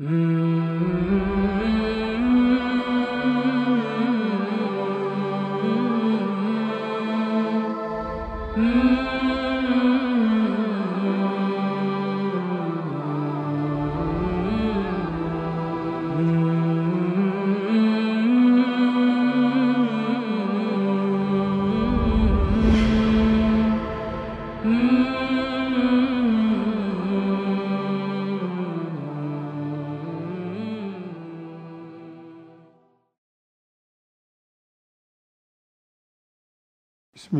Mm-hmm. 0.00 1.73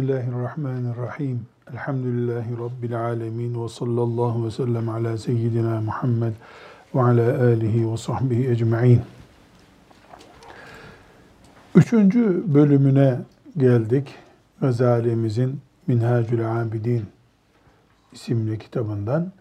Bismillahirrahmanirrahim. 0.04 1.46
Elhamdülillahi 1.72 2.58
Rabbil 2.58 3.00
alemin 3.00 3.64
ve 3.64 3.68
sallallahu 3.68 4.46
ve 4.46 4.50
sellem 4.50 4.88
ala 4.88 5.18
seyyidina 5.18 5.80
Muhammed 5.80 6.32
ve 6.94 7.02
ala 7.02 7.44
alihi 7.44 7.92
ve 7.92 7.96
sahbihi 7.96 8.50
ecma'in. 8.50 9.00
Üçüncü 11.74 12.54
bölümüne 12.54 13.18
geldik. 13.56 14.14
Gazali'mizin 14.60 15.60
Minhacül 15.86 16.62
Abidin 16.62 17.04
isimli 18.12 18.58
kitabından. 18.58 19.32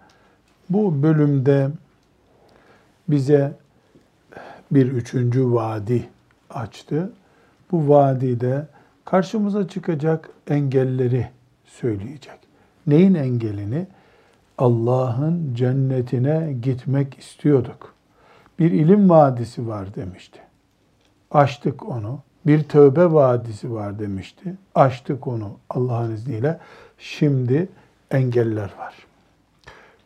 Bu 0.70 1.04
bölümde 1.04 1.70
bize 3.08 3.58
bir 4.72 4.92
üçüncü 4.92 5.54
vadi 5.54 6.10
açtı. 6.50 7.12
Bu 7.72 7.90
vadide 7.90 8.68
karşımıza 9.06 9.68
çıkacak 9.68 10.30
engelleri 10.50 11.30
söyleyecek. 11.66 12.40
Neyin 12.88 13.14
engelini? 13.14 13.88
Allah'ın 14.58 15.54
cennetine 15.54 16.54
gitmek 16.62 17.20
istiyorduk. 17.20 17.94
Bir 18.60 18.72
ilim 18.72 19.10
vadisi 19.10 19.68
var 19.68 19.96
demişti. 19.96 20.40
Açtık 21.32 21.90
onu. 21.90 22.20
Bir 22.48 22.64
tövbe 22.64 23.14
vadisi 23.14 23.74
var 23.74 24.00
demişti. 24.00 24.56
Açtık 24.76 25.28
onu 25.28 25.58
Allah'ın 25.70 26.12
izniyle. 26.12 26.60
Şimdi 26.98 27.70
engeller 28.12 28.74
var. 28.80 28.94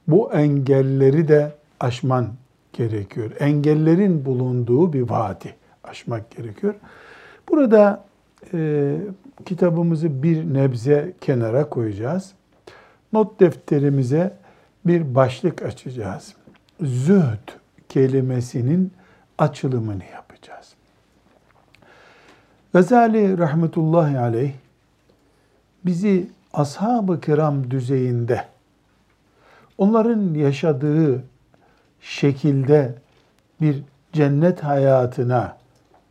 Bu 0.07 0.33
engelleri 0.33 1.27
de 1.27 1.51
aşman 1.79 2.27
gerekiyor. 2.73 3.31
Engellerin 3.39 4.25
bulunduğu 4.25 4.93
bir 4.93 5.09
vadi 5.09 5.55
aşmak 5.83 6.31
gerekiyor. 6.31 6.75
Burada 7.49 8.06
e, 8.53 8.97
kitabımızı 9.45 10.23
bir 10.23 10.53
nebze 10.53 11.13
kenara 11.21 11.69
koyacağız. 11.69 12.33
Not 13.13 13.39
defterimize 13.39 14.37
bir 14.85 15.15
başlık 15.15 15.61
açacağız. 15.61 16.33
Zühd 16.81 17.49
kelimesinin 17.89 18.91
açılımını 19.37 20.03
yapacağız. 20.13 20.73
Gazali 22.73 23.37
rahmetullahi 23.37 24.19
aleyh 24.19 24.53
bizi 25.85 26.27
ashab-ı 26.53 27.21
kiram 27.21 27.71
düzeyinde 27.71 28.45
onların 29.77 30.33
yaşadığı 30.33 31.23
şekilde 32.01 32.95
bir 33.61 33.83
cennet 34.13 34.63
hayatına 34.63 35.57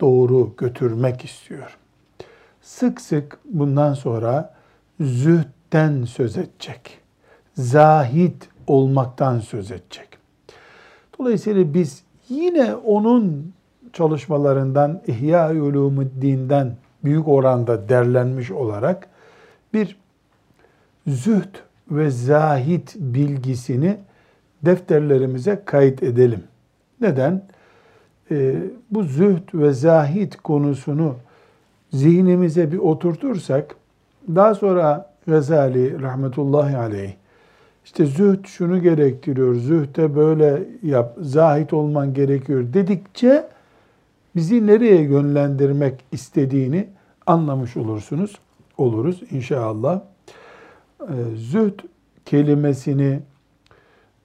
doğru 0.00 0.54
götürmek 0.56 1.24
istiyor 1.24 1.78
sık 2.66 3.00
sık 3.00 3.38
bundan 3.44 3.94
sonra 3.94 4.54
zühtten 5.00 6.04
söz 6.04 6.36
edecek. 6.36 6.98
Zahit 7.54 8.48
olmaktan 8.66 9.40
söz 9.40 9.70
edecek. 9.70 10.08
Dolayısıyla 11.18 11.74
biz 11.74 12.02
yine 12.28 12.74
onun 12.74 13.52
çalışmalarından 13.92 15.02
İhya 15.06 15.52
Ulumuddin'den 15.52 16.76
büyük 17.04 17.28
oranda 17.28 17.88
derlenmiş 17.88 18.50
olarak 18.50 19.08
bir 19.74 19.96
zühd 21.06 21.54
ve 21.90 22.10
zahit 22.10 22.94
bilgisini 22.98 23.96
defterlerimize 24.62 25.62
kayıt 25.64 26.02
edelim. 26.02 26.44
Neden? 27.00 27.42
Ee, 28.30 28.54
bu 28.90 29.02
zühd 29.02 29.54
ve 29.54 29.72
zahit 29.72 30.36
konusunu 30.36 31.16
zihnimize 31.92 32.72
bir 32.72 32.78
oturtursak 32.78 33.76
daha 34.34 34.54
sonra 34.54 35.10
Gazali 35.26 36.02
rahmetullahi 36.02 36.76
aleyh 36.76 37.12
işte 37.84 38.06
zühd 38.06 38.44
şunu 38.46 38.82
gerektiriyor, 38.82 39.54
zühde 39.54 40.16
böyle 40.16 40.62
yap, 40.82 41.16
zahit 41.20 41.72
olman 41.72 42.14
gerekiyor 42.14 42.64
dedikçe 42.72 43.48
bizi 44.36 44.66
nereye 44.66 45.02
yönlendirmek 45.02 46.04
istediğini 46.12 46.88
anlamış 47.26 47.76
olursunuz, 47.76 48.38
oluruz 48.78 49.22
inşallah. 49.30 50.00
Ee, 51.02 51.06
zühd 51.36 51.80
kelimesini 52.24 53.20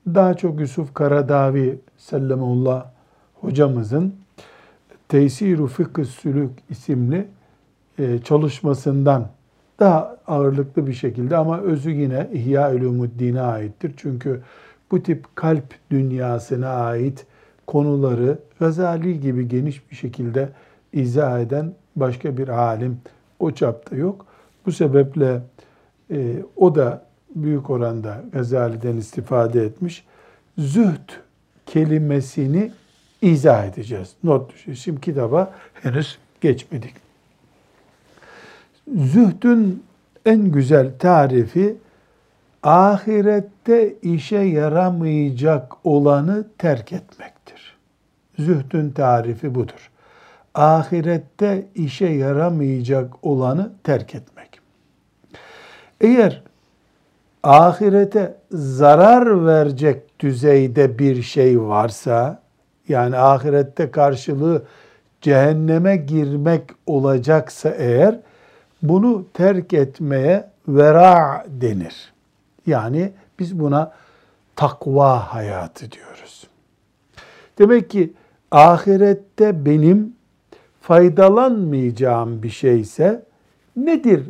daha 0.07 0.33
çok 0.33 0.59
Yusuf 0.59 0.93
Karadavi 0.93 1.79
sellemullah 1.97 2.85
hocamızın 3.41 4.15
Teysiru 5.09 5.67
Fıkıh 5.67 6.05
Sülük 6.05 6.51
isimli 6.69 7.27
çalışmasından 8.23 9.27
daha 9.79 10.17
ağırlıklı 10.27 10.87
bir 10.87 10.93
şekilde 10.93 11.37
ama 11.37 11.61
özü 11.61 11.91
yine 11.91 12.29
İhya 12.33 12.73
Ulumuddin'e 12.73 13.41
aittir. 13.41 13.93
Çünkü 13.97 14.41
bu 14.91 15.03
tip 15.03 15.35
kalp 15.35 15.63
dünyasına 15.91 16.69
ait 16.69 17.25
konuları 17.67 18.39
Gazali 18.59 19.19
gibi 19.19 19.47
geniş 19.47 19.91
bir 19.91 19.95
şekilde 19.95 20.49
izah 20.93 21.39
eden 21.39 21.73
başka 21.95 22.37
bir 22.37 22.47
alim 22.47 22.97
o 23.39 23.51
çapta 23.51 23.95
yok. 23.95 24.25
Bu 24.65 24.71
sebeple 24.71 25.41
e, 26.11 26.35
o 26.55 26.75
da 26.75 27.05
büyük 27.35 27.69
oranda 27.69 28.23
Gazali'den 28.33 28.97
istifade 28.97 29.65
etmiş. 29.65 30.05
Zühd 30.57 31.09
kelimesini 31.65 32.71
izah 33.21 33.65
edeceğiz. 33.65 34.13
Not 34.23 34.53
düşün. 34.53 34.73
Şimdi 34.73 35.01
kitaba 35.01 35.53
henüz 35.73 36.17
geçmedik. 36.41 37.10
Zühdün 38.95 39.83
en 40.25 40.51
güzel 40.51 40.91
tarifi 40.99 41.75
ahirette 42.63 43.95
işe 44.01 44.37
yaramayacak 44.37 45.73
olanı 45.83 46.45
terk 46.57 46.93
etmektir. 46.93 47.77
Zühdün 48.39 48.89
tarifi 48.89 49.55
budur. 49.55 49.91
Ahirette 50.55 51.65
işe 51.75 52.07
yaramayacak 52.07 53.25
olanı 53.25 53.71
terk 53.83 54.15
etmek. 54.15 54.59
Eğer 56.01 56.41
ahirete 57.43 58.35
zarar 58.51 59.45
verecek 59.45 60.19
düzeyde 60.19 60.99
bir 60.99 61.21
şey 61.21 61.61
varsa, 61.61 62.41
yani 62.87 63.17
ahirette 63.17 63.91
karşılığı 63.91 64.63
cehenneme 65.21 65.95
girmek 65.97 66.63
olacaksa 66.85 67.69
eğer, 67.69 68.19
bunu 68.83 69.25
terk 69.33 69.73
etmeye 69.73 70.49
vera 70.67 71.45
denir. 71.47 72.13
Yani 72.67 73.11
biz 73.39 73.59
buna 73.59 73.91
takva 74.55 75.33
hayatı 75.33 75.91
diyoruz. 75.91 76.47
Demek 77.59 77.89
ki 77.89 78.13
ahirette 78.51 79.65
benim 79.65 80.15
faydalanmayacağım 80.81 82.43
bir 82.43 82.49
şeyse 82.49 83.25
nedir 83.75 84.23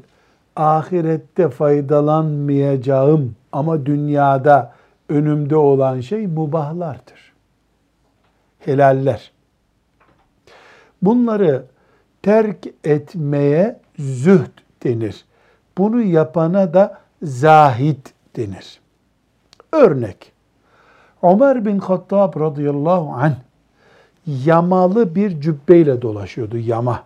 ahirette 0.55 1.49
faydalanmayacağım 1.49 3.35
ama 3.51 3.85
dünyada 3.85 4.73
önümde 5.09 5.55
olan 5.55 6.01
şey 6.01 6.27
mubahlardır. 6.27 7.33
Helaller. 8.59 9.31
Bunları 11.01 11.65
terk 12.21 12.67
etmeye 12.83 13.79
zühd 13.99 14.51
denir. 14.83 15.25
Bunu 15.77 16.01
yapana 16.01 16.73
da 16.73 17.01
zahit 17.23 18.13
denir. 18.35 18.79
Örnek. 19.71 20.31
Ömer 21.23 21.65
bin 21.65 21.79
Hattab 21.79 22.39
radıyallahu 22.39 23.13
anh 23.13 23.35
yamalı 24.27 25.15
bir 25.15 25.41
cübbeyle 25.41 26.01
dolaşıyordu. 26.01 26.57
Yama. 26.57 27.03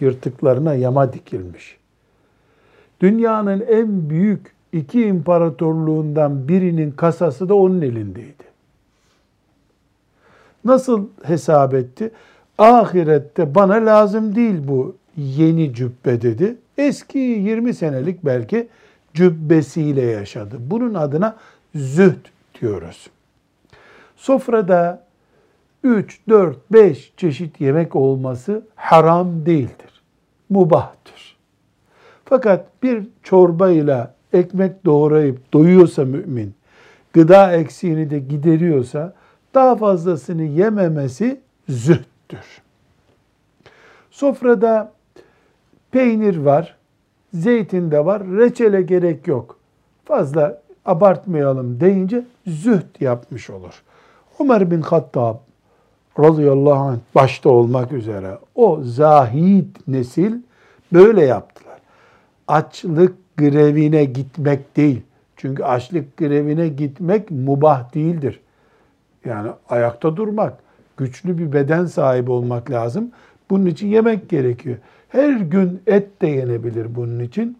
Yırtıklarına 0.00 0.74
yama 0.74 1.12
dikilmiş. 1.12 1.78
Dünyanın 3.00 3.60
en 3.60 4.10
büyük 4.10 4.54
iki 4.72 5.04
imparatorluğundan 5.06 6.48
birinin 6.48 6.90
kasası 6.90 7.48
da 7.48 7.54
onun 7.54 7.82
elindeydi. 7.82 8.44
Nasıl 10.64 11.06
hesap 11.22 11.74
etti? 11.74 12.10
Ahirette 12.58 13.54
bana 13.54 13.74
lazım 13.74 14.34
değil 14.34 14.68
bu 14.68 14.96
yeni 15.18 15.74
cübbe 15.74 16.22
dedi. 16.22 16.56
Eski 16.78 17.18
20 17.18 17.74
senelik 17.74 18.24
belki 18.24 18.68
cübbesiyle 19.14 20.02
yaşadı. 20.02 20.56
Bunun 20.60 20.94
adına 20.94 21.36
zühd 21.74 22.26
diyoruz. 22.60 23.10
Sofrada 24.16 25.04
3, 25.84 26.20
4, 26.28 26.72
5 26.72 27.12
çeşit 27.16 27.60
yemek 27.60 27.96
olması 27.96 28.62
haram 28.74 29.46
değildir. 29.46 30.02
Mubahtır. 30.50 31.36
Fakat 32.24 32.66
bir 32.82 33.06
çorbayla 33.22 34.14
ekmek 34.32 34.84
doğrayıp 34.84 35.52
doyuyorsa 35.52 36.04
mümin, 36.04 36.54
gıda 37.12 37.52
eksiğini 37.52 38.10
de 38.10 38.18
gideriyorsa 38.18 39.14
daha 39.54 39.76
fazlasını 39.76 40.42
yememesi 40.42 41.40
zühttür. 41.68 42.62
Sofrada 44.10 44.92
peynir 45.90 46.36
var, 46.36 46.76
zeytin 47.34 47.90
de 47.90 48.04
var, 48.04 48.22
reçele 48.26 48.82
gerek 48.82 49.26
yok. 49.26 49.58
Fazla 50.04 50.62
abartmayalım 50.84 51.80
deyince 51.80 52.24
zühd 52.46 53.00
yapmış 53.00 53.50
olur. 53.50 53.82
Ömer 54.40 54.70
bin 54.70 54.80
Hattab 54.80 55.36
radıyallahu 56.18 56.74
anh 56.74 56.98
başta 57.14 57.50
olmak 57.50 57.92
üzere 57.92 58.38
o 58.54 58.80
zahid 58.82 59.76
nesil 59.88 60.34
böyle 60.92 61.24
yaptılar. 61.24 61.78
Açlık 62.48 63.36
grevine 63.36 64.04
gitmek 64.04 64.76
değil. 64.76 65.02
Çünkü 65.36 65.62
açlık 65.62 66.16
grevine 66.16 66.68
gitmek 66.68 67.30
mubah 67.30 67.94
değildir. 67.94 68.40
Yani 69.24 69.50
ayakta 69.68 70.16
durmak, 70.16 70.58
güçlü 70.96 71.38
bir 71.38 71.52
beden 71.52 71.86
sahibi 71.86 72.30
olmak 72.30 72.70
lazım. 72.70 73.10
Bunun 73.50 73.66
için 73.66 73.88
yemek 73.88 74.28
gerekiyor. 74.28 74.76
Her 75.08 75.32
gün 75.40 75.80
et 75.86 76.22
de 76.22 76.26
yenebilir 76.26 76.94
bunun 76.94 77.20
için. 77.20 77.58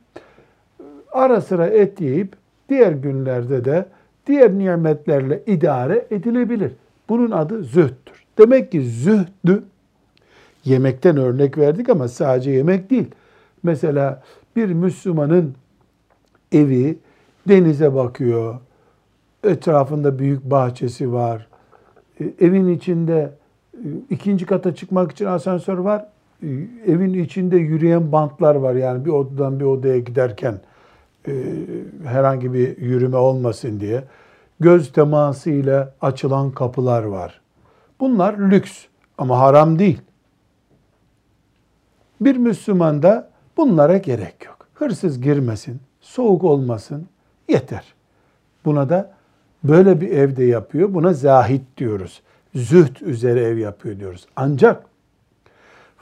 Ara 1.12 1.41
sıra 1.41 1.67
et 1.67 2.00
yiyip 2.00 2.37
diğer 2.69 2.93
günlerde 2.93 3.65
de 3.65 3.87
diğer 4.27 4.59
nimetlerle 4.59 5.43
idare 5.47 6.06
edilebilir. 6.11 6.73
Bunun 7.09 7.31
adı 7.31 7.62
zühttür. 7.62 8.25
Demek 8.39 8.73
ki 8.73 8.83
zühdü 8.83 9.65
yemekten 10.65 11.17
örnek 11.17 11.59
verdik 11.59 11.89
ama 11.89 12.09
sadece 12.09 12.50
yemek 12.50 12.91
değil. 12.91 13.06
Mesela 13.62 14.23
bir 14.56 14.73
Müslümanın 14.73 15.55
evi 16.53 16.99
denize 17.49 17.95
bakıyor. 17.95 18.61
Etrafında 19.45 20.19
büyük 20.19 20.45
bahçesi 20.45 21.12
var. 21.12 21.49
E, 22.21 22.25
evin 22.41 22.69
içinde 22.69 23.31
e, 23.75 23.87
ikinci 24.11 24.47
kata 24.47 24.75
çıkmak 24.75 25.12
için 25.12 25.27
asansör 25.27 25.79
var. 25.79 26.06
E, 26.43 26.49
evin 26.87 27.14
içinde 27.14 27.56
yürüyen 27.56 28.12
bantlar 28.12 28.55
var. 28.55 28.75
Yani 28.75 29.05
bir 29.05 29.11
odadan 29.11 29.61
bir 29.61 29.64
odaya 29.64 29.99
giderken 29.99 30.61
herhangi 32.05 32.52
bir 32.52 32.79
yürüme 32.79 33.17
olmasın 33.17 33.81
diye. 33.81 34.05
Göz 34.61 34.93
temasıyla 34.93 35.94
açılan 36.00 36.50
kapılar 36.50 37.02
var. 37.02 37.40
Bunlar 38.00 38.38
lüks 38.38 38.85
ama 39.19 39.38
haram 39.38 39.79
değil. 39.79 40.00
Bir 42.20 42.37
Müslüman 42.37 43.02
da 43.02 43.31
bunlara 43.56 43.96
gerek 43.96 44.44
yok. 44.46 44.58
Hırsız 44.75 45.20
girmesin, 45.20 45.81
soğuk 46.00 46.44
olmasın 46.44 47.06
yeter. 47.49 47.94
Buna 48.64 48.88
da 48.88 49.14
böyle 49.64 50.00
bir 50.00 50.11
evde 50.11 50.44
yapıyor. 50.44 50.94
Buna 50.94 51.12
zahit 51.12 51.62
diyoruz. 51.76 52.23
Züht 52.55 53.02
üzere 53.02 53.40
ev 53.40 53.58
yapıyor 53.58 53.99
diyoruz. 53.99 54.26
Ancak 54.37 54.85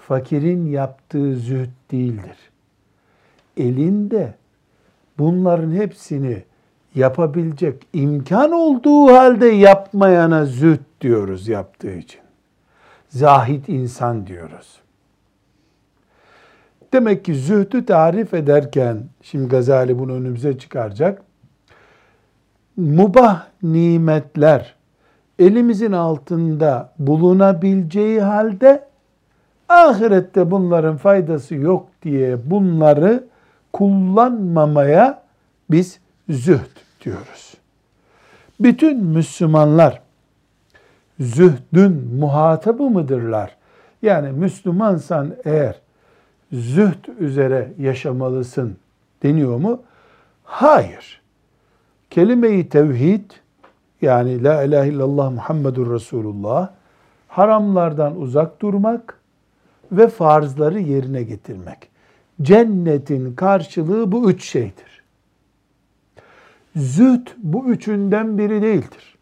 fakirin 0.09 0.67
yaptığı 0.67 1.37
züht 1.37 1.71
değildir. 1.91 2.37
Elinde 3.57 4.35
bunların 5.19 5.73
hepsini 5.73 6.43
yapabilecek 6.95 7.87
imkan 7.93 8.53
olduğu 8.53 9.07
halde 9.07 9.47
yapmayana 9.47 10.45
züht 10.45 10.81
diyoruz 11.01 11.49
yaptığı 11.49 11.93
için. 11.93 12.21
Zahit 13.09 13.69
insan 13.69 14.27
diyoruz. 14.27 14.81
Demek 16.93 17.25
ki 17.25 17.35
zühdü 17.35 17.87
tarif 17.87 18.35
ederken, 18.35 19.05
şimdi 19.23 19.49
Gazali 19.49 19.99
bunu 19.99 20.13
önümüze 20.13 20.59
çıkaracak. 20.59 21.23
Mubah 22.77 23.47
nimetler 23.63 24.75
elimizin 25.39 25.93
altında 25.93 26.93
bulunabileceği 26.99 28.21
halde 28.21 28.87
ahirette 29.69 30.51
bunların 30.51 30.97
faydası 30.97 31.55
yok 31.55 31.89
diye 32.03 32.51
bunları 32.51 33.25
kullanmamaya 33.73 35.23
biz 35.71 36.01
zühd 36.29 36.77
diyoruz. 37.05 37.55
Bütün 38.61 39.05
Müslümanlar 39.05 40.03
zühdün 41.21 42.15
muhatabı 42.19 42.83
mıdırlar? 42.83 43.57
Yani 44.03 44.33
Müslümansan 44.33 45.35
eğer 45.45 45.81
zühd 46.53 47.19
üzere 47.19 47.73
yaşamalısın 47.79 48.77
deniyor 49.23 49.57
mu? 49.57 49.83
Hayır. 50.45 51.21
Kelime-i 52.11 52.69
tevhid 52.69 53.31
yani 54.03 54.45
la 54.45 54.63
ilahe 54.63 54.89
illallah 54.89 55.31
Muhammedur 55.31 55.95
Resulullah 55.95 56.71
haramlardan 57.29 58.21
uzak 58.21 58.63
durmak 58.63 59.19
ve 59.93 60.09
farzları 60.09 60.81
yerine 60.81 61.23
getirmek. 61.23 61.89
Cennetin 62.43 63.35
karşılığı 63.35 64.13
bu 64.13 64.31
üç 64.31 64.45
şeydir. 64.45 65.03
Zühd 66.77 67.27
bu 67.39 67.67
üçünden 67.67 68.39
biri 68.39 68.63
değildir. 68.63 69.17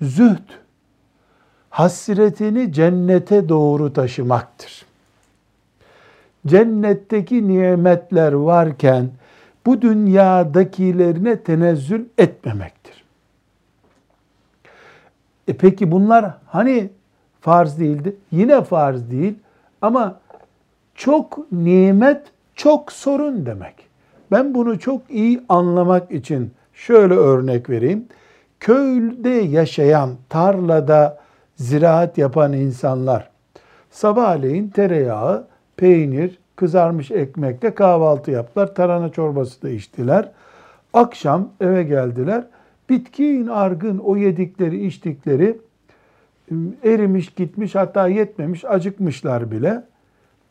Zühd 0.00 0.48
hasretini 1.70 2.72
cennete 2.72 3.48
doğru 3.48 3.92
taşımaktır. 3.92 4.86
Cennetteki 6.46 7.48
nimetler 7.48 8.32
varken 8.32 9.10
bu 9.66 9.82
dünyadakilerine 9.82 11.42
tenezzül 11.42 12.04
etmemektir. 12.18 13.04
E 15.48 15.56
peki 15.56 15.90
bunlar 15.90 16.34
hani 16.46 16.90
farz 17.40 17.80
değildi? 17.80 18.16
Yine 18.32 18.64
farz 18.64 19.10
değil 19.10 19.34
ama 19.82 20.20
çok 20.94 21.52
nimet 21.52 22.22
çok 22.54 22.92
sorun 22.92 23.46
demek. 23.46 23.74
Ben 24.30 24.54
bunu 24.54 24.78
çok 24.78 25.10
iyi 25.10 25.40
anlamak 25.48 26.12
için 26.12 26.50
şöyle 26.72 27.14
örnek 27.14 27.70
vereyim. 27.70 28.04
Köyde 28.60 29.28
yaşayan, 29.28 30.10
tarlada 30.28 31.18
ziraat 31.56 32.18
yapan 32.18 32.52
insanlar 32.52 33.30
sabahleyin 33.90 34.68
tereyağı, 34.68 35.46
peynir, 35.76 36.38
kızarmış 36.56 37.10
ekmekle 37.10 37.74
kahvaltı 37.74 38.30
yaptılar. 38.30 38.74
Tarhana 38.74 39.08
çorbası 39.08 39.62
da 39.62 39.68
içtiler. 39.68 40.30
Akşam 40.92 41.48
eve 41.60 41.82
geldiler. 41.82 42.44
Bitkin 42.90 43.46
argın 43.46 43.98
o 43.98 44.16
yedikleri 44.16 44.86
içtikleri 44.86 45.58
erimiş 46.84 47.34
gitmiş 47.34 47.74
hatta 47.74 48.08
yetmemiş 48.08 48.64
acıkmışlar 48.64 49.50
bile. 49.50 49.84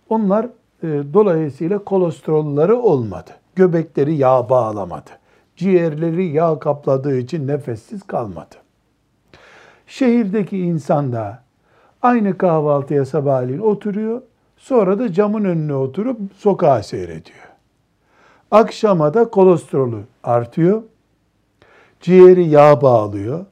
Onlar 0.09 0.45
e, 0.83 0.87
dolayısıyla 1.13 1.79
kolesterolları 1.79 2.77
olmadı. 2.77 3.31
Göbekleri 3.55 4.15
yağ 4.15 4.49
bağlamadı. 4.49 5.09
Ciğerleri 5.55 6.25
yağ 6.25 6.59
kapladığı 6.59 7.17
için 7.17 7.47
nefessiz 7.47 8.03
kalmadı. 8.03 8.55
Şehirdeki 9.87 10.57
insan 10.57 11.13
da 11.13 11.43
aynı 12.01 12.37
kahvaltıya 12.37 13.05
sabahleyin 13.05 13.59
oturuyor. 13.59 14.21
Sonra 14.57 14.99
da 14.99 15.13
camın 15.13 15.45
önüne 15.45 15.73
oturup 15.73 16.19
sokağa 16.37 16.83
seyrediyor. 16.83 17.49
Akşama 18.51 19.13
da 19.13 19.29
kolesterolü 19.29 20.01
artıyor. 20.23 20.83
Ciğeri 22.01 22.47
yağ 22.47 22.81
bağlıyor. 22.81 23.45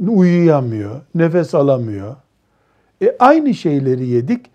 Uyuyamıyor, 0.00 1.00
nefes 1.14 1.54
alamıyor. 1.54 2.16
E 3.02 3.16
aynı 3.18 3.54
şeyleri 3.54 4.06
yedik. 4.06 4.46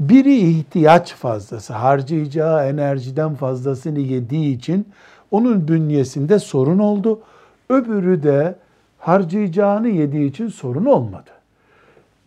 Biri 0.00 0.36
ihtiyaç 0.36 1.14
fazlası, 1.14 1.72
harcayacağı 1.72 2.66
enerjiden 2.66 3.34
fazlasını 3.34 3.98
yediği 3.98 4.56
için 4.56 4.88
onun 5.30 5.68
bünyesinde 5.68 6.38
sorun 6.38 6.78
oldu. 6.78 7.20
Öbürü 7.70 8.22
de 8.22 8.54
harcayacağını 8.98 9.88
yediği 9.88 10.30
için 10.30 10.48
sorun 10.48 10.84
olmadı. 10.84 11.30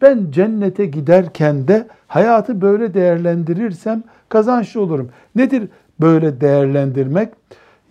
Ben 0.02 0.32
cennete 0.32 0.86
giderken 0.86 1.68
de 1.68 1.88
hayatı 2.08 2.62
böyle 2.62 2.94
değerlendirirsem 2.94 4.04
kazançlı 4.30 4.82
olurum. 4.82 5.10
Nedir 5.36 5.70
böyle 6.02 6.42
değerlendirmek? 6.42 7.30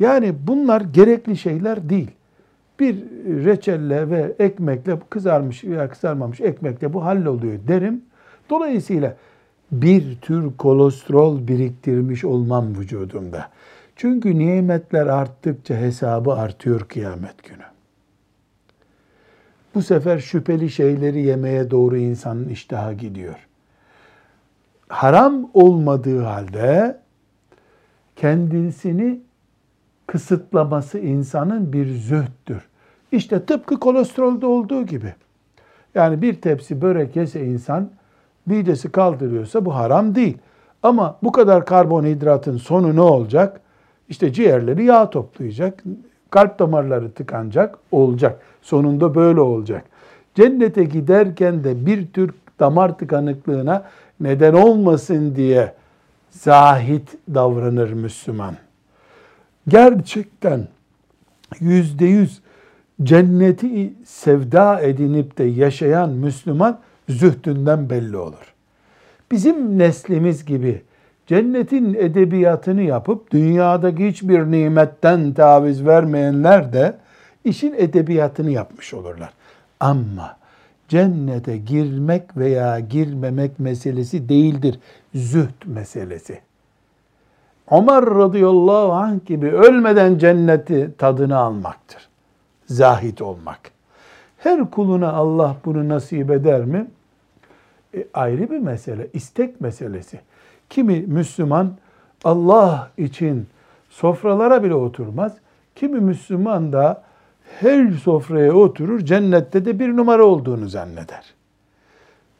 Yani 0.01 0.35
bunlar 0.47 0.81
gerekli 0.81 1.37
şeyler 1.37 1.89
değil. 1.89 2.11
Bir 2.81 2.97
reçelle 3.45 4.11
ve 4.11 4.35
ekmekle 4.39 4.99
kızarmış 5.11 5.65
veya 5.65 5.89
kızarmamış 5.89 6.41
ekmekle 6.41 6.93
bu 6.93 7.05
halloluyor 7.05 7.59
derim. 7.69 8.03
Dolayısıyla 8.51 9.17
bir 9.73 10.17
tür 10.17 10.57
kolesterol 10.57 11.49
biriktirmiş 11.49 12.25
olmam 12.25 12.75
vücudumda. 12.79 13.51
Çünkü 13.97 14.39
nimetler 14.39 15.07
arttıkça 15.07 15.77
hesabı 15.77 16.33
artıyor 16.33 16.81
kıyamet 16.81 17.43
günü. 17.45 17.65
Bu 19.75 19.83
sefer 19.83 20.19
şüpheli 20.19 20.71
şeyleri 20.71 21.23
yemeye 21.23 21.71
doğru 21.71 21.97
insanın 21.97 22.49
iştahı 22.49 22.93
gidiyor. 22.93 23.49
Haram 24.89 25.51
olmadığı 25.55 26.23
halde 26.23 27.01
kendisini 28.17 29.21
kısıtlaması 30.07 30.99
insanın 30.99 31.73
bir 31.73 31.87
zühttür. 31.87 32.69
İşte 33.13 33.45
tıpkı 33.45 33.81
kolesterolde 33.81 34.47
olduğu 34.47 34.87
gibi. 34.87 35.15
Yani 35.95 36.23
bir 36.23 36.41
tepsi 36.41 36.83
börek 36.83 37.17
yese 37.17 37.47
insan 37.47 37.91
midesi 38.47 38.93
kaldırıyorsa 38.93 39.65
bu 39.65 39.75
haram 39.75 40.15
değil. 40.15 40.39
Ama 40.83 41.19
bu 41.23 41.33
kadar 41.33 41.67
karbonhidratın 41.67 42.57
sonu 42.57 42.97
ne 42.97 43.01
olacak? 43.01 43.61
İşte 44.09 44.33
ciğerleri 44.33 44.85
yağ 44.85 45.11
toplayacak, 45.11 45.85
kalp 46.31 46.59
damarları 46.59 47.11
tıkanacak, 47.11 47.79
olacak. 47.93 48.41
Sonunda 48.63 49.15
böyle 49.15 49.41
olacak. 49.41 49.85
Cennete 50.35 50.85
giderken 50.85 51.65
de 51.65 51.87
bir 51.87 52.07
tür 52.07 52.35
damar 52.61 52.99
tıkanıklığına 52.99 53.85
neden 54.21 54.53
olmasın 54.53 55.35
diye 55.37 55.75
zahit 56.31 57.17
davranır 57.35 57.93
Müslüman. 57.93 58.55
Gerçekten 59.69 60.69
yüzde 61.61 62.07
yüz 62.07 62.41
cenneti 63.03 63.93
sevda 64.05 64.81
edinip 64.81 65.39
de 65.39 65.45
yaşayan 65.45 66.11
Müslüman 66.11 66.79
zühdünden 67.09 67.91
belli 67.91 68.17
olur. 68.17 68.55
Bizim 69.31 69.79
neslimiz 69.79 70.45
gibi 70.45 70.83
cennetin 71.27 71.95
edebiyatını 71.95 72.83
yapıp 72.83 73.31
dünyadaki 73.31 74.09
hiçbir 74.09 74.41
nimetten 74.41 75.33
taviz 75.33 75.87
vermeyenler 75.87 76.73
de 76.73 76.97
işin 77.45 77.75
edebiyatını 77.75 78.51
yapmış 78.51 78.95
olurlar. 78.95 79.31
Ama 79.81 80.37
cennete 80.89 81.57
girmek 81.57 82.37
veya 82.37 82.81
girmemek 82.81 83.59
meselesi 83.59 84.29
değildir. 84.29 84.79
Zühd 85.15 85.67
meselesi. 85.67 86.41
Ömer 87.71 88.07
radıyallahu 88.07 88.93
anh 88.93 89.27
gibi 89.27 89.51
ölmeden 89.51 90.19
cenneti 90.19 90.91
tadını 90.99 91.37
almaktır. 91.37 92.09
Zahit 92.67 93.23
olmak. 93.23 93.61
Her 94.39 94.71
kuluna 94.71 95.13
Allah 95.13 95.57
bunu 95.65 95.89
nasip 95.89 96.31
eder 96.31 96.65
mi? 96.65 96.87
E, 97.95 98.07
ayrı 98.15 98.51
bir 98.51 98.59
mesele, 98.59 99.09
istek 99.13 99.61
meselesi. 99.61 100.21
Kimi 100.71 101.01
Müslüman 101.01 101.73
Allah 102.25 102.91
için 102.97 103.47
sofralara 103.91 104.63
bile 104.63 104.75
oturmaz. 104.75 105.33
Kimi 105.75 106.01
Müslüman 106.01 106.73
da 106.73 107.03
her 107.61 107.93
sofraya 107.93 108.53
oturur, 108.53 109.01
cennette 109.01 109.65
de 109.65 109.79
bir 109.79 109.97
numara 109.97 110.25
olduğunu 110.25 110.69
zanneder. 110.69 111.35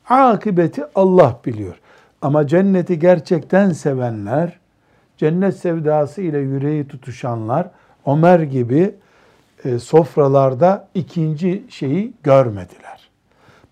Akıbeti 0.09 0.85
Allah 0.95 1.41
biliyor. 1.45 1.75
Ama 2.23 2.47
cenneti 2.47 2.99
gerçekten 2.99 3.71
sevenler, 3.71 4.59
cennet 5.17 5.57
sevdası 5.57 6.23
ile 6.23 6.39
yüreği 6.39 6.89
tutuşanlar, 6.89 7.71
Ömer 8.07 8.41
gibi 8.41 8.95
e, 9.65 9.79
sofralarda 9.79 10.89
ikinci 10.95 11.63
şeyi 11.69 12.13
görmediler. 12.23 13.11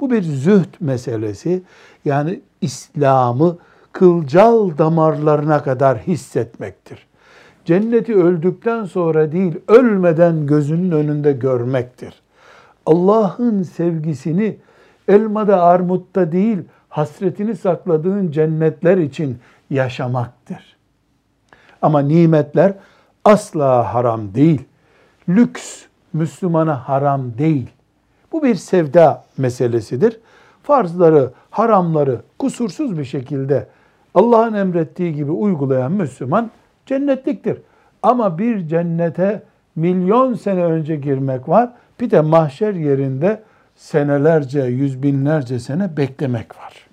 Bu 0.00 0.10
bir 0.10 0.22
zühd 0.22 0.74
meselesi. 0.80 1.62
Yani 2.04 2.40
İslam'ı 2.60 3.58
kılcal 3.92 4.78
damarlarına 4.78 5.62
kadar 5.62 5.98
hissetmektir. 5.98 7.06
Cenneti 7.64 8.14
öldükten 8.16 8.84
sonra 8.84 9.32
değil, 9.32 9.54
ölmeden 9.68 10.46
gözünün 10.46 10.90
önünde 10.90 11.32
görmektir. 11.32 12.22
Allah'ın 12.86 13.62
sevgisini 13.62 14.56
elmada, 15.08 15.62
armutta 15.62 16.32
değil, 16.32 16.58
hasretini 16.88 17.56
sakladığın 17.56 18.30
cennetler 18.30 18.96
için 18.96 19.38
yaşamaktır. 19.70 20.71
Ama 21.82 22.00
nimetler 22.00 22.74
asla 23.24 23.94
haram 23.94 24.34
değil. 24.34 24.64
Lüks 25.28 25.82
Müslümana 26.12 26.88
haram 26.88 27.38
değil. 27.38 27.70
Bu 28.32 28.42
bir 28.42 28.54
sevda 28.54 29.24
meselesidir. 29.38 30.20
Farzları, 30.62 31.30
haramları 31.50 32.20
kusursuz 32.38 32.98
bir 32.98 33.04
şekilde 33.04 33.68
Allah'ın 34.14 34.54
emrettiği 34.54 35.14
gibi 35.14 35.30
uygulayan 35.30 35.92
Müslüman 35.92 36.50
cennetliktir. 36.86 37.58
Ama 38.02 38.38
bir 38.38 38.68
cennete 38.68 39.42
milyon 39.76 40.34
sene 40.34 40.64
önce 40.64 40.96
girmek 40.96 41.48
var. 41.48 41.72
Bir 42.00 42.10
de 42.10 42.20
mahşer 42.20 42.74
yerinde 42.74 43.42
senelerce, 43.76 44.60
yüz 44.62 45.02
binlerce 45.02 45.58
sene 45.58 45.96
beklemek 45.96 46.58
var. 46.58 46.86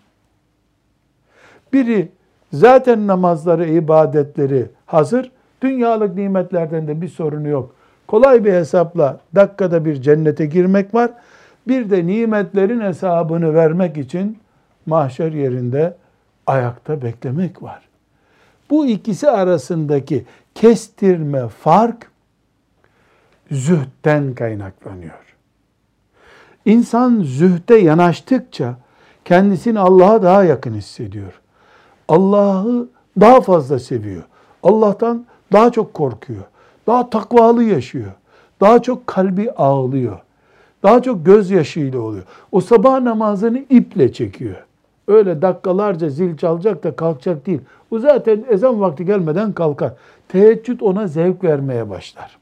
Biri 1.73 2.11
zaten 2.53 3.07
namazları, 3.07 3.69
ibadetleri 3.69 4.69
hazır, 4.89 5.31
dünyalık 5.61 6.15
nimetlerden 6.15 6.87
de 6.87 7.01
bir 7.01 7.07
sorunu 7.07 7.47
yok. 7.47 7.75
Kolay 8.07 8.45
bir 8.45 8.53
hesapla 8.53 9.19
dakikada 9.35 9.85
bir 9.85 10.01
cennete 10.01 10.45
girmek 10.45 10.93
var. 10.93 11.11
Bir 11.67 11.89
de 11.89 12.07
nimetlerin 12.07 12.81
hesabını 12.81 13.53
vermek 13.53 13.97
için 13.97 14.37
mahşer 14.85 15.31
yerinde 15.31 15.97
ayakta 16.47 17.01
beklemek 17.01 17.63
var. 17.63 17.81
Bu 18.69 18.85
ikisi 18.85 19.29
arasındaki 19.29 20.25
kestirme 20.55 21.47
fark 21.47 22.11
zühtten 23.51 24.33
kaynaklanıyor. 24.33 25.35
İnsan 26.65 27.21
zühte 27.23 27.75
yanaştıkça 27.75 28.75
kendisini 29.25 29.79
Allah'a 29.79 30.23
daha 30.23 30.43
yakın 30.43 30.73
hissediyor. 30.73 31.41
Allah'ı 32.07 32.89
daha 33.19 33.41
fazla 33.41 33.79
seviyor. 33.79 34.23
Allah'tan 34.63 35.25
daha 35.51 35.71
çok 35.71 35.93
korkuyor. 35.93 36.43
Daha 36.87 37.09
takvalı 37.09 37.63
yaşıyor. 37.63 38.11
Daha 38.61 38.81
çok 38.81 39.07
kalbi 39.07 39.51
ağlıyor. 39.51 40.19
Daha 40.83 41.01
çok 41.01 41.25
gözyaşıyla 41.25 41.99
oluyor. 41.99 42.23
O 42.51 42.61
sabah 42.61 43.01
namazını 43.01 43.57
iple 43.69 44.13
çekiyor. 44.13 44.65
Öyle 45.07 45.41
dakikalarca 45.41 46.09
zil 46.09 46.37
çalacak 46.37 46.83
da 46.83 46.95
kalkacak 46.95 47.45
değil. 47.45 47.61
O 47.91 47.99
zaten 47.99 48.45
ezan 48.49 48.81
vakti 48.81 49.05
gelmeden 49.05 49.53
kalkar. 49.53 49.93
Teheccüd 50.27 50.79
ona 50.79 51.07
zevk 51.07 51.43
vermeye 51.43 51.89
başlar. 51.89 52.37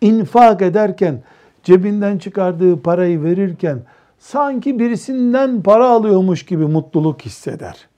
İnfak 0.00 0.62
ederken, 0.62 1.22
cebinden 1.62 2.18
çıkardığı 2.18 2.82
parayı 2.82 3.22
verirken 3.22 3.78
sanki 4.18 4.78
birisinden 4.78 5.62
para 5.62 5.88
alıyormuş 5.88 6.46
gibi 6.46 6.64
mutluluk 6.64 7.22
hisseder. 7.22 7.88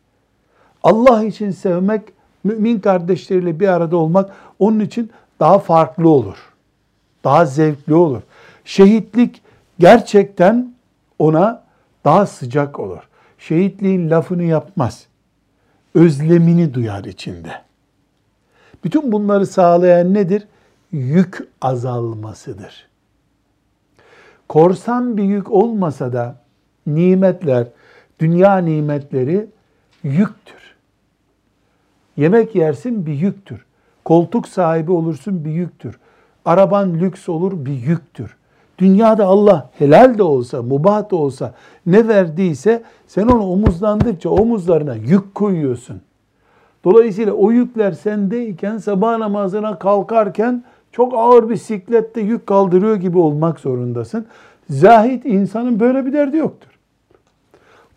Allah 0.83 1.25
için 1.25 1.50
sevmek, 1.50 2.02
mümin 2.45 2.81
kardeşleriyle 2.81 3.61
bir 3.61 3.69
arada 3.69 3.97
olmak 3.97 4.31
onun 4.59 4.81
için 4.81 5.11
daha 5.41 5.59
farklı 5.59 6.09
olur. 6.09 6.37
Daha 7.25 7.47
zevkli 7.47 7.95
olur. 7.95 8.23
Şehitlik 8.65 9.43
gerçekten 9.79 10.75
ona 11.19 11.65
daha 12.05 12.27
sıcak 12.27 12.81
olur. 12.81 13.09
Şehitliğin 13.39 14.11
lafını 14.11 14.43
yapmaz. 14.43 15.07
Özlemini 15.95 16.75
duyar 16.75 17.05
içinde. 17.05 17.53
Bütün 18.85 19.13
bunları 19.13 19.47
sağlayan 19.47 20.15
nedir? 20.15 20.49
Yük 20.93 21.49
azalmasıdır. 21.61 22.91
Korsan 24.49 25.17
bir 25.17 25.23
yük 25.23 25.51
olmasa 25.51 26.13
da 26.13 26.37
nimetler, 26.87 27.67
dünya 28.21 28.57
nimetleri 28.59 29.47
yüktür. 30.03 30.60
Yemek 32.21 32.55
yersin 32.55 33.07
bir 33.07 33.12
yüktür. 33.12 33.65
Koltuk 34.05 34.49
sahibi 34.49 34.93
olursun 34.93 35.45
bir 35.45 35.50
yüktür. 35.50 35.99
Araban 36.45 36.95
lüks 36.95 37.29
olur 37.29 37.65
bir 37.65 37.73
yüktür. 37.73 38.37
Dünyada 38.79 39.27
Allah 39.27 39.71
helal 39.79 40.19
de 40.19 40.23
olsa, 40.23 40.62
mubah 40.62 41.11
da 41.11 41.17
olsa 41.17 41.55
ne 41.87 42.09
verdiyse 42.09 42.83
sen 43.07 43.27
onu 43.27 43.43
omuzlandıkça 43.43 44.31
omuzlarına 44.31 44.95
yük 44.95 45.35
koyuyorsun. 45.35 46.00
Dolayısıyla 46.85 47.33
o 47.33 47.50
yükler 47.50 47.93
sendeyken 47.93 48.79
sabah 48.79 49.19
namazına 49.19 49.79
kalkarken 49.79 50.65
çok 50.93 51.15
ağır 51.15 51.49
bir 51.49 51.57
siklette 51.57 52.21
yük 52.21 52.47
kaldırıyor 52.47 52.97
gibi 52.97 53.19
olmak 53.19 53.61
zorundasın. 53.61 54.27
Zahit 54.71 55.27
insanın 55.27 55.81
böyle 55.81 56.07
bir 56.07 56.12
derdi 56.12 56.37
yoktur. 56.37 56.71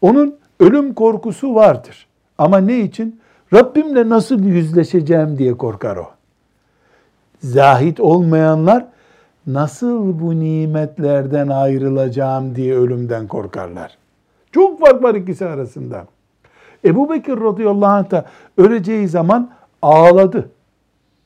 Onun 0.01 0.35
ölüm 0.59 0.93
korkusu 0.93 1.55
vardır. 1.55 2.07
Ama 2.37 2.57
ne 2.57 2.79
için? 2.79 3.22
Rabbimle 3.53 4.09
nasıl 4.09 4.43
yüzleşeceğim 4.43 5.37
diye 5.37 5.57
korkar 5.57 5.97
o. 5.97 6.07
Zahit 7.39 7.99
olmayanlar 7.99 8.85
nasıl 9.47 10.19
bu 10.19 10.39
nimetlerden 10.39 11.47
ayrılacağım 11.47 12.55
diye 12.55 12.75
ölümden 12.75 13.27
korkarlar. 13.27 13.97
Çok 14.51 14.79
fark 14.79 15.03
var 15.03 15.15
ikisi 15.15 15.45
arasında. 15.45 16.05
Ebu 16.85 17.09
Bekir 17.09 17.41
radıyallahu 17.41 17.91
anh 17.91 18.11
da 18.11 18.25
öleceği 18.57 19.07
zaman 19.07 19.51
ağladı. 19.81 20.49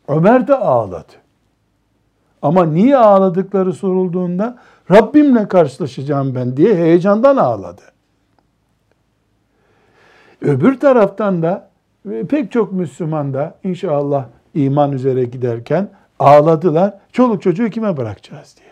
Ömer 0.08 0.48
de 0.48 0.56
ağladı. 0.56 1.14
Ama 2.42 2.66
niye 2.66 2.98
ağladıkları 2.98 3.74
sorulduğunda 3.74 4.58
Rabbimle 4.92 5.48
karşılaşacağım 5.48 6.36
ben 6.36 6.58
diye 6.58 6.76
heyecandan 6.76 7.38
ağladı. 7.38 7.82
Öbür 10.42 10.80
taraftan 10.80 11.42
da 11.42 11.70
pek 12.30 12.52
çok 12.52 12.74
Müslüman 12.74 13.34
da 13.34 13.56
inşallah 13.64 14.26
iman 14.54 14.92
üzere 14.92 15.24
giderken 15.24 15.90
ağladılar. 16.20 16.94
Çoluk 17.12 17.42
çocuğu 17.42 17.70
kime 17.70 17.98
bırakacağız 17.98 18.56
diye. 18.58 18.68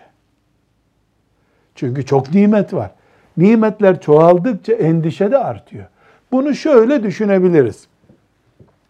Çünkü 1.75 2.05
çok 2.05 2.33
nimet 2.33 2.73
var. 2.73 2.91
Nimetler 3.37 4.01
çoğaldıkça 4.01 4.73
endişe 4.73 5.31
de 5.31 5.37
artıyor. 5.37 5.85
Bunu 6.31 6.55
şöyle 6.55 7.03
düşünebiliriz. 7.03 7.87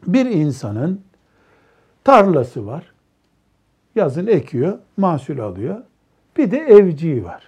Bir 0.07 0.25
insanın 0.25 1.01
tarlası 2.03 2.67
var. 2.67 2.83
Yazın 3.95 4.27
ekiyor, 4.27 4.77
mahsul 4.97 5.39
alıyor. 5.39 5.77
Bir 6.37 6.51
de 6.51 6.57
evciği 6.57 7.23
var. 7.23 7.43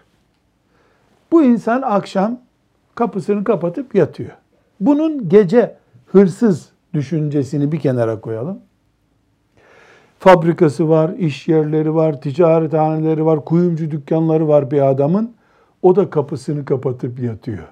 Bu 1.31 1.43
insan 1.43 1.81
akşam 1.81 2.39
kapısını 2.95 3.43
kapatıp 3.43 3.95
yatıyor. 3.95 4.31
Bunun 4.79 5.29
gece 5.29 5.75
hırsız 6.05 6.69
düşüncesini 6.93 7.71
bir 7.71 7.79
kenara 7.79 8.21
koyalım. 8.21 8.59
Fabrikası 10.19 10.89
var, 10.89 11.09
iş 11.09 11.47
yerleri 11.47 11.95
var, 11.95 12.21
ticarethaneleri 12.21 13.25
var, 13.25 13.45
kuyumcu 13.45 13.91
dükkanları 13.91 14.47
var 14.47 14.71
bir 14.71 14.89
adamın. 14.89 15.33
O 15.81 15.95
da 15.95 16.09
kapısını 16.09 16.65
kapatıp 16.65 17.19
yatıyor. 17.19 17.67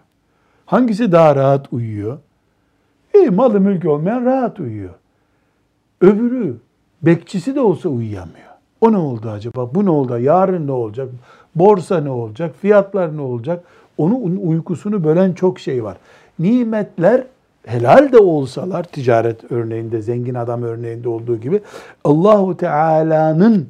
Hangisi 0.65 1.11
daha 1.11 1.35
rahat 1.35 1.73
uyuyor? 1.73 2.17
İyi 3.15 3.29
malı 3.29 3.59
mülk 3.59 3.85
olmayan 3.85 4.25
rahat 4.25 4.59
uyuyor. 4.59 4.93
Öbürü 6.01 6.57
bekçisi 7.01 7.55
de 7.55 7.61
olsa 7.61 7.89
uyuyamıyor. 7.89 8.45
O 8.81 8.91
ne 8.91 8.97
oldu 8.97 9.29
acaba? 9.29 9.75
Bu 9.75 9.85
ne 9.85 9.89
oldu? 9.89 10.19
Yarın 10.19 10.67
ne 10.67 10.71
olacak? 10.71 11.09
Borsa 11.55 12.01
ne 12.01 12.09
olacak? 12.09 12.55
Fiyatlar 12.61 13.17
ne 13.17 13.21
olacak? 13.21 13.63
Onun 13.97 14.35
uykusunu 14.35 15.03
bölen 15.03 15.33
çok 15.33 15.59
şey 15.59 15.83
var. 15.83 15.97
Nimetler 16.39 17.23
helal 17.65 18.11
de 18.11 18.17
olsalar 18.17 18.83
ticaret 18.83 19.51
örneğinde, 19.51 20.01
zengin 20.01 20.35
adam 20.35 20.63
örneğinde 20.63 21.09
olduğu 21.09 21.37
gibi 21.37 21.61
Allahu 22.03 22.57
Teala'nın 22.57 23.69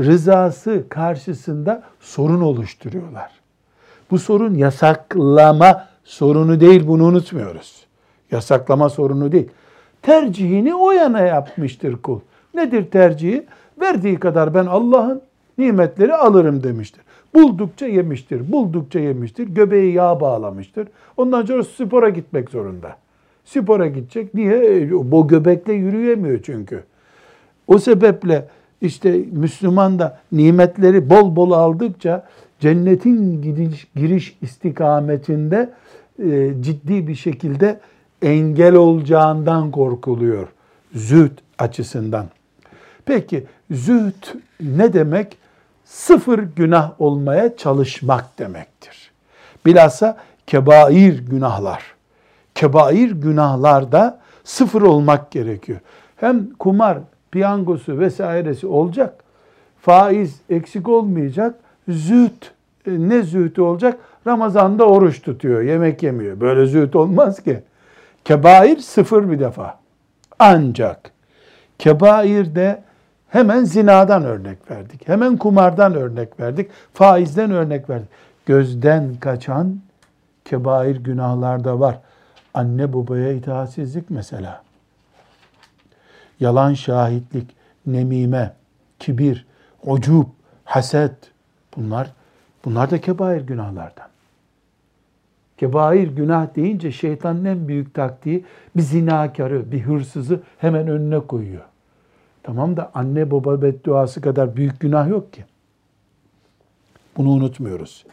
rızası 0.00 0.84
karşısında 0.88 1.82
sorun 2.00 2.40
oluşturuyorlar. 2.40 3.30
Bu 4.10 4.18
sorun 4.18 4.54
yasaklama 4.54 5.88
sorunu 6.04 6.60
değil 6.60 6.86
bunu 6.86 7.04
unutmuyoruz. 7.04 7.86
Yasaklama 8.30 8.88
sorunu 8.88 9.32
değil. 9.32 9.48
Tercihini 10.02 10.74
o 10.74 10.90
yana 10.90 11.20
yapmıştır 11.20 11.96
kul. 11.96 12.20
Nedir 12.54 12.90
tercihi? 12.90 13.46
Verdiği 13.80 14.18
kadar 14.18 14.54
ben 14.54 14.66
Allah'ın 14.66 15.22
nimetleri 15.58 16.14
alırım 16.14 16.62
demiştir. 16.62 17.02
Buldukça 17.34 17.86
yemiştir, 17.86 18.52
buldukça 18.52 18.98
yemiştir. 18.98 19.48
Göbeği 19.48 19.94
yağ 19.94 20.20
bağlamıştır. 20.20 20.88
Ondan 21.16 21.44
sonra 21.46 21.64
spora 21.64 22.08
gitmek 22.08 22.50
zorunda. 22.50 22.96
Spora 23.44 23.86
gidecek. 23.86 24.34
Niye? 24.34 24.90
Bu 24.92 25.28
göbekle 25.28 25.72
yürüyemiyor 25.72 26.40
çünkü. 26.42 26.84
O 27.66 27.78
sebeple 27.78 28.48
işte 28.80 29.24
Müslüman 29.32 29.98
da 29.98 30.20
nimetleri 30.32 31.10
bol 31.10 31.36
bol 31.36 31.50
aldıkça 31.50 32.26
cennetin 32.60 33.42
giriş, 33.42 33.86
giriş 33.96 34.36
istikametinde 34.42 35.70
e, 36.24 36.50
ciddi 36.60 37.08
bir 37.08 37.14
şekilde 37.14 37.80
engel 38.22 38.74
olacağından 38.74 39.70
korkuluyor. 39.70 40.48
Zühd 40.94 41.38
açısından. 41.58 42.26
Peki 43.04 43.44
zühd 43.70 44.26
ne 44.60 44.92
demek? 44.92 45.36
Sıfır 45.88 46.38
günah 46.38 47.00
olmaya 47.00 47.56
çalışmak 47.56 48.38
demektir. 48.38 49.10
Bilhassa 49.66 50.16
kebair 50.46 51.18
günahlar. 51.18 51.82
Kebair 52.54 53.10
günahlarda 53.10 54.18
sıfır 54.44 54.82
olmak 54.82 55.30
gerekiyor. 55.30 55.78
Hem 56.16 56.54
kumar, 56.54 56.98
piyangosu 57.30 57.98
vesairesi 57.98 58.66
olacak. 58.66 59.24
Faiz 59.80 60.40
eksik 60.50 60.88
olmayacak. 60.88 61.54
Zühd, 61.88 62.42
e, 62.86 62.90
ne 62.90 63.22
zühdü 63.22 63.60
olacak? 63.60 63.98
Ramazan'da 64.26 64.84
oruç 64.84 65.22
tutuyor, 65.22 65.62
yemek 65.62 66.02
yemiyor. 66.02 66.40
Böyle 66.40 66.66
zühd 66.66 66.94
olmaz 66.94 67.44
ki. 67.44 67.62
Kebair 68.24 68.76
sıfır 68.76 69.30
bir 69.30 69.40
defa. 69.40 69.78
Ancak 70.38 71.12
kebairde 71.78 72.87
hemen 73.28 73.64
zinadan 73.64 74.24
örnek 74.24 74.70
verdik. 74.70 75.08
Hemen 75.08 75.36
kumardan 75.36 75.94
örnek 75.94 76.40
verdik. 76.40 76.70
Faizden 76.94 77.50
örnek 77.50 77.90
verdik. 77.90 78.08
Gözden 78.46 79.14
kaçan 79.20 79.80
kebair 80.44 80.96
günahlarda 80.96 81.80
var. 81.80 81.98
Anne 82.54 82.92
babaya 82.92 83.32
itaatsizlik 83.32 84.10
mesela. 84.10 84.62
Yalan 86.40 86.74
şahitlik, 86.74 87.56
nemime, 87.86 88.52
kibir, 88.98 89.46
ucub, 89.86 90.24
haset 90.64 91.14
bunlar 91.76 92.12
bunlar 92.64 92.90
da 92.90 93.00
kebair 93.00 93.40
günahlardan. 93.40 94.08
Kebair 95.56 96.08
günah 96.08 96.56
deyince 96.56 96.92
şeytanın 96.92 97.44
en 97.44 97.68
büyük 97.68 97.94
taktiği 97.94 98.44
bir 98.76 98.82
zinakarı, 98.82 99.72
bir 99.72 99.80
hırsızı 99.80 100.40
hemen 100.58 100.88
önüne 100.88 101.20
koyuyor. 101.20 101.64
Tamam 102.48 102.76
da 102.76 102.90
anne 102.94 103.30
baba 103.30 103.62
bedduası 103.62 104.20
kadar 104.20 104.56
büyük 104.56 104.80
günah 104.80 105.08
yok 105.08 105.32
ki. 105.32 105.44
Bunu 107.16 107.30
unutmuyoruz. 107.30 108.04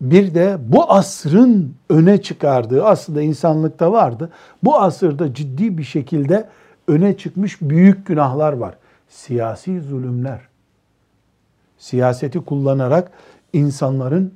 Bir 0.00 0.34
de 0.34 0.56
bu 0.60 0.92
asrın 0.92 1.74
öne 1.88 2.22
çıkardığı, 2.22 2.84
aslında 2.84 3.22
insanlıkta 3.22 3.92
vardı. 3.92 4.30
Bu 4.64 4.80
asırda 4.80 5.34
ciddi 5.34 5.78
bir 5.78 5.82
şekilde 5.82 6.48
öne 6.88 7.16
çıkmış 7.16 7.60
büyük 7.60 8.06
günahlar 8.06 8.52
var. 8.52 8.74
Siyasi 9.08 9.80
zulümler. 9.80 10.40
Siyaseti 11.78 12.40
kullanarak 12.40 13.10
insanların 13.52 14.34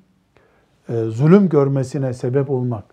e, 0.89 1.05
zulüm 1.05 1.49
görmesine 1.49 2.15
sebep 2.15 2.51
olmak 2.51 2.85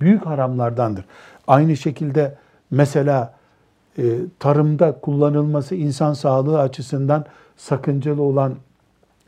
büyük 0.00 0.26
haramlardandır. 0.26 1.04
Aynı 1.46 1.76
şekilde 1.76 2.36
mesela 2.70 3.34
tarımda 4.38 4.92
kullanılması 4.92 5.74
insan 5.74 6.12
sağlığı 6.12 6.60
açısından 6.60 7.24
sakıncalı 7.56 8.22
olan 8.22 8.54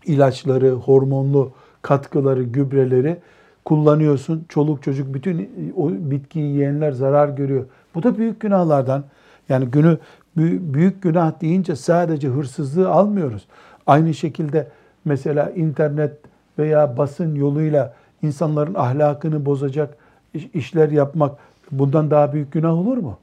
ilaçları, 0.05 0.71
hormonlu 0.71 1.51
katkıları, 1.83 2.43
gübreleri 2.43 3.17
kullanıyorsun. 3.65 4.47
Çoluk 4.49 4.83
çocuk 4.83 5.15
bütün 5.15 5.51
o 5.77 5.91
bitkiyi 5.91 6.53
yiyenler 6.53 6.93
zarar 6.93 7.29
görüyor. 7.29 7.65
Bu 7.95 8.03
da 8.03 8.19
büyük 8.19 8.41
günahlardan. 8.41 9.05
Yani 9.49 9.67
günü 9.67 9.99
büyük 10.37 11.03
günah 11.03 11.41
deyince 11.41 11.77
sadece 11.77 12.29
hırsızlığı 12.29 12.91
almıyoruz. 12.91 13.47
Aynı 13.87 14.15
şekilde 14.15 14.69
mesela 15.05 15.51
internet 15.51 16.13
veya 16.59 16.97
basın 16.97 17.35
yoluyla 17.35 17.95
insanların 18.23 18.75
ahlakını 18.75 19.47
bozacak 19.47 19.97
işler 20.55 20.91
yapmak 20.91 21.39
bundan 21.71 22.11
daha 22.11 22.33
büyük 22.33 22.53
günah 22.53 22.73
olur 22.73 22.97
mu? 22.97 23.19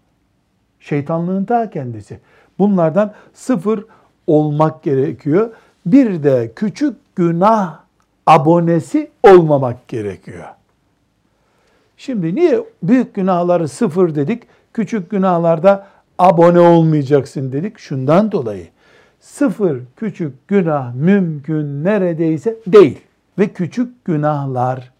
Şeytanlığın 0.83 1.45
ta 1.45 1.69
kendisi. 1.69 2.19
Bunlardan 2.59 3.13
sıfır 3.33 3.85
olmak 4.27 4.83
gerekiyor. 4.83 5.49
Bir 5.85 6.23
de 6.23 6.51
küçük 6.55 7.15
günah 7.15 7.79
abonesi 8.25 9.11
olmamak 9.23 9.87
gerekiyor. 9.87 10.45
Şimdi 11.97 12.35
niye 12.35 12.63
büyük 12.83 13.13
günahları 13.13 13.67
sıfır 13.67 14.15
dedik, 14.15 14.43
küçük 14.73 15.09
günahlarda 15.09 15.87
abone 16.19 16.59
olmayacaksın 16.59 17.51
dedik? 17.51 17.79
Şundan 17.79 18.31
dolayı 18.31 18.67
sıfır 19.19 19.79
küçük 19.95 20.47
günah 20.47 20.93
mümkün 20.93 21.83
neredeyse 21.83 22.57
değil. 22.67 22.99
Ve 23.39 23.47
küçük 23.47 24.05
günahlar 24.05 24.91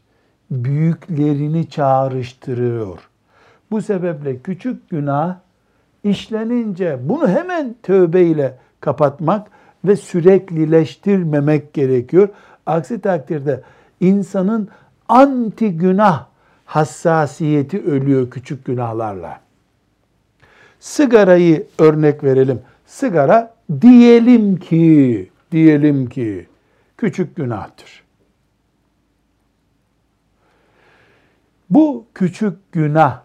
büyüklerini 0.52 1.70
çağrıştırıyor. 1.70 3.00
Bu 3.72 3.82
sebeple 3.82 4.40
küçük 4.40 4.90
günah 4.90 5.36
işlenince 6.04 7.00
bunu 7.02 7.28
hemen 7.28 7.76
tövbe 7.84 8.22
ile 8.22 8.58
kapatmak 8.80 9.48
ve 9.86 9.96
süreklileştirmemek 9.96 11.74
gerekiyor. 11.74 12.30
Aksi 12.66 13.02
takdirde 13.02 13.62
insanın 14.00 14.70
anti 15.10 15.78
günah 15.78 16.26
hassasiyeti 16.66 17.84
ölüyor 17.84 18.30
küçük 18.30 18.66
günahlarla. 18.66 19.40
Sigarayı 20.80 21.68
örnek 21.80 22.24
verelim. 22.24 22.62
Sigara 22.86 23.54
diyelim 23.82 24.58
ki, 24.58 25.30
diyelim 25.52 26.10
ki 26.10 26.48
küçük 26.98 27.36
günahtır. 27.36 28.04
Bu 31.70 32.06
küçük 32.14 32.72
günah 32.72 33.22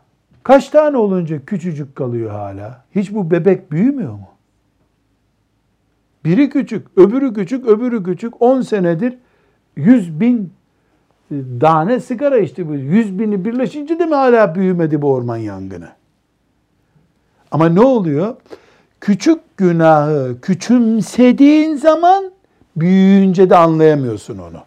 kaç 0.49 0.69
tane 0.69 0.97
olunca 0.97 1.45
küçücük 1.45 1.97
kalıyor 1.97 2.31
hala? 2.31 2.85
Hiç 2.95 3.15
bu 3.15 3.31
bebek 3.31 3.73
büyümüyor 3.73 4.13
mu? 4.13 4.29
Biri 6.25 6.51
küçük, 6.51 6.87
öbürü 6.97 7.35
küçük, 7.35 7.67
öbürü 7.67 8.03
küçük. 8.03 8.43
10 8.43 8.61
senedir 8.61 9.19
100 9.77 10.21
bin 10.21 10.53
e, 11.31 11.35
tane 11.61 12.01
sigara 12.01 12.39
içti 12.39 12.69
bu. 12.69 12.75
100 12.75 13.19
bini 13.19 13.45
birleşince 13.45 13.99
de 13.99 14.07
mi 14.07 14.15
hala 14.15 14.55
büyümedi 14.55 15.03
bu 15.03 15.13
orman 15.13 15.37
yangını? 15.37 15.89
Ama 17.51 17.69
ne 17.69 17.81
oluyor? 17.81 18.37
Küçük 19.01 19.57
günahı 19.57 20.37
küçümsediğin 20.43 21.77
zaman 21.77 22.33
büyüyünce 22.77 23.51
de 23.51 23.57
anlayamıyorsun 23.57 24.39
onu. 24.39 24.63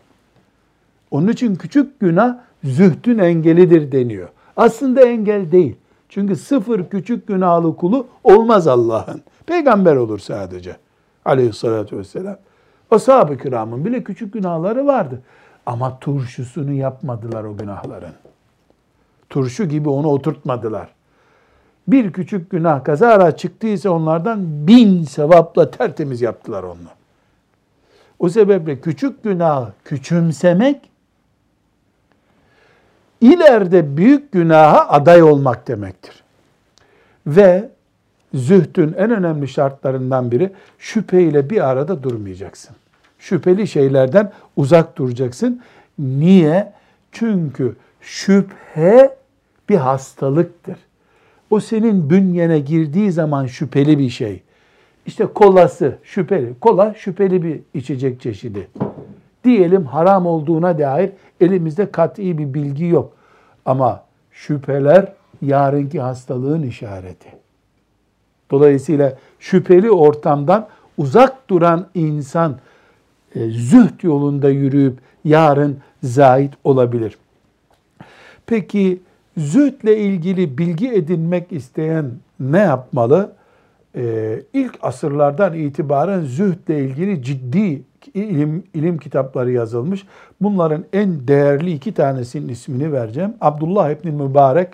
Onun 1.11 1.27
için 1.27 1.55
küçük 1.55 1.99
günah 1.99 2.37
zühdün 2.63 3.17
engelidir 3.17 3.91
deniyor. 3.91 4.29
Aslında 4.57 5.01
engel 5.01 5.51
değil. 5.51 5.75
Çünkü 6.09 6.35
sıfır 6.35 6.89
küçük 6.89 7.27
günahlı 7.27 7.75
kulu 7.75 8.07
olmaz 8.23 8.67
Allah'ın. 8.67 9.21
Peygamber 9.45 9.95
olur 9.95 10.19
sadece. 10.19 10.77
Aleyhissalatü 11.25 11.97
vesselam. 11.97 12.37
Ashab-ı 12.91 13.37
kiramın 13.37 13.85
bile 13.85 14.03
küçük 14.03 14.33
günahları 14.33 14.87
vardı. 14.87 15.21
Ama 15.65 15.99
turşusunu 15.99 16.73
yapmadılar 16.73 17.43
o 17.43 17.57
günahların. 17.57 18.13
Turşu 19.29 19.65
gibi 19.65 19.89
onu 19.89 20.07
oturtmadılar. 20.07 20.89
Bir 21.87 22.13
küçük 22.13 22.49
günah 22.49 22.83
kazara 22.83 23.37
çıktıysa 23.37 23.89
onlardan 23.89 24.67
bin 24.67 25.03
sevapla 25.03 25.71
tertemiz 25.71 26.21
yaptılar 26.21 26.63
onu. 26.63 26.77
O 28.19 28.29
sebeple 28.29 28.79
küçük 28.81 29.23
günahı 29.23 29.73
küçümsemek 29.85 30.90
ileride 33.21 33.97
büyük 33.97 34.31
günaha 34.31 34.89
aday 34.89 35.23
olmak 35.23 35.67
demektir. 35.67 36.23
Ve 37.27 37.69
zühdün 38.33 38.93
en 38.97 39.11
önemli 39.11 39.47
şartlarından 39.47 40.31
biri 40.31 40.51
şüpheyle 40.79 41.49
bir 41.49 41.69
arada 41.69 42.03
durmayacaksın. 42.03 42.75
Şüpheli 43.19 43.67
şeylerden 43.67 44.31
uzak 44.55 44.97
duracaksın. 44.97 45.61
Niye? 45.99 46.73
Çünkü 47.11 47.75
şüphe 48.01 49.15
bir 49.69 49.75
hastalıktır. 49.75 50.77
O 51.49 51.59
senin 51.59 52.09
bünyene 52.09 52.59
girdiği 52.59 53.11
zaman 53.11 53.45
şüpheli 53.45 53.99
bir 53.99 54.09
şey. 54.09 54.43
İşte 55.05 55.25
kolası 55.25 55.97
şüpheli. 56.03 56.53
Kola 56.61 56.93
şüpheli 56.93 57.43
bir 57.43 57.59
içecek 57.73 58.21
çeşidi. 58.21 58.67
Diyelim 59.43 59.85
haram 59.85 60.25
olduğuna 60.25 60.79
dair 60.79 61.11
elimizde 61.41 61.91
kat'i 61.91 62.37
bir 62.37 62.53
bilgi 62.53 62.85
yok. 62.85 63.13
Ama 63.65 64.03
şüpheler 64.31 65.13
yarınki 65.41 65.99
hastalığın 65.99 66.63
işareti. 66.63 67.29
Dolayısıyla 68.51 69.17
şüpheli 69.39 69.91
ortamdan 69.91 70.67
uzak 70.97 71.49
duran 71.49 71.87
insan 71.93 72.57
e, 73.35 73.49
zühd 73.49 74.03
yolunda 74.03 74.49
yürüyüp 74.49 74.97
yarın 75.23 75.77
zahit 76.03 76.53
olabilir. 76.63 77.17
Peki 78.45 79.01
zühdle 79.37 79.97
ilgili 79.97 80.57
bilgi 80.57 80.89
edinmek 80.89 81.51
isteyen 81.51 82.11
ne 82.39 82.59
yapmalı? 82.59 83.31
Ee, 83.95 84.41
ilk 84.53 84.79
asırlardan 84.81 85.53
itibaren 85.53 86.21
zühdle 86.21 86.85
ilgili 86.85 87.23
ciddi 87.23 87.81
ilim, 88.07 88.63
ilim 88.73 88.97
kitapları 88.97 89.51
yazılmış. 89.51 90.05
Bunların 90.41 90.85
en 90.93 91.27
değerli 91.27 91.71
iki 91.71 91.93
tanesinin 91.93 92.49
ismini 92.49 92.91
vereceğim. 92.91 93.33
Abdullah 93.41 93.89
İbni 93.91 94.11
Mübarek 94.11 94.69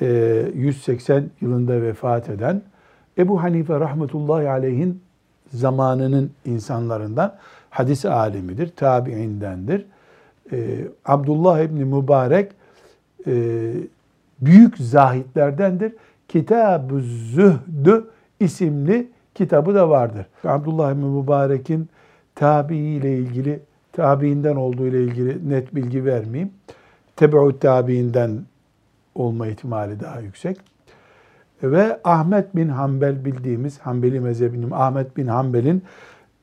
180 0.00 1.20
e, 1.20 1.24
yılında 1.40 1.82
vefat 1.82 2.28
eden 2.28 2.62
Ebu 3.18 3.42
Hanife 3.42 3.80
rahmetullahi 3.80 4.48
aleyhin 4.48 5.02
zamanının 5.52 6.30
insanlarından 6.44 7.34
hadis 7.70 8.04
alimidir, 8.04 8.68
tabiindendir. 8.76 9.84
Ee, 10.52 10.78
Abdullah 11.04 11.60
İbni 11.60 11.84
Mübarek 11.84 12.52
e, 13.26 13.32
büyük 14.40 14.78
zahitlerdendir. 14.78 15.92
Kitab-ı 16.28 17.00
Zühdü 17.00 18.04
isimli 18.40 19.08
kitabı 19.34 19.74
da 19.74 19.88
vardır. 19.88 20.26
Abdullah 20.44 20.92
İbni 20.92 21.04
Mübarek'in 21.04 21.88
tabi 22.42 22.76
ile 22.76 23.16
ilgili, 23.16 23.60
tabiinden 23.92 24.56
olduğu 24.56 24.86
ile 24.86 25.04
ilgili 25.04 25.50
net 25.50 25.74
bilgi 25.74 26.04
vermeyeyim. 26.04 26.52
Tebeut 27.16 27.60
tabiinden 27.60 28.40
olma 29.14 29.46
ihtimali 29.46 30.00
daha 30.00 30.20
yüksek. 30.20 30.56
Ve 31.62 32.00
Ahmet 32.04 32.56
bin 32.56 32.68
Hanbel 32.68 33.24
bildiğimiz 33.24 33.78
Hanbeli 33.78 34.20
mezhebinin 34.20 34.70
Ahmet 34.70 35.16
bin 35.16 35.26
Hanbel'in 35.26 35.82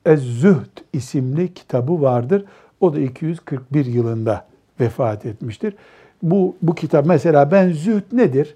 Ez-Zühd 0.06 0.78
isimli 0.94 1.54
kitabı 1.54 2.02
vardır. 2.02 2.46
O 2.80 2.94
da 2.94 3.00
241 3.00 3.86
yılında 3.86 4.46
vefat 4.80 5.26
etmiştir. 5.26 5.76
Bu, 6.24 6.56
bu 6.62 6.76
kitap 6.76 7.06
mesela 7.06 7.52
ben 7.52 7.72
zühd 7.72 8.04
nedir? 8.12 8.56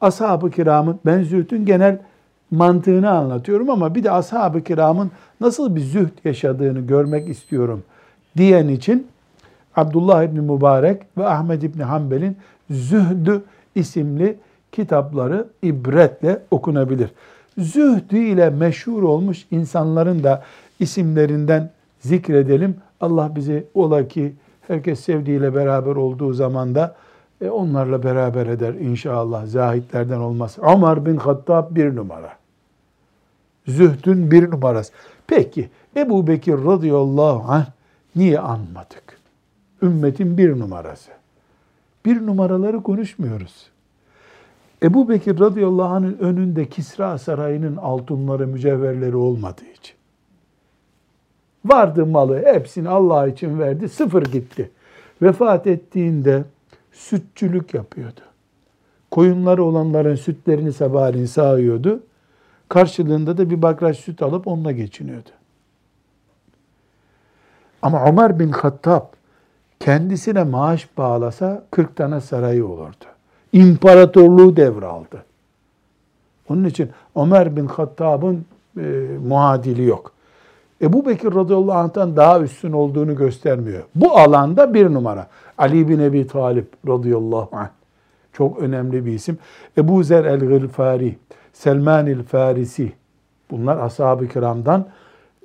Ashab-ı 0.00 0.50
kiramın, 0.50 1.00
ben 1.06 1.22
zühdün 1.22 1.64
genel 1.64 1.98
mantığını 2.50 3.10
anlatıyorum 3.10 3.70
ama 3.70 3.94
bir 3.94 4.04
de 4.04 4.10
ashab-ı 4.10 4.64
kiramın 4.64 5.10
nasıl 5.40 5.76
bir 5.76 5.80
zühd 5.80 6.24
yaşadığını 6.24 6.80
görmek 6.80 7.28
istiyorum 7.28 7.82
diyen 8.36 8.68
için 8.68 9.06
Abdullah 9.76 10.22
İbni 10.22 10.40
Mübarek 10.40 11.02
ve 11.18 11.26
Ahmed 11.26 11.62
İbni 11.62 11.82
Hanbel'in 11.82 12.36
Zühdü 12.70 13.42
isimli 13.74 14.38
kitapları 14.72 15.46
ibretle 15.62 16.42
okunabilir. 16.50 17.10
Zühdü 17.58 18.18
ile 18.18 18.50
meşhur 18.50 19.02
olmuş 19.02 19.46
insanların 19.50 20.24
da 20.24 20.42
isimlerinden 20.80 21.70
zikredelim. 22.00 22.76
Allah 23.00 23.36
bizi 23.36 23.66
ola 23.74 24.08
ki 24.08 24.32
herkes 24.68 25.00
sevdiğiyle 25.00 25.54
beraber 25.54 25.96
olduğu 25.96 26.32
zaman 26.32 26.74
da 26.74 26.94
e, 27.40 27.50
onlarla 27.50 28.02
beraber 28.02 28.46
eder 28.46 28.74
inşallah. 28.74 29.46
Zahitlerden 29.46 30.18
olmaz. 30.18 30.56
Ömer 30.58 31.06
bin 31.06 31.16
Hattab 31.16 31.76
bir 31.76 31.96
numara. 31.96 32.32
Zühdün 33.66 34.30
bir 34.30 34.50
numarası. 34.50 34.92
Peki 35.26 35.70
Ebu 35.96 36.26
Bekir 36.26 36.52
radıyallahu 36.52 37.52
anh 37.52 37.66
niye 38.16 38.40
anmadık? 38.40 39.20
Ümmetin 39.82 40.38
bir 40.38 40.58
numarası. 40.58 41.10
Bir 42.04 42.26
numaraları 42.26 42.82
konuşmuyoruz. 42.82 43.70
Ebu 44.82 45.08
Bekir 45.08 45.40
radıyallahu 45.40 45.94
anh'ın 45.94 46.18
önünde 46.18 46.68
Kisra 46.68 47.18
sarayının 47.18 47.76
altınları, 47.76 48.46
mücevherleri 48.46 49.16
olmadığı 49.16 49.64
için. 49.64 49.96
Vardı 51.64 52.06
malı, 52.06 52.44
hepsini 52.44 52.88
Allah 52.88 53.28
için 53.28 53.58
verdi, 53.58 53.88
sıfır 53.88 54.22
gitti. 54.22 54.70
Vefat 55.22 55.66
ettiğinde 55.66 56.44
sütçülük 56.96 57.74
yapıyordu. 57.74 58.20
Koyunları 59.10 59.64
olanların 59.64 60.14
sütlerini 60.14 60.72
sabahleyin 60.72 61.26
sağıyordu. 61.26 62.02
Karşılığında 62.68 63.38
da 63.38 63.50
bir 63.50 63.62
bakraç 63.62 63.98
süt 63.98 64.22
alıp 64.22 64.46
onunla 64.46 64.72
geçiniyordu. 64.72 65.28
Ama 67.82 68.04
Ömer 68.04 68.38
bin 68.38 68.48
Hattab 68.48 69.02
kendisine 69.80 70.44
maaş 70.44 70.88
bağlasa 70.98 71.64
40 71.70 71.96
tane 71.96 72.20
sarayı 72.20 72.66
olurdu. 72.66 73.04
İmparatorluğu 73.52 74.56
devraldı. 74.56 75.24
Onun 76.48 76.64
için 76.64 76.90
Ömer 77.16 77.56
bin 77.56 77.66
Hattab'ın 77.66 78.46
e, 78.76 78.80
muadili 79.28 79.84
yok. 79.84 80.12
Ebu 80.82 81.06
Bekir 81.06 81.34
radıyallahu 81.34 81.78
anh'tan 81.78 82.16
daha 82.16 82.40
üstün 82.40 82.72
olduğunu 82.72 83.16
göstermiyor. 83.16 83.82
Bu 83.94 84.18
alanda 84.18 84.74
bir 84.74 84.94
numara. 84.94 85.26
Ali 85.58 85.88
bin 85.88 85.98
Ebi 85.98 86.26
Talip 86.26 86.68
radıyallahu 86.88 87.48
anh. 87.52 87.68
Çok 88.32 88.58
önemli 88.58 89.06
bir 89.06 89.12
isim. 89.12 89.38
Ebu 89.78 90.02
Zer 90.02 90.24
el-Gılfari, 90.24 91.18
Selman 91.52 92.06
el-Farisi. 92.06 92.92
Bunlar 93.50 93.76
ashab-ı 93.76 94.28
kiramdan 94.28 94.86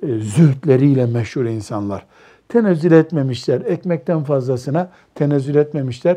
e, 0.02 0.06
zühdleriyle 0.18 1.06
meşhur 1.06 1.44
insanlar. 1.44 2.06
Tenezzül 2.48 2.92
etmemişler. 2.92 3.60
Ekmekten 3.60 4.24
fazlasına 4.24 4.90
tenezzül 5.14 5.54
etmemişler. 5.54 6.16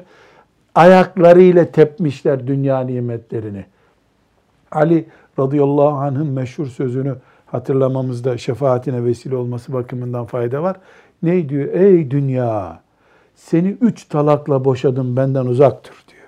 Ayaklarıyla 0.75 1.65
tepmişler 1.65 2.47
dünya 2.47 2.79
nimetlerini. 2.79 3.65
Ali 4.71 5.05
radıyallahu 5.39 5.97
anh'ın 5.97 6.27
meşhur 6.27 6.65
sözünü 6.65 7.15
hatırlamamızda 7.45 8.37
şefaatine 8.37 9.05
vesile 9.05 9.35
olması 9.35 9.73
bakımından 9.73 10.25
fayda 10.25 10.63
var. 10.63 10.77
Ne 11.23 11.49
diyor? 11.49 11.73
Ey 11.73 12.11
dünya 12.11 12.81
seni 13.35 13.67
üç 13.67 14.05
talakla 14.05 14.65
boşadım 14.65 15.17
benden 15.17 15.45
uzaktır 15.45 15.95
diyor. 16.07 16.27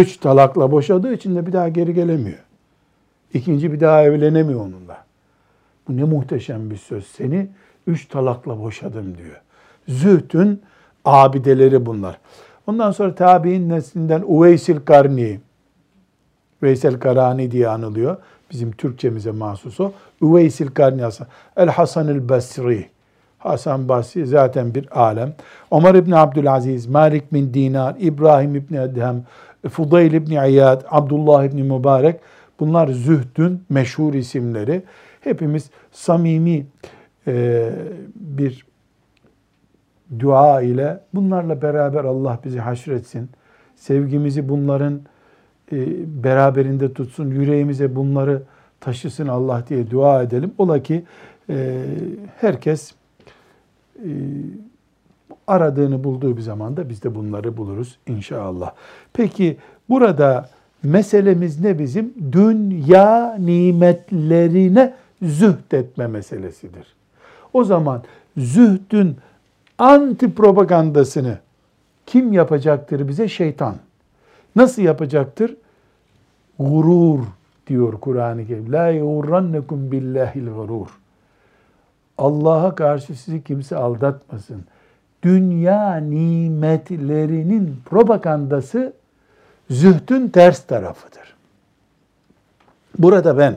Üç 0.00 0.16
talakla 0.16 0.70
boşadığı 0.70 1.14
için 1.14 1.36
de 1.36 1.46
bir 1.46 1.52
daha 1.52 1.68
geri 1.68 1.94
gelemiyor. 1.94 2.38
İkinci 3.34 3.72
bir 3.72 3.80
daha 3.80 4.02
evlenemiyor 4.02 4.60
onunla. 4.60 5.04
Bu 5.88 5.96
ne 5.96 6.04
muhteşem 6.04 6.70
bir 6.70 6.76
söz. 6.76 7.06
Seni 7.06 7.48
üç 7.86 8.06
talakla 8.06 8.60
boşadım 8.60 9.18
diyor. 9.18 9.40
Zühdün 9.88 10.62
abideleri 11.04 11.86
bunlar. 11.86 12.18
Ondan 12.66 12.90
sonra 12.90 13.14
tabi'in 13.14 13.68
neslinden 13.68 14.22
Uveysil 14.26 14.76
Karni, 14.84 15.40
Veysel 16.62 16.98
Karani 16.98 17.50
diye 17.50 17.68
anılıyor. 17.68 18.16
Bizim 18.50 18.72
Türkçemize 18.72 19.30
mahsus 19.30 19.80
o. 19.80 19.92
Uveysil 20.20 20.66
Karni 20.66 21.02
Hasan. 21.02 21.26
El 21.56 21.68
Hasan 21.68 22.08
el 22.08 22.28
Basri. 22.28 22.88
Hasan 23.38 23.88
Basri 23.88 24.26
zaten 24.26 24.74
bir 24.74 25.00
alem. 25.00 25.34
Ömer 25.72 25.94
İbni 25.94 26.16
Abdülaziz, 26.16 26.86
Malik 26.86 27.32
bin 27.32 27.54
Dinar, 27.54 27.96
İbrahim 27.98 28.54
İbni 28.54 28.76
Edhem, 28.78 29.24
Fudayl 29.70 30.12
İbni 30.12 30.48
İyad, 30.48 30.82
Abdullah 30.90 31.44
İbni 31.44 31.62
Mübarek. 31.62 32.20
Bunlar 32.60 32.88
zühdün 32.88 33.62
meşhur 33.68 34.14
isimleri. 34.14 34.82
Hepimiz 35.20 35.70
samimi 35.92 36.66
e, 37.26 37.70
bir 38.14 38.66
dua 40.20 40.62
ile 40.62 41.00
bunlarla 41.14 41.62
beraber 41.62 42.04
Allah 42.04 42.38
bizi 42.44 42.58
haşretsin. 42.58 43.30
Sevgimizi 43.76 44.48
bunların 44.48 45.00
beraberinde 46.24 46.92
tutsun. 46.92 47.30
Yüreğimize 47.30 47.96
bunları 47.96 48.42
taşısın 48.80 49.28
Allah 49.28 49.64
diye 49.68 49.90
dua 49.90 50.22
edelim. 50.22 50.52
Ola 50.58 50.82
ki 50.82 51.04
e, 51.50 51.84
herkes 52.40 52.94
e, 53.98 54.08
aradığını 55.46 56.04
bulduğu 56.04 56.36
bir 56.36 56.42
zamanda 56.42 56.88
biz 56.88 57.02
de 57.02 57.14
bunları 57.14 57.56
buluruz 57.56 57.98
inşallah. 58.06 58.72
Peki 59.12 59.56
burada 59.88 60.48
meselemiz 60.82 61.60
ne 61.60 61.78
bizim? 61.78 62.14
Dünya 62.32 63.36
nimetlerine 63.38 64.94
zühd 65.22 65.72
etme 65.72 66.06
meselesidir. 66.06 66.86
O 67.52 67.64
zaman 67.64 68.02
zühdün 68.36 69.16
anti 69.78 70.34
propagandasını 70.34 71.38
kim 72.06 72.32
yapacaktır 72.32 73.08
bize? 73.08 73.28
Şeytan. 73.28 73.74
Nasıl 74.56 74.82
yapacaktır? 74.82 75.56
Gurur 76.58 77.20
diyor 77.66 78.00
Kur'an-ı 78.00 78.46
Kerim. 78.46 78.72
La 78.72 78.88
yugurrannekum 78.88 79.92
billahil 79.92 80.46
gurur. 80.46 80.88
Allah'a 82.18 82.74
karşı 82.74 83.14
sizi 83.14 83.44
kimse 83.44 83.76
aldatmasın. 83.76 84.64
Dünya 85.22 85.96
nimetlerinin 85.96 87.76
propagandası 87.84 88.92
zühdün 89.70 90.28
ters 90.28 90.66
tarafıdır. 90.66 91.34
Burada 92.98 93.38
ben 93.38 93.56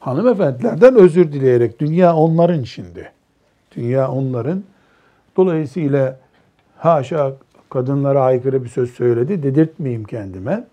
hanımefendilerden 0.00 0.94
özür 0.94 1.32
dileyerek 1.32 1.80
dünya 1.80 2.16
onların 2.16 2.62
şimdi. 2.62 3.12
Dünya 3.76 4.10
onların. 4.10 4.64
Dolayısıyla 5.36 6.16
haşa 6.78 7.32
kadınlara 7.70 8.22
aykırı 8.22 8.64
bir 8.64 8.68
söz 8.68 8.90
söyledi 8.90 9.42
dedirtmeyeyim 9.42 10.04
kendime. 10.04 10.66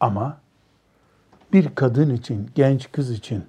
Ama 0.00 0.38
bir 1.52 1.74
kadın 1.74 2.14
için, 2.14 2.50
genç 2.54 2.92
kız 2.92 3.10
için 3.10 3.44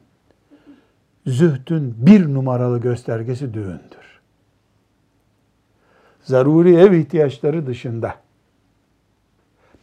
zühdün 1.26 1.96
bir 1.98 2.34
numaralı 2.34 2.82
göstergesi 2.82 3.54
düğündür. 3.54 4.22
Zaruri 6.24 6.76
ev 6.76 6.92
ihtiyaçları 6.92 7.68
dışında, 7.68 8.16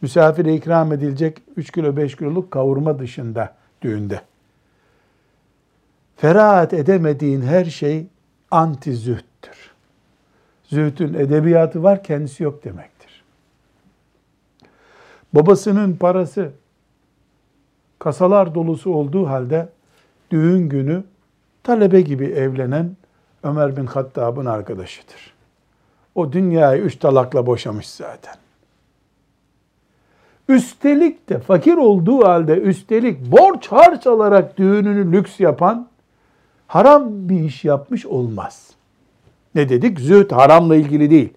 misafire 0.01 0.55
ikram 0.55 0.93
edilecek 0.93 1.41
3 1.55 1.71
kilo 1.71 1.97
5 1.97 2.15
kiloluk 2.15 2.51
kavurma 2.51 2.99
dışında 2.99 3.55
düğünde, 3.81 4.21
ferahat 6.17 6.73
edemediğin 6.73 7.41
her 7.41 7.65
şey 7.65 8.07
anti 8.51 8.93
zühttür. 8.93 9.28
Zühdün 10.69 11.13
edebiyatı 11.13 11.83
var, 11.83 12.03
kendisi 12.03 12.43
yok 12.43 12.63
demektir. 12.63 13.23
Babasının 15.33 15.95
parası 15.95 16.51
kasalar 17.99 18.55
dolusu 18.55 18.93
olduğu 18.93 19.27
halde 19.27 19.69
düğün 20.31 20.69
günü 20.69 21.03
talebe 21.63 22.01
gibi 22.01 22.25
evlenen 22.25 22.97
Ömer 23.43 23.77
bin 23.77 23.85
Hattab'ın 23.85 24.45
arkadaşıdır. 24.45 25.33
O 26.15 26.31
dünyayı 26.31 26.81
üç 26.81 26.95
talakla 26.95 27.45
boşamış 27.45 27.89
zaten. 27.89 28.35
Üstelik 30.47 31.29
de 31.29 31.39
fakir 31.39 31.77
olduğu 31.77 32.27
halde 32.27 32.53
üstelik 32.53 33.31
borç 33.31 33.67
harç 33.67 34.07
alarak 34.07 34.57
düğününü 34.57 35.11
lüks 35.11 35.39
yapan 35.39 35.87
haram 36.67 37.29
bir 37.29 37.39
iş 37.39 37.65
yapmış 37.65 38.05
olmaz. 38.05 38.78
Ne 39.55 39.69
dedik? 39.69 39.99
Zühd 39.99 40.31
haramla 40.31 40.75
ilgili 40.75 41.09
değil. 41.09 41.33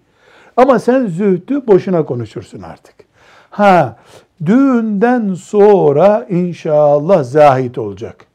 Ama 0.57 0.79
sen 0.79 1.05
zühdü 1.07 1.67
boşuna 1.67 2.05
konuşursun 2.05 2.61
artık. 2.61 2.95
Ha, 3.49 3.97
düğünden 4.45 5.33
sonra 5.33 6.25
inşallah 6.29 7.23
zahit 7.23 7.77
olacak. 7.77 8.25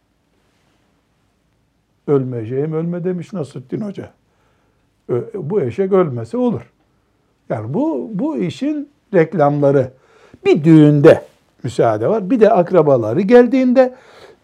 Ölmeyeceğim 2.06 2.72
ölme 2.72 3.04
demiş 3.04 3.32
Nasrettin 3.32 3.80
Hoca. 3.80 4.10
Bu 5.34 5.60
eşek 5.60 5.92
ölmese 5.92 6.36
olur. 6.36 6.72
Yani 7.48 7.74
bu, 7.74 8.10
bu 8.14 8.36
işin 8.36 8.88
reklamları. 9.14 9.90
Bir 10.44 10.64
düğünde 10.64 11.24
müsaade 11.62 12.08
var. 12.08 12.30
Bir 12.30 12.40
de 12.40 12.50
akrabaları 12.50 13.20
geldiğinde, 13.20 13.94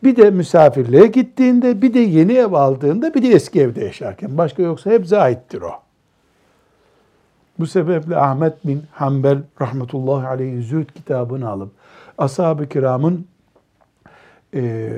bir 0.05 0.17
de 0.17 0.31
misafirliğe 0.31 1.07
gittiğinde, 1.07 1.83
bir 1.83 1.95
de 1.95 1.99
yeni 1.99 2.33
ev 2.33 2.53
aldığında, 2.53 3.15
bir 3.15 3.23
de 3.23 3.29
eski 3.29 3.61
evde 3.61 3.85
yaşarken. 3.85 4.39
Başka 4.39 4.63
yoksa 4.63 4.91
hep 4.91 5.07
zahittir 5.07 5.63
o. 5.63 5.73
Bu 7.59 7.67
sebeple 7.67 8.17
Ahmet 8.17 8.67
bin 8.67 8.83
Hanbel 8.93 9.39
rahmetullahi 9.61 10.27
aleyhi 10.27 10.63
zühd 10.63 10.89
kitabını 10.89 11.49
alıp 11.49 11.71
ashab-ı 12.19 12.69
kiramın 12.69 13.27
e, 14.55 14.93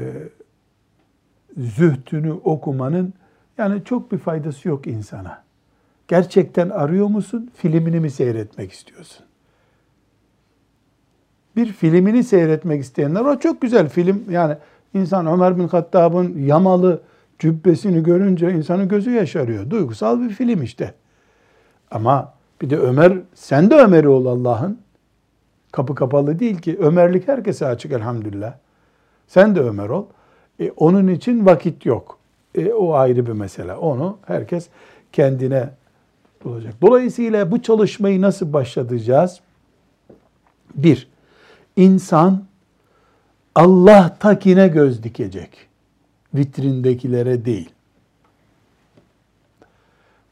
zühdünü 1.56 2.32
okumanın 2.32 3.14
yani 3.58 3.84
çok 3.84 4.12
bir 4.12 4.18
faydası 4.18 4.68
yok 4.68 4.86
insana. 4.86 5.42
Gerçekten 6.08 6.70
arıyor 6.70 7.06
musun? 7.06 7.50
Filmini 7.54 8.00
mi 8.00 8.10
seyretmek 8.10 8.72
istiyorsun? 8.72 9.26
Bir 11.56 11.72
filmini 11.72 12.24
seyretmek 12.24 12.82
isteyenler 12.82 13.20
o 13.20 13.38
çok 13.38 13.60
güzel 13.60 13.88
film. 13.88 14.24
Yani 14.30 14.56
insan 14.96 15.26
Ömer 15.26 15.58
bin 15.58 15.68
Hattab'ın 15.68 16.38
yamalı 16.38 17.02
cübbesini 17.38 18.02
görünce 18.02 18.52
insanın 18.52 18.88
gözü 18.88 19.10
yaşarıyor. 19.10 19.70
Duygusal 19.70 20.20
bir 20.20 20.30
film 20.30 20.62
işte. 20.62 20.94
Ama 21.90 22.32
bir 22.62 22.70
de 22.70 22.78
Ömer, 22.78 23.18
sen 23.34 23.70
de 23.70 23.74
Ömer'i 23.74 24.08
ol 24.08 24.26
Allah'ın. 24.26 24.80
Kapı 25.72 25.94
kapalı 25.94 26.38
değil 26.38 26.58
ki. 26.58 26.76
Ömerlik 26.78 27.28
herkese 27.28 27.66
açık 27.66 27.92
elhamdülillah. 27.92 28.54
Sen 29.26 29.56
de 29.56 29.60
Ömer 29.60 29.88
ol. 29.88 30.04
E, 30.60 30.70
onun 30.70 31.08
için 31.08 31.46
vakit 31.46 31.86
yok. 31.86 32.18
E, 32.54 32.72
o 32.72 32.94
ayrı 32.94 33.26
bir 33.26 33.32
mesele. 33.32 33.74
Onu 33.74 34.18
herkes 34.26 34.68
kendine 35.12 35.70
bulacak. 36.44 36.74
Dolayısıyla 36.82 37.50
bu 37.50 37.62
çalışmayı 37.62 38.20
nasıl 38.22 38.52
başlatacağız? 38.52 39.40
Bir, 40.74 41.08
insan 41.76 42.44
Allah 43.56 44.16
takine 44.20 44.68
göz 44.68 45.02
dikecek. 45.02 45.50
Vitrindekilere 46.34 47.44
değil. 47.44 47.70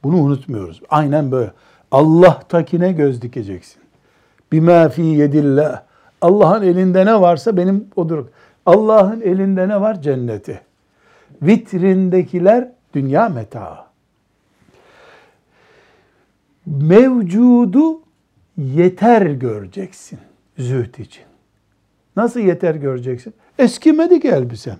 Bunu 0.02 0.16
unutmuyoruz. 0.16 0.82
Aynen 0.88 1.32
böyle. 1.32 1.52
Allah 1.90 2.40
takine 2.48 2.92
göz 2.92 3.22
dikeceksin. 3.22 3.82
Bima 4.52 4.88
fi 4.88 5.02
yedillah. 5.02 5.82
Allah'ın 6.20 6.62
elinde 6.62 7.06
ne 7.06 7.20
varsa 7.20 7.56
benim 7.56 7.88
odur. 7.96 8.26
Allah'ın 8.66 9.20
elinde 9.20 9.68
ne 9.68 9.80
var? 9.80 10.02
Cenneti. 10.02 10.60
Vitrindekiler 11.42 12.68
dünya 12.94 13.28
metaı. 13.28 13.76
Mevcudu 16.66 18.00
yeter 18.56 19.26
göreceksin 19.26 20.18
zühd 20.58 20.98
için. 20.98 21.33
Nasıl 22.16 22.40
yeter 22.40 22.74
göreceksin? 22.74 23.34
Eskimedi 23.58 24.20
ki 24.20 24.28
elbisem. 24.28 24.76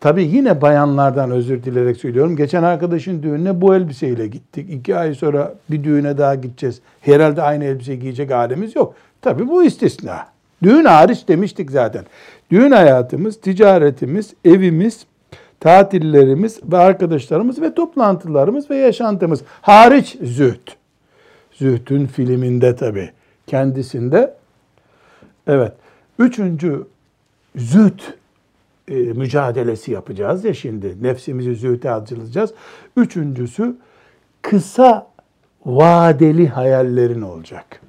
Tabi 0.00 0.24
yine 0.24 0.62
bayanlardan 0.62 1.30
özür 1.30 1.62
dilerek 1.62 1.96
söylüyorum. 1.96 2.36
Geçen 2.36 2.62
arkadaşın 2.62 3.22
düğününe 3.22 3.60
bu 3.60 3.74
elbiseyle 3.74 4.26
gittik. 4.26 4.70
İki 4.70 4.96
ay 4.96 5.14
sonra 5.14 5.54
bir 5.70 5.84
düğüne 5.84 6.18
daha 6.18 6.34
gideceğiz. 6.34 6.80
Herhalde 7.00 7.42
aynı 7.42 7.64
elbise 7.64 7.96
giyecek 7.96 8.30
halimiz 8.30 8.76
yok. 8.76 8.94
Tabi 9.22 9.48
bu 9.48 9.64
istisna. 9.64 10.26
Düğün 10.62 10.84
hariç 10.84 11.28
demiştik 11.28 11.70
zaten. 11.70 12.04
Düğün 12.50 12.70
hayatımız, 12.70 13.40
ticaretimiz, 13.40 14.34
evimiz, 14.44 15.06
tatillerimiz 15.60 16.60
ve 16.72 16.76
arkadaşlarımız 16.76 17.62
ve 17.62 17.74
toplantılarımız 17.74 18.70
ve 18.70 18.76
yaşantımız 18.76 19.42
hariç 19.62 20.16
zühd. 20.22 20.68
Zühdün 21.52 22.06
filminde 22.06 22.76
tabi. 22.76 23.10
Kendisinde 23.46 24.34
evet. 25.46 25.72
Üçüncü 26.18 26.86
zühd 27.56 28.00
e, 28.88 28.94
mücadelesi 28.94 29.92
yapacağız 29.92 30.44
ya 30.44 30.54
şimdi. 30.54 31.02
Nefsimizi 31.02 31.54
zühte 31.54 31.88
hazırlayacağız. 31.88 32.54
Üçüncüsü 32.96 33.76
kısa 34.42 35.06
vadeli 35.66 36.48
hayallerin 36.48 37.22
olacak. 37.22 37.80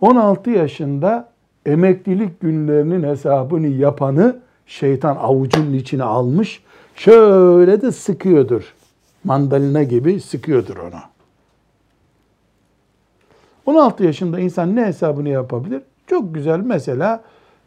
16 0.00 0.50
yaşında 0.50 1.28
emeklilik 1.66 2.40
günlerinin 2.40 3.02
hesabını 3.02 3.66
yapanı 3.66 4.36
şeytan 4.66 5.16
avucunun 5.16 5.72
içine 5.72 6.02
almış. 6.02 6.62
Şöyle 6.96 7.82
de 7.82 7.92
sıkıyordur. 7.92 8.74
Mandalina 9.24 9.82
gibi 9.82 10.20
sıkıyordur 10.20 10.76
onu. 10.76 11.00
16 13.66 14.04
yaşında 14.04 14.40
insan 14.40 14.76
ne 14.76 14.84
hesabını 14.84 15.28
yapabilir? 15.28 15.82
Çok 16.06 16.34
güzel 16.34 16.58
mesela 16.58 17.22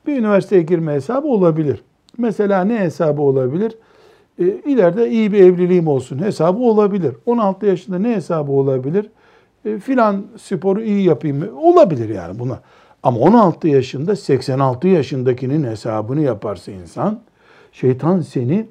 bir 0.08 0.18
üniversiteye 0.18 0.62
girme 0.62 0.94
hesabı 0.94 1.28
olabilir. 1.28 1.84
Mesela 2.18 2.64
ne 2.64 2.80
hesabı 2.80 3.22
olabilir? 3.22 3.78
E, 4.40 4.46
ileride 4.46 5.10
iyi 5.10 5.34
bir 5.34 5.40
evliliğim 5.40 5.88
olsun 5.88 6.20
hesabı 6.20 6.60
olabilir. 6.60 7.16
16 7.26 7.66
yaşında 7.66 8.00
ne 8.00 8.16
hesabı 8.16 8.52
olabilir? 8.52 9.10
E, 9.66 9.80
filan 9.80 10.26
sporu 10.38 10.82
iyi 10.82 11.04
yapayım 11.04 11.58
olabilir 11.58 12.10
yani 12.10 12.40
buna. 12.40 12.60
Ama 13.04 13.20
16 13.20 13.68
yaşında 13.68 14.16
86 14.16 14.88
yaşındakinin 14.88 15.64
hesabını 15.64 16.22
yaparsa 16.22 16.72
insan 16.72 17.20
şeytan 17.72 18.22
seni 18.22 18.68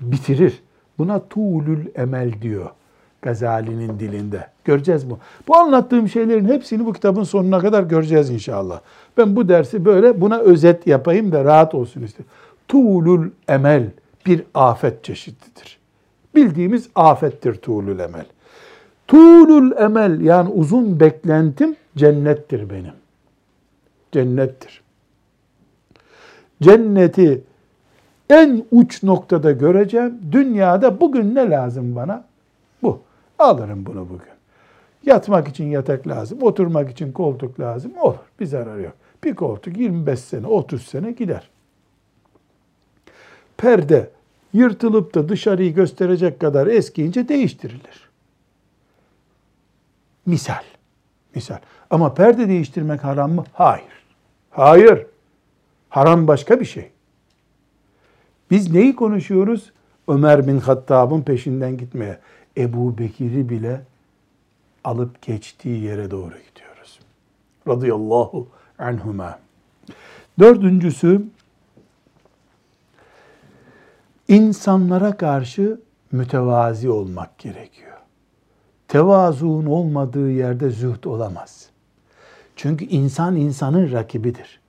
bitirir. 0.00 0.62
Buna 0.98 1.28
tuğlül 1.28 1.86
emel 1.94 2.42
diyor 2.42 2.70
Gazali'nin 3.22 4.00
dilinde. 4.00 4.46
Göreceğiz 4.64 5.10
bu. 5.10 5.18
Bu 5.48 5.56
anlattığım 5.56 6.08
şeylerin 6.08 6.44
hepsini 6.44 6.86
bu 6.86 6.92
kitabın 6.92 7.22
sonuna 7.22 7.58
kadar 7.58 7.82
göreceğiz 7.82 8.30
inşallah. 8.30 8.80
Ben 9.16 9.36
bu 9.36 9.48
dersi 9.48 9.84
böyle 9.84 10.20
buna 10.20 10.38
özet 10.38 10.86
yapayım 10.86 11.32
da 11.32 11.44
rahat 11.44 11.74
olsun 11.74 12.02
istiyorum. 12.02 12.32
Tuğlül 12.68 13.30
emel 13.48 13.90
bir 14.26 14.42
afet 14.54 15.04
çeşididir. 15.04 15.78
Bildiğimiz 16.34 16.88
afettir 16.94 17.54
tuğlül 17.54 17.98
emel. 17.98 18.26
Tuğlül 19.08 19.72
emel 19.76 20.20
yani 20.20 20.48
uzun 20.48 21.00
beklentim 21.00 21.76
cennettir 21.96 22.70
benim. 22.70 22.94
Cennettir. 24.12 24.82
Cenneti 26.62 27.42
en 28.30 28.64
uç 28.70 29.02
noktada 29.02 29.52
göreceğim. 29.52 30.18
Dünyada 30.32 31.00
bugün 31.00 31.34
ne 31.34 31.50
lazım 31.50 31.96
bana? 31.96 32.24
Alırım 33.42 33.86
bunu 33.86 34.08
bugün. 34.08 34.32
Yatmak 35.06 35.48
için 35.48 35.64
yatak 35.64 36.08
lazım, 36.08 36.42
oturmak 36.42 36.90
için 36.90 37.12
koltuk 37.12 37.60
lazım. 37.60 37.92
Olur, 38.00 38.18
bir 38.40 38.46
zarar 38.46 38.78
yok. 38.78 38.92
Bir 39.24 39.34
koltuk 39.34 39.76
25 39.76 40.20
sene, 40.20 40.46
30 40.46 40.82
sene 40.82 41.12
gider. 41.12 41.50
Perde 43.56 44.10
yırtılıp 44.52 45.14
da 45.14 45.28
dışarıyı 45.28 45.74
gösterecek 45.74 46.40
kadar 46.40 46.66
eskiyince 46.66 47.28
değiştirilir. 47.28 48.10
Misal. 50.26 50.62
Misal. 51.34 51.58
Ama 51.90 52.14
perde 52.14 52.48
değiştirmek 52.48 53.04
haram 53.04 53.32
mı? 53.32 53.44
Hayır. 53.52 54.04
Hayır. 54.50 55.06
Haram 55.88 56.28
başka 56.28 56.60
bir 56.60 56.64
şey. 56.64 56.90
Biz 58.50 58.72
neyi 58.72 58.96
konuşuyoruz? 58.96 59.72
Ömer 60.08 60.46
bin 60.46 60.58
Hattab'ın 60.58 61.22
peşinden 61.22 61.76
gitmeye. 61.76 62.18
Ebu 62.56 62.98
Bekir'i 62.98 63.48
bile 63.48 63.80
alıp 64.84 65.22
geçtiği 65.22 65.82
yere 65.82 66.10
doğru 66.10 66.34
gidiyoruz. 66.50 67.00
Radıyallahu 67.68 68.46
anhuma. 68.78 69.38
Dördüncüsü, 70.38 71.22
insanlara 74.28 75.16
karşı 75.16 75.80
mütevazi 76.12 76.90
olmak 76.90 77.38
gerekiyor. 77.38 77.98
Tevazuun 78.88 79.66
olmadığı 79.66 80.30
yerde 80.30 80.70
zühd 80.70 81.04
olamaz. 81.04 81.68
Çünkü 82.56 82.84
insan 82.84 83.36
insanın 83.36 83.92
rakibidir. 83.92 84.60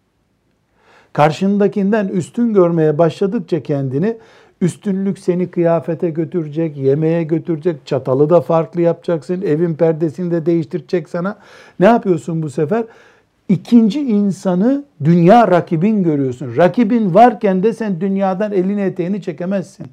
Karşındakinden 1.13 2.07
üstün 2.07 2.53
görmeye 2.53 2.97
başladıkça 2.97 3.63
kendini 3.63 4.17
üstünlük 4.63 5.19
seni 5.19 5.51
kıyafete 5.51 6.09
götürecek, 6.09 6.77
yemeğe 6.77 7.23
götürecek, 7.23 7.85
çatalı 7.85 8.29
da 8.29 8.41
farklı 8.41 8.81
yapacaksın, 8.81 9.41
evin 9.41 9.75
perdesini 9.75 10.31
de 10.31 10.45
değiştirecek 10.45 11.09
sana. 11.09 11.37
Ne 11.79 11.85
yapıyorsun 11.85 12.43
bu 12.43 12.49
sefer? 12.49 12.83
İkinci 13.49 14.01
insanı 14.01 14.83
dünya 15.03 15.47
rakibin 15.47 16.03
görüyorsun. 16.03 16.57
Rakibin 16.57 17.13
varken 17.13 17.63
de 17.63 17.73
sen 17.73 18.01
dünyadan 18.01 18.51
elini 18.51 18.81
eteğini 18.81 19.21
çekemezsin. 19.21 19.87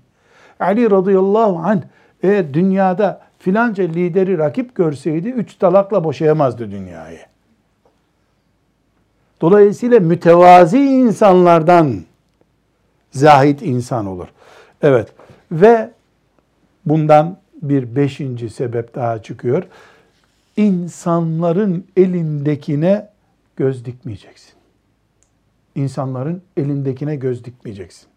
Ali 0.60 0.90
radıyallahu 0.90 1.58
anh 1.58 1.82
eğer 2.22 2.54
dünyada 2.54 3.20
filanca 3.38 3.84
lideri 3.84 4.38
rakip 4.38 4.74
görseydi 4.74 5.28
üç 5.28 5.54
talakla 5.54 6.04
boşayamazdı 6.04 6.70
dünyayı. 6.70 7.18
Dolayısıyla 9.40 10.00
mütevazi 10.00 10.78
insanlardan 10.78 12.00
zahit 13.10 13.62
insan 13.62 14.06
olur. 14.06 14.28
Evet 14.82 15.08
ve 15.52 15.90
bundan 16.86 17.36
bir 17.62 17.96
beşinci 17.96 18.50
sebep 18.50 18.94
daha 18.94 19.22
çıkıyor. 19.22 19.62
İnsanların 20.56 21.84
elindekine 21.96 23.08
göz 23.56 23.84
dikmeyeceksin. 23.84 24.52
İnsanların 25.74 26.42
elindekine 26.56 27.16
göz 27.16 27.44
dikmeyeceksin. 27.44 28.08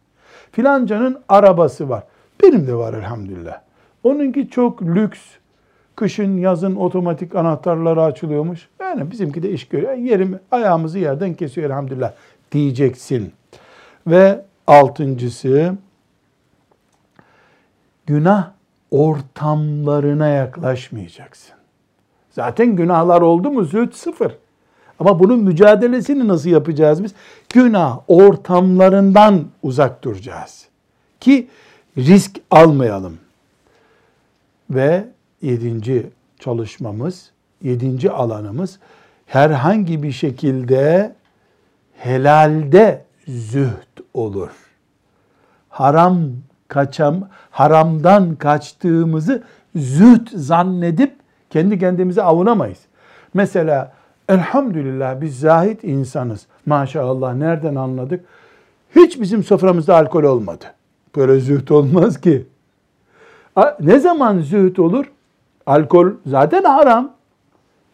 Filancanın 0.52 1.20
arabası 1.30 1.90
var. 1.90 2.04
Benim 2.44 2.68
de 2.68 2.76
var 2.76 2.94
elhamdülillah. 2.94 3.62
Onunki 4.04 4.50
çok 4.50 4.82
lüks. 4.82 5.20
Kışın 5.96 6.38
yazın 6.38 6.76
otomatik 6.76 7.36
anahtarları 7.36 8.04
açılıyormuş. 8.04 8.68
Yani 8.80 9.12
bizimki 9.12 9.44
de 9.44 9.52
iş 9.52 9.68
görüyor. 9.68 9.94
Yerim 9.94 10.40
ayağımızı 10.52 11.00
yerden 11.00 11.34
kesiyor 11.34 11.70
elhamdülillah 11.70 12.12
diyeceksin. 12.52 13.34
Ve 14.08 14.46
altıncısı 14.68 15.76
günah 18.06 18.52
ortamlarına 18.92 20.28
yaklaşmayacaksın. 20.28 21.56
Zaten 22.32 22.76
günahlar 22.76 23.22
oldu 23.22 23.52
mu 23.52 23.64
zühd 23.64 23.94
sıfır. 23.94 24.38
Ama 25.00 25.20
bunun 25.20 25.40
mücadelesini 25.40 26.28
nasıl 26.28 26.50
yapacağız 26.50 27.04
biz? 27.04 27.14
Günah 27.50 28.00
ortamlarından 28.08 29.46
uzak 29.64 30.04
duracağız. 30.04 30.68
Ki 31.20 31.48
risk 31.98 32.40
almayalım. 32.52 33.18
Ve 34.70 35.06
yedinci 35.42 36.10
çalışmamız, 36.40 37.32
yedinci 37.62 38.12
alanımız 38.12 38.80
herhangi 39.26 40.04
bir 40.04 40.12
şekilde 40.12 41.16
helalde 41.98 43.06
zühd 43.28 44.00
olur. 44.14 44.50
Haram 45.70 46.30
kaçam, 46.74 47.16
haramdan 47.52 48.36
kaçtığımızı 48.36 49.44
zühd 49.76 50.28
zannedip 50.34 51.16
kendi 51.50 51.80
kendimize 51.80 52.24
avunamayız. 52.24 52.80
Mesela 53.34 53.94
elhamdülillah 54.30 55.22
biz 55.22 55.40
zahit 55.40 55.84
insanız. 55.84 56.46
Maşallah 56.66 57.36
nereden 57.36 57.76
anladık? 57.76 58.26
Hiç 58.96 59.22
bizim 59.22 59.44
soframızda 59.44 59.96
alkol 59.96 60.24
olmadı. 60.24 60.66
Böyle 61.16 61.40
zühd 61.40 61.70
olmaz 61.70 62.22
ki. 62.22 62.46
Ne 63.80 64.00
zaman 64.00 64.40
zühd 64.40 64.78
olur? 64.78 65.06
Alkol 65.66 66.08
zaten 66.26 66.64
haram. 66.64 67.12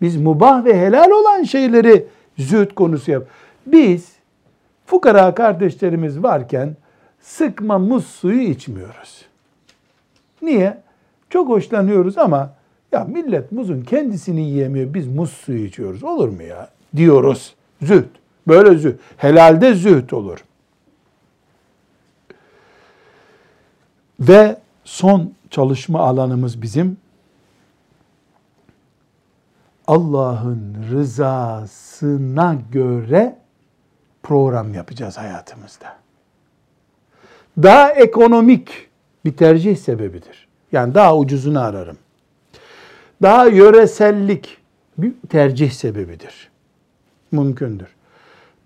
Biz 0.01 0.17
mubah 0.17 0.65
ve 0.65 0.79
helal 0.81 1.11
olan 1.11 1.43
şeyleri 1.43 2.05
zühd 2.37 2.73
konusu 2.73 3.11
yap. 3.11 3.23
Biz 3.65 4.11
fukara 4.85 5.35
kardeşlerimiz 5.35 6.23
varken 6.23 6.75
sıkma 7.22 7.80
muz 7.80 8.05
suyu 8.05 8.41
içmiyoruz. 8.41 9.26
Niye? 10.41 10.78
Çok 11.30 11.49
hoşlanıyoruz 11.49 12.17
ama 12.17 12.53
ya 12.91 13.03
millet 13.03 13.51
muzun 13.51 13.82
kendisini 13.82 14.41
yiyemiyor. 14.41 14.93
Biz 14.93 15.07
muz 15.07 15.32
suyu 15.32 15.65
içiyoruz. 15.65 16.03
Olur 16.03 16.30
mu 16.30 16.43
ya? 16.43 16.70
Diyoruz. 16.95 17.55
Zühd. 17.82 18.09
Böyle 18.47 18.78
zühd. 18.78 18.99
Helalde 19.17 19.74
zühd 19.74 20.11
olur. 20.11 20.43
Ve 24.20 24.57
son 24.84 25.34
çalışma 25.49 25.99
alanımız 25.99 26.61
bizim 26.61 26.97
Allah'ın 29.88 30.78
rızasına 30.91 32.57
göre 32.72 33.38
program 34.24 34.74
yapacağız 34.74 35.17
hayatımızda. 35.17 35.97
Daha 37.64 37.91
ekonomik 37.91 38.88
bir 39.26 39.38
tercih 39.38 39.78
sebebidir. 39.78 40.47
Yani 40.72 40.95
daha 40.95 41.18
ucuzunu 41.18 41.60
ararım. 41.60 41.97
Daha 43.22 43.45
yöresellik 43.45 44.57
bir 44.97 45.14
tercih 45.30 45.72
sebebidir. 45.72 46.49
Mümkündür. 47.32 47.88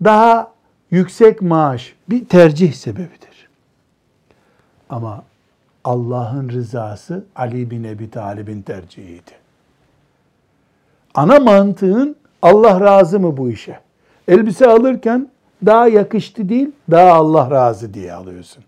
Daha 0.03 0.51
yüksek 0.91 1.41
maaş 1.41 1.95
bir 2.09 2.25
tercih 2.25 2.73
sebebidir. 2.73 3.49
Ama 4.89 5.23
Allah'ın 5.83 6.49
rızası 6.49 7.25
Ali 7.35 7.71
bin 7.71 7.83
Ebi 7.83 8.11
Talib'in 8.11 8.61
tercihiydi. 8.61 9.31
Ana 11.15 11.39
mantığın 11.39 12.15
Allah 12.41 12.81
razı 12.81 13.19
mı 13.19 13.37
bu 13.37 13.49
işe? 13.49 13.79
Elbise 14.27 14.67
alırken 14.67 15.29
daha 15.65 15.87
yakıştı 15.87 16.49
değil, 16.49 16.71
daha 16.91 17.13
Allah 17.13 17.51
razı 17.51 17.93
diye 17.93 18.13
alıyorsun. 18.13 18.63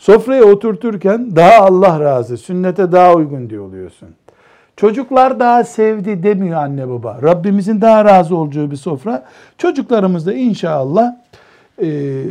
Sofraya 0.00 0.44
oturturken 0.44 1.36
daha 1.36 1.64
Allah 1.64 2.00
razı, 2.00 2.36
sünnete 2.36 2.92
daha 2.92 3.14
uygun 3.14 3.50
diye 3.50 3.60
oluyorsun. 3.60 4.08
Çocuklar 4.76 5.40
daha 5.40 5.64
sevdi 5.64 6.22
demiyor 6.22 6.62
anne 6.62 6.88
baba. 6.88 7.18
Rabbimizin 7.22 7.80
daha 7.80 8.04
razı 8.04 8.36
olacağı 8.36 8.70
bir 8.70 8.76
sofra. 8.76 9.24
Çocuklarımız 9.58 10.26
da 10.26 10.32
inşallah 10.32 11.16
e, 11.82 12.22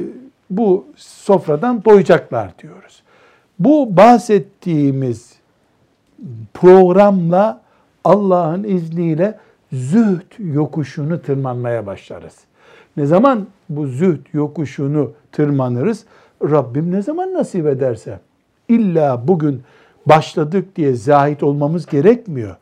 bu 0.50 0.86
sofradan 0.96 1.86
doyacaklar 1.86 2.60
diyoruz. 2.60 3.04
Bu 3.60 3.98
bahsettiğimiz 3.98 5.34
programla 6.54 7.62
Allah'ın 8.04 8.64
izniyle 8.64 9.38
zühd 9.74 10.54
yokuşunu 10.54 11.22
tırmanmaya 11.22 11.86
başlarız. 11.86 12.36
Ne 12.98 13.06
zaman 13.06 13.48
bu 13.70 13.88
zühd 13.88 14.26
yokuşunu 14.34 15.12
tırmanırız? 15.32 16.06
Rabbim 16.44 16.92
ne 16.92 17.02
zaman 17.02 17.34
nasip 17.34 17.68
ederse. 17.68 18.20
İlla 18.68 19.28
bugün 19.28 19.62
başladık 20.06 20.76
diye 20.76 20.94
zahit 20.94 21.44
olmamız 21.44 21.86
gerekmiyor. 21.86 22.56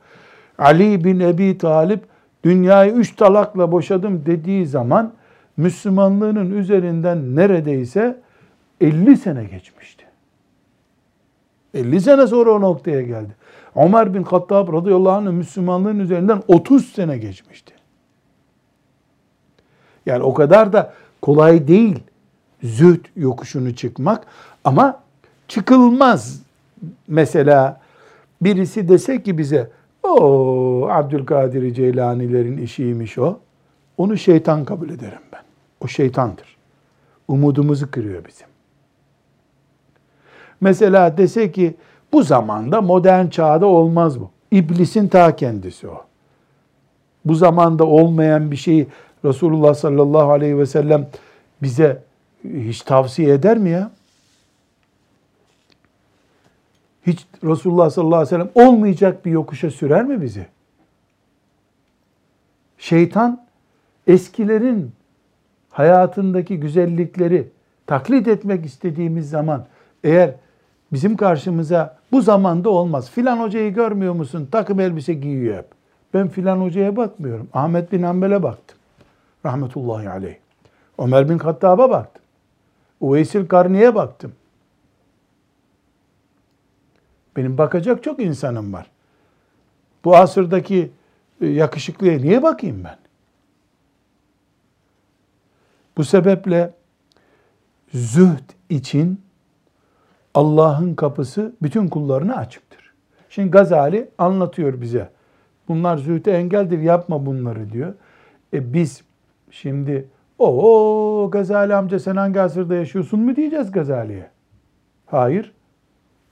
Ali 0.58 1.04
bin 1.04 1.20
Ebi 1.20 1.58
Talip 1.58 2.04
dünyayı 2.44 2.92
üç 2.92 3.16
talakla 3.16 3.72
boşadım 3.72 4.24
dediği 4.26 4.68
zaman 4.68 5.14
Müslümanlığının 5.58 6.52
üzerinden 6.58 7.36
neredeyse 7.36 8.20
50 8.82 9.18
sene 9.18 9.44
geçmişti. 9.44 10.06
50 11.74 12.02
sene 12.02 12.28
sonra 12.28 12.52
o 12.52 12.62
noktaya 12.62 13.02
geldi. 13.02 13.36
Ömer 13.76 14.14
bin 14.14 14.24
Hattab 14.24 14.74
radıyallahu 14.74 15.14
anh 15.14 15.32
Müslümanlığın 15.32 16.00
üzerinden 16.00 16.44
30 16.48 16.86
sene 16.86 17.18
geçmişti. 17.18 17.74
Yani 20.06 20.24
o 20.24 20.34
kadar 20.34 20.74
da 20.74 20.94
kolay 21.22 21.68
değil 21.68 22.00
zühd 22.64 23.06
yokuşunu 23.16 23.76
çıkmak 23.76 24.26
ama 24.64 25.00
çıkılmaz. 25.48 26.42
Mesela 27.08 27.82
birisi 28.42 28.90
dese 28.90 29.24
ki 29.24 29.38
bize 29.38 29.70
o 30.04 30.88
Abdülkadir 30.92 31.74
Ceylanilerin 31.74 32.58
işiymiş 32.58 33.18
o. 33.18 33.40
Onu 33.98 34.18
şeytan 34.18 34.66
kabul 34.66 34.90
ederim 34.90 35.22
ben. 35.34 35.42
O 35.82 35.88
şeytandır. 35.88 36.58
Umudumuzu 37.28 37.92
kırıyor 37.92 38.26
bizim. 38.28 38.48
Mesela 40.62 41.18
dese 41.18 41.52
ki 41.52 41.76
bu 42.14 42.24
zamanda 42.24 42.82
modern 42.82 43.28
çağda 43.28 43.66
olmaz 43.66 44.20
bu. 44.20 44.30
İblisin 44.52 45.08
ta 45.08 45.36
kendisi 45.36 45.88
o. 45.88 46.04
Bu 47.26 47.36
zamanda 47.36 47.86
olmayan 47.86 48.52
bir 48.52 48.56
şeyi 48.56 48.88
Resulullah 49.26 49.74
sallallahu 49.74 50.32
aleyhi 50.32 50.58
ve 50.58 50.66
sellem 50.66 51.08
bize 51.62 52.07
hiç 52.44 52.82
tavsiye 52.82 53.34
eder 53.34 53.58
mi 53.58 53.70
ya? 53.70 53.92
Hiç 57.08 57.26
Resulullah 57.44 57.90
sallallahu 57.90 58.16
aleyhi 58.16 58.36
ve 58.36 58.50
sellem 58.50 58.68
olmayacak 58.68 59.26
bir 59.26 59.32
yokuşa 59.32 59.72
sürer 59.72 60.04
mi 60.04 60.22
bizi? 60.22 60.46
Şeytan 62.78 63.46
eskilerin 64.08 64.92
hayatındaki 65.70 66.60
güzellikleri 66.60 67.48
taklit 67.88 68.28
etmek 68.28 68.66
istediğimiz 68.66 69.30
zaman 69.30 69.66
eğer 70.04 70.32
bizim 70.94 71.18
karşımıza 71.18 71.98
bu 72.12 72.22
zamanda 72.22 72.70
olmaz. 72.70 73.10
Filan 73.10 73.38
hocayı 73.40 73.74
görmüyor 73.74 74.14
musun? 74.14 74.50
Takım 74.52 74.80
elbise 74.80 75.14
giyiyor 75.14 75.58
hep. 75.58 75.66
Ben 76.14 76.28
filan 76.28 76.62
hocaya 76.62 76.96
bakmıyorum. 76.96 77.48
Ahmet 77.54 77.92
bin 77.92 78.04
Hanbel'e 78.04 78.44
baktım. 78.44 78.78
Rahmetullahi 79.46 80.10
aleyh. 80.10 80.36
Ömer 81.00 81.30
bin 81.30 81.40
Hattab'a 81.40 81.90
baktım. 81.90 82.17
Uveysil 83.02 83.48
Karni'ye 83.48 83.96
baktım. 83.96 84.34
Benim 87.36 87.58
bakacak 87.58 88.04
çok 88.04 88.20
insanım 88.20 88.74
var. 88.74 88.92
Bu 90.06 90.16
asırdaki 90.16 90.92
e, 91.42 91.48
yakışıklıya 91.48 92.18
niye 92.18 92.44
bakayım 92.44 92.84
ben? 92.84 92.98
Bu 95.98 96.04
sebeple 96.04 96.74
zühd 97.94 98.50
için 98.70 99.22
Allah'ın 100.34 100.96
kapısı 100.96 101.56
bütün 101.62 101.88
kullarına 101.88 102.36
açıktır. 102.36 102.94
Şimdi 103.30 103.52
Gazali 103.52 104.10
anlatıyor 104.18 104.82
bize. 104.82 105.10
Bunlar 105.68 105.98
zühde 105.98 106.32
engeldir 106.32 106.80
yapma 106.80 107.26
bunları 107.26 107.72
diyor. 107.72 107.94
E 108.54 108.74
biz 108.74 109.02
şimdi 109.52 110.08
o 110.40 111.30
Gazali 111.32 111.76
amca 111.76 112.00
sen 112.00 112.16
hangi 112.16 112.42
asırda 112.42 112.76
yaşıyorsun 112.76 113.20
mu 113.20 113.36
diyeceğiz 113.36 113.72
Gazali'ye? 113.72 114.30
Hayır. 115.06 115.52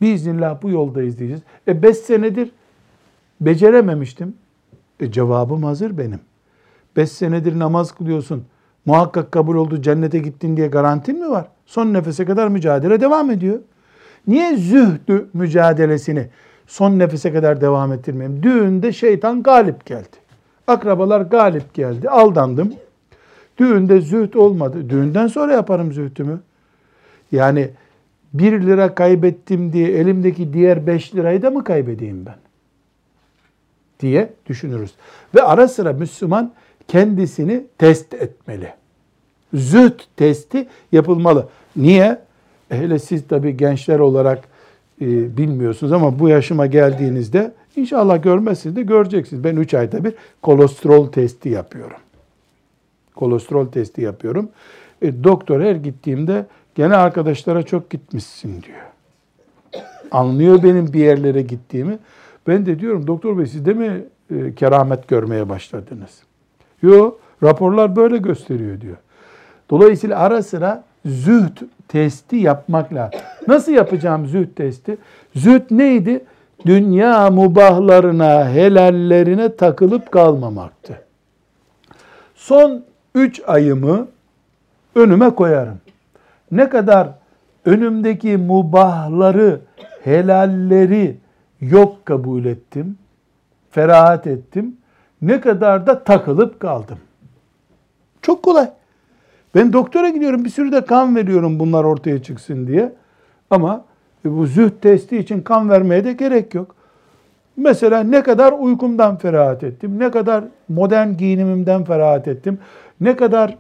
Biiznillah 0.02 0.62
bu 0.62 0.70
yoldayız 0.70 1.20
diyeceğiz. 1.20 1.44
E 1.68 1.84
beş 1.84 1.98
senedir 1.98 2.52
becerememiştim. 3.42 4.34
E 5.00 5.12
cevabım 5.12 5.64
hazır 5.64 5.98
benim. 5.98 6.20
Beş 6.96 7.12
senedir 7.12 7.60
namaz 7.60 7.92
kılıyorsun. 7.92 8.46
Muhakkak 8.86 9.32
kabul 9.32 9.56
oldu 9.56 9.82
cennete 9.82 10.20
gittin 10.20 10.58
diye 10.58 10.68
garantin 10.68 11.20
mi 11.20 11.30
var? 11.30 11.48
Son 11.66 11.94
nefese 11.94 12.26
kadar 12.26 12.48
mücadele 12.48 13.02
devam 13.02 13.32
ediyor. 13.32 13.60
Niye 14.28 14.58
zühdü 14.58 15.30
mücadelesini 15.34 16.28
son 16.68 17.00
nefese 17.00 17.34
kadar 17.34 17.62
devam 17.62 17.94
ettirmeyeyim? 17.94 18.44
Düğünde 18.44 18.92
şeytan 18.92 19.44
galip 19.44 19.86
geldi. 19.86 20.18
Akrabalar 20.68 21.22
galip 21.22 21.74
geldi. 21.74 22.10
Aldandım. 22.10 22.74
Düğünde 23.58 24.02
zühd 24.02 24.34
olmadı. 24.34 24.90
Düğünden 24.90 25.28
sonra 25.28 25.54
yaparım 25.54 25.94
zühdümü. 25.94 26.40
Yani 27.32 27.70
bir 28.34 28.62
lira 28.62 28.96
kaybettim 28.96 29.74
diye 29.74 29.92
elimdeki 29.92 30.54
diğer 30.54 30.88
beş 30.88 31.16
lirayı 31.16 31.42
da 31.42 31.52
mı 31.52 31.64
kaybedeyim 31.64 32.26
ben? 32.26 32.36
Diye 34.00 34.34
düşünürüz. 34.46 34.94
Ve 35.36 35.44
ara 35.44 35.68
sıra 35.68 35.94
Müslüman 35.94 36.52
kendisini 36.88 37.64
test 37.78 38.14
etmeli. 38.14 38.74
Zühd 39.54 40.00
testi 40.16 40.68
yapılmalı. 40.92 41.48
Niye? 41.76 42.20
Hele 42.70 43.00
siz 43.00 43.28
tabii 43.28 43.58
gençler 43.58 44.00
olarak 44.00 44.44
e, 45.02 45.38
bilmiyorsunuz 45.38 45.94
ama 45.94 46.20
bu 46.20 46.30
yaşıma 46.30 46.66
geldiğinizde 46.66 47.54
inşallah 47.76 48.24
görmezsiniz 48.24 48.76
de 48.76 48.82
göreceksiniz. 48.82 49.44
Ben 49.44 49.56
3 49.56 49.74
ayda 49.74 50.04
bir 50.04 50.14
kolesterol 50.42 51.08
testi 51.08 51.50
yapıyorum. 51.50 51.98
Kolesterol 53.16 53.68
testi 53.68 54.02
yapıyorum. 54.02 54.50
E, 55.02 55.24
doktor 55.24 55.62
her 55.62 55.76
gittiğimde 55.76 56.46
gene 56.76 56.96
arkadaşlara 56.96 57.64
çok 57.64 57.90
gitmişsin 57.90 58.62
diyor. 58.62 58.82
Anlıyor 60.12 60.64
benim 60.64 60.94
bir 60.94 61.00
yerlere 61.00 61.42
gittiğimi. 61.42 61.98
Ben 62.48 62.66
de 62.66 62.80
diyorum 62.80 63.08
doktor 63.08 63.38
bey 63.38 63.46
siz 63.46 63.66
de 63.66 63.74
mi 63.74 64.04
e, 64.36 64.56
keramet 64.56 65.08
görmeye 65.08 65.50
başladınız? 65.50 66.24
Yok 66.82 67.20
raporlar 67.44 67.96
böyle 67.96 68.18
gösteriyor 68.18 68.82
diyor. 68.82 68.98
Dolayısıyla 69.70 70.20
ara 70.20 70.44
sıra 70.44 70.84
zühd 71.06 71.58
testi 71.88 72.36
yapmak 72.36 72.94
lazım. 72.94 73.20
Nasıl 73.48 73.72
yapacağım 73.72 74.28
zühd 74.28 74.56
testi? 74.56 74.98
Zühd 75.36 75.64
neydi? 75.72 76.26
Dünya 76.66 77.30
mubahlarına, 77.30 78.50
helallerine 78.50 79.56
takılıp 79.56 80.12
kalmamaktı. 80.12 81.02
Son 82.36 82.84
üç 83.16 83.42
ayımı 83.48 84.08
önüme 84.96 85.30
koyarım. 85.30 85.78
Ne 86.52 86.70
kadar 86.70 87.10
önümdeki 87.66 88.38
mubahları, 88.38 89.60
helalleri 90.04 91.18
yok 91.62 92.06
kabul 92.06 92.46
ettim, 92.46 92.98
ferahat 93.72 94.28
ettim. 94.28 94.78
Ne 95.22 95.42
kadar 95.42 95.88
da 95.88 96.04
takılıp 96.04 96.60
kaldım. 96.60 96.98
Çok 98.22 98.44
kolay. 98.44 98.70
Ben 99.56 99.74
doktora 99.74 100.10
gidiyorum 100.10 100.46
bir 100.46 100.50
sürü 100.50 100.72
de 100.72 100.86
kan 100.86 101.16
veriyorum 101.16 101.60
bunlar 101.60 101.84
ortaya 101.84 102.24
çıksın 102.24 102.68
diye. 102.68 102.94
Ama 103.50 103.86
bu 104.26 104.46
zühd 104.46 104.82
testi 104.82 105.18
için 105.18 105.42
kan 105.42 105.70
vermeye 105.70 106.04
de 106.04 106.14
gerek 106.14 106.54
yok. 106.54 106.76
Mesela 107.58 108.04
ne 108.04 108.24
kadar 108.24 108.54
uykumdan 108.54 109.18
ferahat 109.18 109.64
ettim, 109.64 110.00
ne 110.00 110.12
kadar 110.12 110.44
modern 110.68 111.18
giyinimimden 111.18 111.84
ferahat 111.84 112.28
ettim, 112.28 112.60
ne 113.02 113.16
kadar 113.16 113.58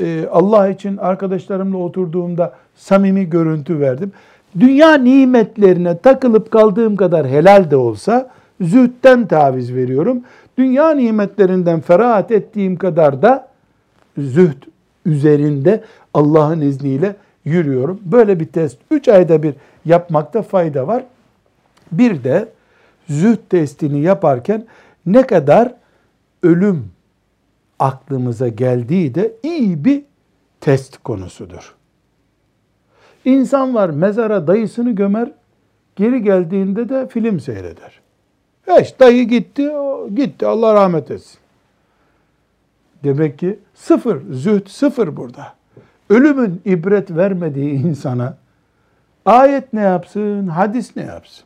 e, 0.00 0.28
Allah 0.30 0.68
için 0.68 0.96
arkadaşlarımla 0.96 1.76
oturduğumda 1.76 2.54
samimi 2.76 3.30
görüntü 3.30 3.80
verdim. 3.80 4.12
Dünya 4.60 4.94
nimetlerine 4.94 5.98
takılıp 5.98 6.50
kaldığım 6.50 6.96
kadar 6.96 7.28
helal 7.28 7.70
de 7.70 7.76
olsa 7.76 8.30
zühtten 8.60 9.26
taviz 9.26 9.74
veriyorum. 9.74 10.22
Dünya 10.58 10.90
nimetlerinden 10.90 11.80
ferahat 11.80 12.30
ettiğim 12.30 12.76
kadar 12.76 13.22
da 13.22 13.48
zühd 14.18 14.62
üzerinde 15.06 15.84
Allah'ın 16.14 16.60
izniyle 16.60 17.16
yürüyorum. 17.44 18.00
Böyle 18.04 18.40
bir 18.40 18.46
test 18.46 18.78
3 18.90 19.08
ayda 19.08 19.42
bir 19.42 19.54
yapmakta 19.84 20.42
fayda 20.42 20.86
var. 20.86 21.04
Bir 21.92 22.24
de 22.24 22.48
zühd 23.08 23.38
testini 23.50 24.00
yaparken 24.00 24.64
ne 25.06 25.26
kadar 25.26 25.74
ölüm 26.42 26.84
aklımıza 27.80 28.48
geldiği 28.48 29.14
de 29.14 29.32
iyi 29.42 29.84
bir 29.84 30.02
test 30.60 30.98
konusudur. 30.98 31.74
İnsan 33.24 33.74
var 33.74 33.90
mezara 33.90 34.46
dayısını 34.46 34.90
gömer, 34.90 35.30
geri 35.96 36.22
geldiğinde 36.22 36.88
de 36.88 37.08
film 37.08 37.40
seyreder. 37.40 38.00
Eş 38.66 39.00
dayı 39.00 39.28
gitti, 39.28 39.70
gitti 40.14 40.46
Allah 40.46 40.74
rahmet 40.74 41.10
etsin. 41.10 41.38
Demek 43.04 43.38
ki 43.38 43.58
sıfır, 43.74 44.22
zühd 44.32 44.66
sıfır 44.66 45.16
burada. 45.16 45.54
Ölümün 46.10 46.62
ibret 46.64 47.10
vermediği 47.10 47.72
insana 47.72 48.36
ayet 49.24 49.72
ne 49.72 49.80
yapsın, 49.80 50.48
hadis 50.48 50.96
ne 50.96 51.02
yapsın? 51.02 51.44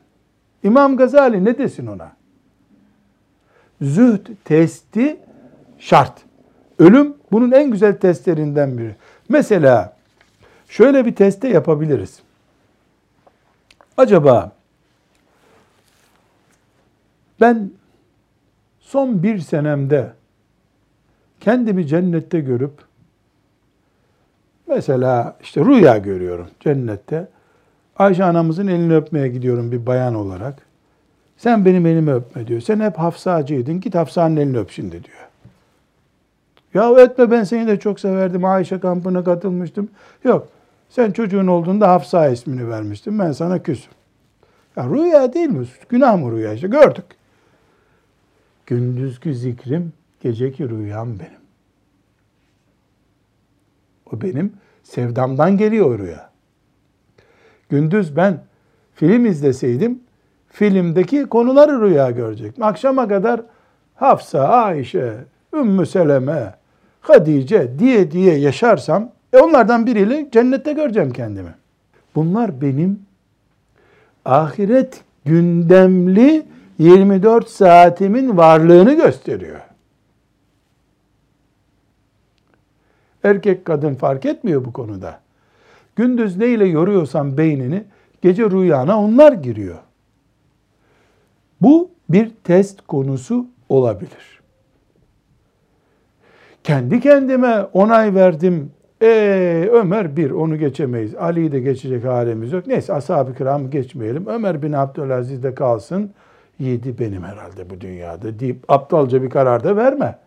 İmam 0.62 0.96
Gazali 0.96 1.44
ne 1.44 1.58
desin 1.58 1.86
ona? 1.86 2.12
Zühd 3.82 4.26
testi 4.44 5.16
şart. 5.84 6.12
Ölüm 6.78 7.14
bunun 7.32 7.52
en 7.52 7.70
güzel 7.70 7.96
testlerinden 7.96 8.78
biri. 8.78 8.96
Mesela 9.28 9.96
şöyle 10.68 11.06
bir 11.06 11.14
teste 11.14 11.48
yapabiliriz. 11.48 12.22
Acaba 13.96 14.52
ben 17.40 17.70
son 18.80 19.22
bir 19.22 19.38
senemde 19.38 20.12
kendimi 21.40 21.86
cennette 21.86 22.40
görüp 22.40 22.72
mesela 24.66 25.36
işte 25.42 25.64
rüya 25.64 25.98
görüyorum 25.98 26.48
cennette. 26.60 27.28
Ayşe 27.96 28.24
anamızın 28.24 28.66
elini 28.66 28.96
öpmeye 28.96 29.28
gidiyorum 29.28 29.72
bir 29.72 29.86
bayan 29.86 30.14
olarak. 30.14 30.62
Sen 31.36 31.64
benim 31.64 31.86
elimi 31.86 32.12
öpme 32.12 32.46
diyor. 32.46 32.60
Sen 32.60 32.80
hep 32.80 32.98
Hafsacıydın. 32.98 33.80
Git 33.80 33.94
Hafsa'nın 33.94 34.36
elini 34.36 34.58
öp 34.58 34.70
şimdi 34.70 35.04
diyor. 35.04 35.28
Ya 36.74 37.00
etme 37.00 37.30
ben 37.30 37.44
seni 37.44 37.66
de 37.66 37.78
çok 37.78 38.00
severdim. 38.00 38.44
Ayşe 38.44 38.80
kampına 38.80 39.24
katılmıştım. 39.24 39.88
Yok. 40.24 40.48
Sen 40.88 41.10
çocuğun 41.10 41.46
olduğunda 41.46 41.88
Hafsa 41.88 42.28
ismini 42.28 42.68
vermiştim. 42.70 43.18
Ben 43.18 43.32
sana 43.32 43.62
küsüm. 43.62 43.92
Ya 44.76 44.84
rüya 44.84 45.32
değil 45.32 45.48
mi? 45.48 45.66
Günah 45.88 46.18
mı 46.18 46.32
rüya 46.32 46.52
işte 46.52 46.68
gördük. 46.68 47.04
Gündüzkü 48.66 49.34
zikrim, 49.34 49.92
geceki 50.20 50.68
rüyam 50.68 51.18
benim. 51.18 51.44
O 54.12 54.20
benim 54.20 54.52
sevdamdan 54.82 55.56
geliyor 55.56 55.98
rüya. 55.98 56.30
Gündüz 57.68 58.16
ben 58.16 58.40
film 58.94 59.26
izleseydim, 59.26 60.00
filmdeki 60.48 61.26
konuları 61.26 61.80
rüya 61.80 62.10
görecektim. 62.10 62.64
Akşama 62.64 63.08
kadar 63.08 63.42
Hafsa, 63.94 64.48
Ayşe, 64.48 65.14
Ümmü 65.54 65.86
Seleme, 65.86 66.54
Hadice 67.04 67.78
diye 67.78 68.10
diye 68.10 68.38
yaşarsam, 68.38 69.10
e 69.32 69.38
onlardan 69.38 69.86
biriyle 69.86 70.28
cennette 70.32 70.72
göreceğim 70.72 71.12
kendimi. 71.12 71.54
Bunlar 72.14 72.60
benim 72.60 73.02
ahiret 74.24 75.04
gündemli 75.24 76.46
24 76.78 77.48
saatimin 77.48 78.36
varlığını 78.36 78.94
gösteriyor. 78.94 79.60
Erkek 83.24 83.64
kadın 83.64 83.94
fark 83.94 84.26
etmiyor 84.26 84.64
bu 84.64 84.72
konuda. 84.72 85.20
Gündüz 85.96 86.36
neyle 86.36 86.64
yoruyorsan 86.64 87.38
beynini, 87.38 87.84
gece 88.22 88.50
rüyana 88.50 89.00
onlar 89.00 89.32
giriyor. 89.32 89.78
Bu 91.60 91.90
bir 92.08 92.30
test 92.44 92.86
konusu 92.86 93.46
olabilir. 93.68 94.33
Kendi 96.64 97.00
kendime 97.00 97.66
onay 97.72 98.14
verdim. 98.14 98.70
Ee, 99.02 99.68
Ömer 99.72 100.16
bir, 100.16 100.30
onu 100.30 100.58
geçemeyiz. 100.58 101.14
Ali'yi 101.14 101.52
de 101.52 101.60
geçecek 101.60 102.04
halimiz 102.04 102.52
yok. 102.52 102.66
Neyse 102.66 102.92
ashab-ı 102.92 103.34
kiram 103.34 103.70
geçmeyelim. 103.70 104.26
Ömer 104.26 104.62
bin 104.62 104.72
Abdülaziz 104.72 105.42
de 105.42 105.54
kalsın. 105.54 106.10
Yedi 106.58 106.98
benim 106.98 107.22
herhalde 107.22 107.70
bu 107.70 107.80
dünyada 107.80 108.38
deyip 108.38 108.64
aptalca 108.68 109.22
bir 109.22 109.30
karar 109.30 109.64
da 109.64 109.76
verme. 109.76 110.18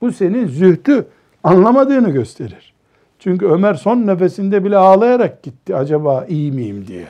Bu 0.00 0.12
senin 0.12 0.46
zühtü 0.46 1.06
anlamadığını 1.44 2.10
gösterir. 2.10 2.74
Çünkü 3.18 3.46
Ömer 3.46 3.74
son 3.74 4.06
nefesinde 4.06 4.64
bile 4.64 4.76
ağlayarak 4.76 5.42
gitti. 5.42 5.76
Acaba 5.76 6.24
iyi 6.28 6.52
miyim 6.52 6.86
diye. 6.86 7.06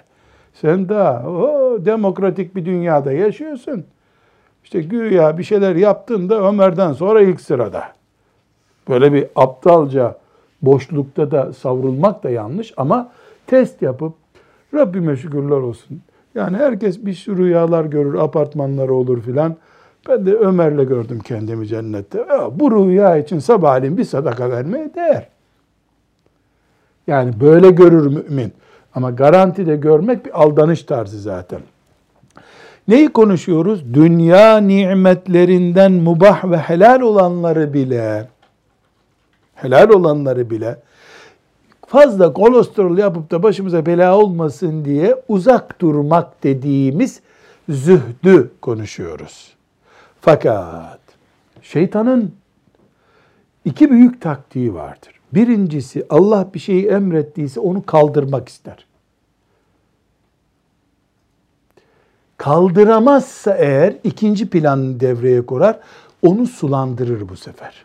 Sen 0.55 0.89
daha 0.89 1.29
o 1.29 1.79
demokratik 1.85 2.57
bir 2.57 2.65
dünyada 2.65 3.12
yaşıyorsun. 3.12 3.85
İşte 4.65 4.81
güya 4.81 5.39
bir 5.39 5.45
şeyler 5.45 5.77
yaptın 5.77 6.29
da 6.29 6.49
Ömer'den 6.49 6.93
sonra 6.93 7.21
ilk 7.21 7.41
sırada. 7.41 7.85
Böyle 8.89 9.12
bir 9.12 9.26
aptalca 9.37 10.18
boşlukta 10.62 11.30
da 11.30 11.53
savrulmak 11.53 12.22
da 12.24 12.30
yanlış 12.30 12.74
ama 12.76 13.11
test 13.47 13.82
yapıp 13.82 14.12
Rabbime 14.74 15.16
şükürler 15.16 15.57
olsun. 15.57 16.01
Yani 16.35 16.57
herkes 16.57 17.07
bir 17.07 17.14
sürü 17.14 17.45
rüyalar 17.45 17.85
görür, 17.85 18.14
apartmanları 18.14 18.95
olur 18.95 19.22
filan. 19.22 19.57
Ben 20.09 20.26
de 20.26 20.35
Ömer'le 20.35 20.85
gördüm 20.85 21.18
kendimi 21.24 21.66
cennette. 21.66 22.26
Bu 22.53 22.70
rüya 22.70 23.16
için 23.16 23.39
sabahleyin 23.39 23.97
bir 23.97 24.05
sadaka 24.05 24.51
vermeye 24.51 24.95
değer. 24.95 25.28
Yani 27.07 27.41
böyle 27.41 27.70
görür 27.70 28.07
mümin. 28.07 28.53
Ama 28.95 29.11
garantide 29.11 29.76
görmek 29.76 30.26
bir 30.26 30.43
aldanış 30.43 30.82
tarzı 30.82 31.20
zaten. 31.20 31.61
Neyi 32.89 33.09
konuşuyoruz? 33.09 33.95
Dünya 33.95 34.57
nimetlerinden 34.59 35.93
mubah 35.93 36.51
ve 36.51 36.57
helal 36.57 37.01
olanları 37.01 37.74
bile 37.74 38.28
helal 39.55 39.90
olanları 39.90 40.50
bile 40.50 40.78
fazla 41.86 42.32
kolesterol 42.32 42.98
yapıp 42.98 43.30
da 43.30 43.42
başımıza 43.42 43.86
bela 43.86 44.18
olmasın 44.18 44.84
diye 44.84 45.22
uzak 45.28 45.80
durmak 45.80 46.44
dediğimiz 46.44 47.20
zühdü 47.68 48.50
konuşuyoruz. 48.61 49.52
Fakat 50.20 51.00
şeytanın 51.62 52.34
iki 53.64 53.90
büyük 53.90 54.20
taktiği 54.20 54.74
vardır. 54.74 55.20
Birincisi 55.32 56.07
Allah 56.11 56.48
bir 56.55 56.59
şeyi 56.59 56.86
emrettiyse 56.86 57.61
onu 57.61 57.86
kaldırmak 57.86 58.48
ister. 58.48 58.86
Kaldıramazsa 62.36 63.55
eğer 63.55 63.96
ikinci 64.05 64.50
planı 64.50 65.00
devreye 65.00 65.46
korar, 65.46 65.78
onu 66.22 66.46
sulandırır 66.46 67.28
bu 67.28 67.36
sefer. 67.36 67.84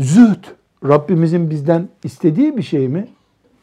Zühd, 0.00 0.44
Rabbimizin 0.84 1.50
bizden 1.50 1.88
istediği 2.04 2.56
bir 2.56 2.62
şey 2.62 2.88
mi? 2.88 3.08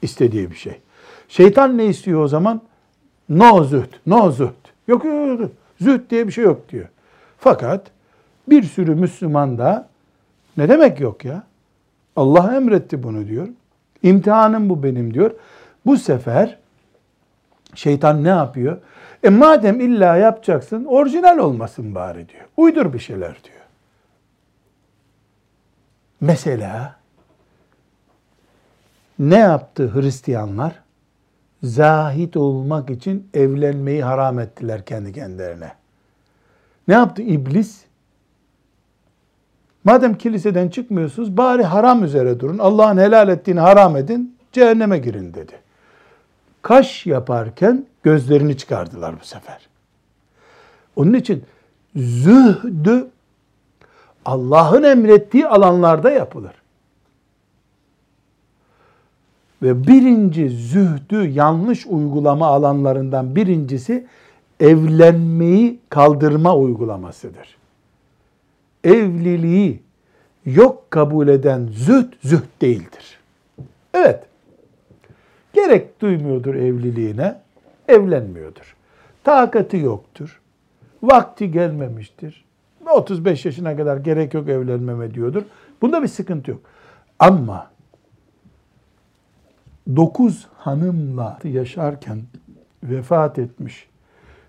İstediği 0.01 0.51
bir 0.51 0.55
şey. 0.55 0.79
Şeytan 1.27 1.77
ne 1.77 1.85
istiyor 1.85 2.23
o 2.23 2.27
zaman? 2.27 2.61
No 3.29 3.63
zühd, 3.63 3.93
no 4.05 4.31
zühd. 4.31 4.69
Yok 4.87 5.05
yok 5.05 5.39
yok, 5.39 5.51
zühd 5.81 6.09
diye 6.09 6.27
bir 6.27 6.31
şey 6.31 6.43
yok 6.43 6.69
diyor. 6.69 6.85
Fakat 7.37 7.91
bir 8.49 8.63
sürü 8.63 8.95
Müslüman 8.95 9.57
da 9.57 9.87
ne 10.57 10.69
demek 10.69 10.99
yok 10.99 11.25
ya? 11.25 11.43
Allah 12.15 12.55
emretti 12.55 13.03
bunu 13.03 13.27
diyor. 13.27 13.47
İmtihanım 14.03 14.69
bu 14.69 14.83
benim 14.83 15.13
diyor. 15.13 15.31
Bu 15.85 15.97
sefer 15.97 16.57
şeytan 17.75 18.23
ne 18.23 18.29
yapıyor? 18.29 18.77
E 19.23 19.29
madem 19.29 19.79
illa 19.79 20.17
yapacaksın 20.17 20.85
orijinal 20.85 21.37
olmasın 21.37 21.95
bari 21.95 22.29
diyor. 22.29 22.45
Uydur 22.57 22.93
bir 22.93 22.99
şeyler 22.99 23.37
diyor. 23.43 23.58
Mesela 26.21 26.95
ne 29.19 29.37
yaptı 29.37 29.91
Hristiyanlar? 29.93 30.79
Zahit 31.63 32.37
olmak 32.37 32.89
için 32.89 33.29
evlenmeyi 33.33 34.03
haram 34.03 34.39
ettiler 34.39 34.85
kendi 34.85 35.13
kendilerine. 35.13 35.71
Ne 36.87 36.93
yaptı 36.93 37.21
iblis? 37.21 37.85
Madem 39.83 40.17
kiliseden 40.17 40.69
çıkmıyorsunuz 40.69 41.37
bari 41.37 41.63
haram 41.63 42.03
üzere 42.03 42.39
durun. 42.39 42.57
Allah'ın 42.57 42.97
helal 42.97 43.29
ettiğini 43.29 43.59
haram 43.59 43.97
edin, 43.97 44.37
cehenneme 44.51 44.97
girin 44.97 45.33
dedi. 45.33 45.53
Kaş 46.61 47.05
yaparken 47.05 47.85
gözlerini 48.03 48.57
çıkardılar 48.57 49.19
bu 49.21 49.25
sefer. 49.25 49.69
Onun 50.95 51.13
için 51.13 51.43
zühdü 51.95 53.07
Allah'ın 54.29 54.83
emrettiği 54.83 55.47
alanlarda 55.47 56.11
yapılır. 56.11 56.51
Ve 59.61 59.87
birinci 59.87 60.49
zühdü 60.49 61.27
yanlış 61.27 61.87
uygulama 61.87 62.47
alanlarından 62.47 63.35
birincisi 63.35 64.07
evlenmeyi 64.59 65.79
kaldırma 65.89 66.55
uygulamasıdır. 66.57 67.57
Evliliği 68.83 69.81
yok 70.45 70.91
kabul 70.91 71.27
eden 71.27 71.67
züht, 71.71 72.15
züht 72.23 72.61
değildir. 72.61 73.19
Evet, 73.93 74.23
gerek 75.53 76.01
duymuyordur 76.01 76.55
evliliğine, 76.55 77.41
evlenmiyordur. 77.87 78.75
Takati 79.23 79.77
yoktur, 79.77 80.41
vakti 81.03 81.51
gelmemiştir. 81.51 82.48
35 82.91 83.45
yaşına 83.45 83.77
kadar 83.77 83.97
gerek 83.97 84.33
yok 84.33 84.49
evlenmeme 84.49 85.13
diyordur. 85.13 85.43
Bunda 85.81 86.03
bir 86.03 86.07
sıkıntı 86.07 86.51
yok. 86.51 86.61
Ama 87.19 87.71
9 89.95 90.47
hanımla 90.57 91.39
yaşarken 91.43 92.21
vefat 92.83 93.39
etmiş 93.39 93.89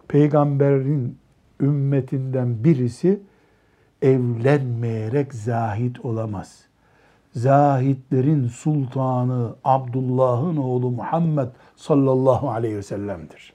peygamberin 0.08 1.18
ümmetinden 1.60 2.64
birisi 2.64 3.20
evlenmeyerek 4.02 5.34
zahit 5.34 6.04
olamaz. 6.04 6.60
Zahitlerin 7.34 8.48
sultanı 8.48 9.54
Abdullah'ın 9.64 10.56
oğlu 10.56 10.90
Muhammed 10.90 11.48
sallallahu 11.76 12.50
aleyhi 12.50 12.76
ve 12.76 12.82
sellem'dir. 12.82 13.52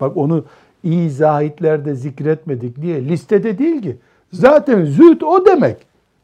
Bak 0.00 0.16
onu 0.16 0.44
iyi 0.84 1.10
zahitlerde 1.10 1.94
zikretmedik 1.94 2.82
diye 2.82 3.04
listede 3.08 3.58
değil 3.58 3.82
ki. 3.82 3.96
Zaten 4.32 4.84
zühd 4.84 5.20
o 5.20 5.46
demek. 5.46 5.76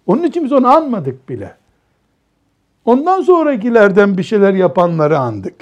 Onun 0.07 0.23
için 0.23 0.45
biz 0.45 0.53
onu 0.53 0.69
anmadık 0.69 1.29
bile. 1.29 1.55
Ondan 2.85 3.23
sonrakilerden 3.23 4.19
bir 4.19 4.23
şeyler 4.23 4.55
yapanları 4.55 5.19
andık. 5.19 5.55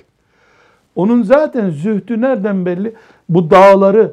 Onun 0.96 1.22
zaten 1.22 1.70
zühdü 1.70 2.20
nereden 2.20 2.66
belli? 2.66 2.94
Bu 3.28 3.51
dağları 3.51 4.12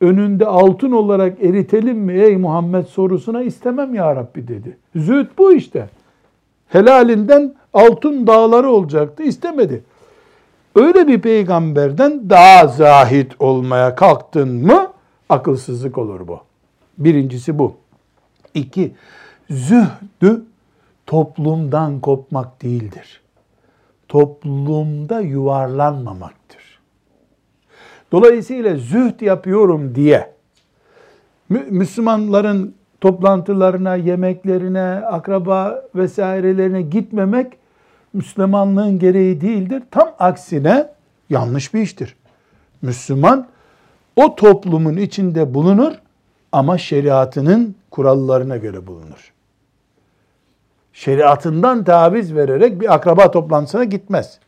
önünde 0.00 0.46
altın 0.46 0.92
olarak 0.92 1.44
eritelim 1.44 1.98
mi 1.98 2.12
ey 2.12 2.36
Muhammed 2.36 2.84
sorusuna 2.84 3.42
istemem 3.42 3.94
ya 3.94 4.16
Rabbi 4.16 4.48
dedi. 4.48 4.76
Zühd 4.96 5.26
bu 5.38 5.52
işte. 5.52 5.88
Helalinden 6.68 7.54
altın 7.72 8.26
dağları 8.26 8.70
olacaktı 8.70 9.22
istemedi. 9.22 9.82
Öyle 10.76 11.08
bir 11.08 11.20
peygamberden 11.20 12.30
daha 12.30 12.66
zahit 12.66 13.32
olmaya 13.38 13.94
kalktın 13.94 14.48
mı 14.48 14.92
akılsızlık 15.28 15.98
olur 15.98 16.28
bu. 16.28 16.40
Birincisi 16.98 17.58
bu. 17.58 17.76
İki, 18.54 18.94
zühdü 19.50 20.44
toplumdan 21.06 22.00
kopmak 22.00 22.62
değildir. 22.62 23.20
Toplumda 24.08 25.20
yuvarlanmamaktır. 25.20 26.80
Dolayısıyla 28.12 28.76
zühd 28.76 29.20
yapıyorum 29.20 29.94
diye 29.94 30.32
Müslümanların 31.48 32.74
toplantılarına, 33.00 33.94
yemeklerine, 33.94 34.82
akraba 35.06 35.82
vesairelerine 35.94 36.82
gitmemek 36.82 37.52
Müslümanlığın 38.16 38.98
gereği 38.98 39.40
değildir. 39.40 39.82
Tam 39.90 40.14
aksine 40.18 40.88
yanlış 41.30 41.74
bir 41.74 41.80
iştir. 41.80 42.16
Müslüman 42.82 43.46
o 44.16 44.34
toplumun 44.34 44.96
içinde 44.96 45.54
bulunur 45.54 45.92
ama 46.52 46.78
şeriatının 46.78 47.74
kurallarına 47.90 48.56
göre 48.56 48.86
bulunur. 48.86 49.32
Şeriatından 50.92 51.84
taviz 51.84 52.34
vererek 52.34 52.80
bir 52.80 52.94
akraba 52.94 53.30
toplantısına 53.30 53.84
gitmez. 53.84 54.38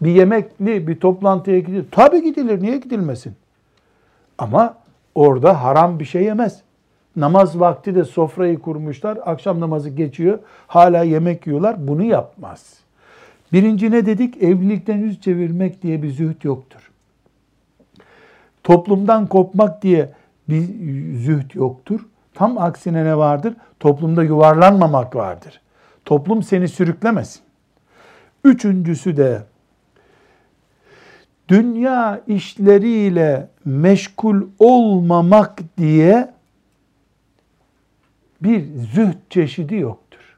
Bir 0.00 0.10
yemekli 0.10 0.88
bir 0.88 1.00
toplantıya 1.00 1.58
gidilir. 1.58 1.86
Tabii 1.90 2.22
gidilir. 2.22 2.62
Niye 2.62 2.78
gidilmesin? 2.78 3.34
Ama 4.38 4.76
orada 5.14 5.62
haram 5.62 5.98
bir 5.98 6.04
şey 6.04 6.22
yemez. 6.22 6.60
Namaz 7.16 7.60
vakti 7.60 7.94
de 7.94 8.04
sofrayı 8.04 8.58
kurmuşlar. 8.58 9.18
Akşam 9.24 9.60
namazı 9.60 9.90
geçiyor. 9.90 10.38
Hala 10.66 11.02
yemek 11.02 11.46
yiyorlar. 11.46 11.88
Bunu 11.88 12.02
yapmaz. 12.02 12.74
Birinci 13.52 13.90
ne 13.90 14.06
dedik? 14.06 14.42
Evlilikten 14.42 14.98
yüz 14.98 15.20
çevirmek 15.20 15.82
diye 15.82 16.02
bir 16.02 16.10
zühd 16.10 16.44
yoktur. 16.44 16.90
Toplumdan 18.64 19.26
kopmak 19.26 19.82
diye 19.82 20.10
bir 20.48 20.62
zühd 21.18 21.54
yoktur. 21.54 22.00
Tam 22.34 22.58
aksine 22.58 23.04
ne 23.04 23.16
vardır? 23.16 23.54
Toplumda 23.80 24.22
yuvarlanmamak 24.22 25.16
vardır. 25.16 25.60
Toplum 26.04 26.42
seni 26.42 26.68
sürüklemesin. 26.68 27.42
Üçüncüsü 28.44 29.16
de 29.16 29.42
dünya 31.48 32.20
işleriyle 32.26 33.48
meşgul 33.64 34.42
olmamak 34.58 35.58
diye 35.78 36.35
bir 38.40 38.64
zühd 38.94 39.16
çeşidi 39.30 39.76
yoktur. 39.76 40.36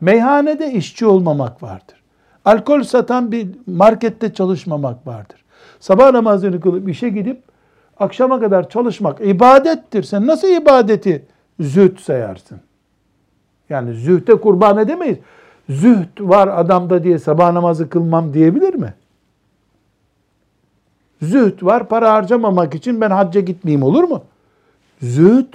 Meyhanede 0.00 0.72
işçi 0.72 1.06
olmamak 1.06 1.62
vardır. 1.62 2.02
Alkol 2.44 2.82
satan 2.82 3.32
bir 3.32 3.48
markette 3.66 4.34
çalışmamak 4.34 5.06
vardır. 5.06 5.44
Sabah 5.80 6.12
namazını 6.12 6.60
kılıp 6.60 6.88
işe 6.88 7.08
gidip 7.08 7.42
akşama 7.98 8.40
kadar 8.40 8.68
çalışmak 8.68 9.20
ibadettir. 9.20 10.02
Sen 10.02 10.26
nasıl 10.26 10.48
ibadeti 10.48 11.26
zühd 11.60 11.98
sayarsın? 11.98 12.60
Yani 13.68 13.94
zühte 13.94 14.34
kurban 14.34 14.78
edemeyiz. 14.78 15.18
Zühd 15.68 16.20
var 16.20 16.48
adamda 16.48 17.04
diye 17.04 17.18
sabah 17.18 17.52
namazı 17.52 17.88
kılmam 17.88 18.34
diyebilir 18.34 18.74
mi? 18.74 18.94
Zühd 21.22 21.62
var 21.62 21.88
para 21.88 22.12
harcamamak 22.12 22.74
için 22.74 23.00
ben 23.00 23.10
hacca 23.10 23.40
gitmeyeyim 23.40 23.82
olur 23.82 24.04
mu? 24.04 24.22
Zühd 25.02 25.54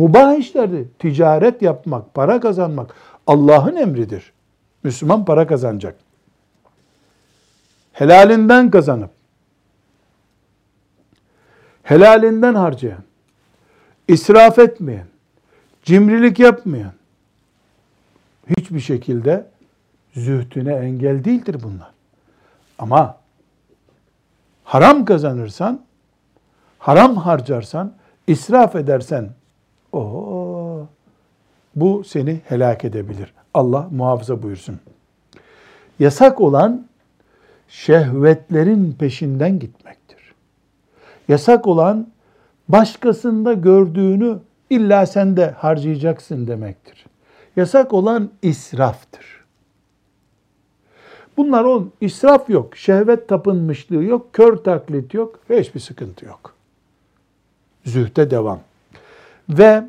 Mubah 0.00 0.38
işlerdi. 0.38 0.88
Ticaret 0.98 1.62
yapmak, 1.62 2.14
para 2.14 2.40
kazanmak 2.40 2.94
Allah'ın 3.26 3.76
emridir. 3.76 4.32
Müslüman 4.82 5.24
para 5.24 5.46
kazanacak. 5.46 5.96
Helalinden 7.92 8.70
kazanıp, 8.70 9.10
helalinden 11.82 12.54
harcayan, 12.54 13.02
israf 14.08 14.58
etmeyen, 14.58 15.06
cimrilik 15.82 16.38
yapmayan, 16.38 16.92
hiçbir 18.48 18.80
şekilde 18.80 19.46
zühdüne 20.14 20.74
engel 20.74 21.24
değildir 21.24 21.56
bunlar. 21.62 21.90
Ama 22.78 23.16
haram 24.64 25.04
kazanırsan, 25.04 25.84
haram 26.78 27.16
harcarsan, 27.16 27.92
israf 28.26 28.76
edersen, 28.76 29.30
o 29.92 30.86
bu 31.76 32.04
seni 32.04 32.40
helak 32.44 32.84
edebilir. 32.84 33.32
Allah 33.54 33.88
muhafaza 33.90 34.42
buyursun. 34.42 34.80
Yasak 35.98 36.40
olan 36.40 36.86
şehvetlerin 37.68 38.92
peşinden 38.92 39.58
gitmektir. 39.58 40.34
Yasak 41.28 41.66
olan 41.66 42.08
başkasında 42.68 43.52
gördüğünü 43.52 44.38
illa 44.70 45.06
sen 45.06 45.36
de 45.36 45.50
harcayacaksın 45.50 46.46
demektir. 46.46 47.06
Yasak 47.56 47.92
olan 47.92 48.30
israftır. 48.42 49.40
Bunlar 51.36 51.64
on 51.64 51.92
israf 52.00 52.50
yok, 52.50 52.76
şehvet 52.76 53.28
tapınmışlığı 53.28 54.04
yok, 54.04 54.32
kör 54.32 54.56
taklit 54.56 55.14
yok, 55.14 55.38
hiçbir 55.50 55.80
sıkıntı 55.80 56.24
yok. 56.24 56.54
Zühte 57.84 58.30
devam. 58.30 58.60
Ve 59.50 59.84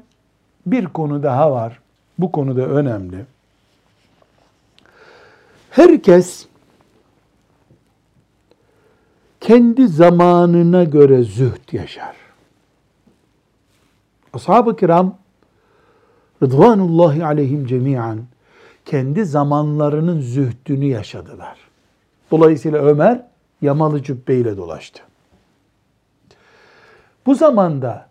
bir 0.66 0.86
konu 0.86 1.24
daha 1.24 1.52
var. 1.52 1.80
Bu 2.20 2.32
konu 2.32 2.58
da 2.58 2.62
önemli. 2.62 3.26
Herkes 5.70 6.48
kendi 9.42 9.88
zamanına 9.88 10.84
göre 10.84 11.24
zühd 11.24 11.74
yaşar. 11.74 12.16
Ashab-ı 14.34 14.76
kiram 14.76 15.18
Rıdvanullahi 16.44 17.26
aleyhim 17.26 17.66
cemiyen 17.66 18.20
kendi 18.86 19.26
zamanlarının 19.26 20.22
zühdünü 20.22 20.86
yaşadılar. 20.86 21.58
Dolayısıyla 22.32 22.80
Ömer 22.80 23.26
yamalı 23.62 24.04
cübbeyle 24.04 24.58
dolaştı. 24.58 25.04
Bu 27.26 27.36
zamanda 27.36 28.11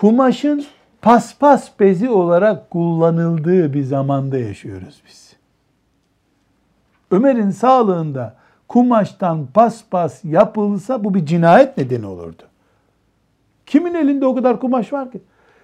kumaşın 0.00 0.64
paspas 1.02 1.80
bezi 1.80 2.10
olarak 2.10 2.70
kullanıldığı 2.70 3.74
bir 3.74 3.82
zamanda 3.82 4.38
yaşıyoruz 4.38 5.02
biz. 5.06 5.36
Ömer'in 7.10 7.50
sağlığında 7.50 8.36
kumaştan 8.68 9.46
paspas 9.54 10.24
yapılsa 10.24 11.04
bu 11.04 11.14
bir 11.14 11.26
cinayet 11.26 11.78
nedeni 11.78 12.06
olurdu. 12.06 12.42
Kimin 13.66 13.94
elinde 13.94 14.26
o 14.26 14.34
kadar 14.34 14.60
kumaş 14.60 14.92
var 14.92 15.12
ki? 15.12 15.20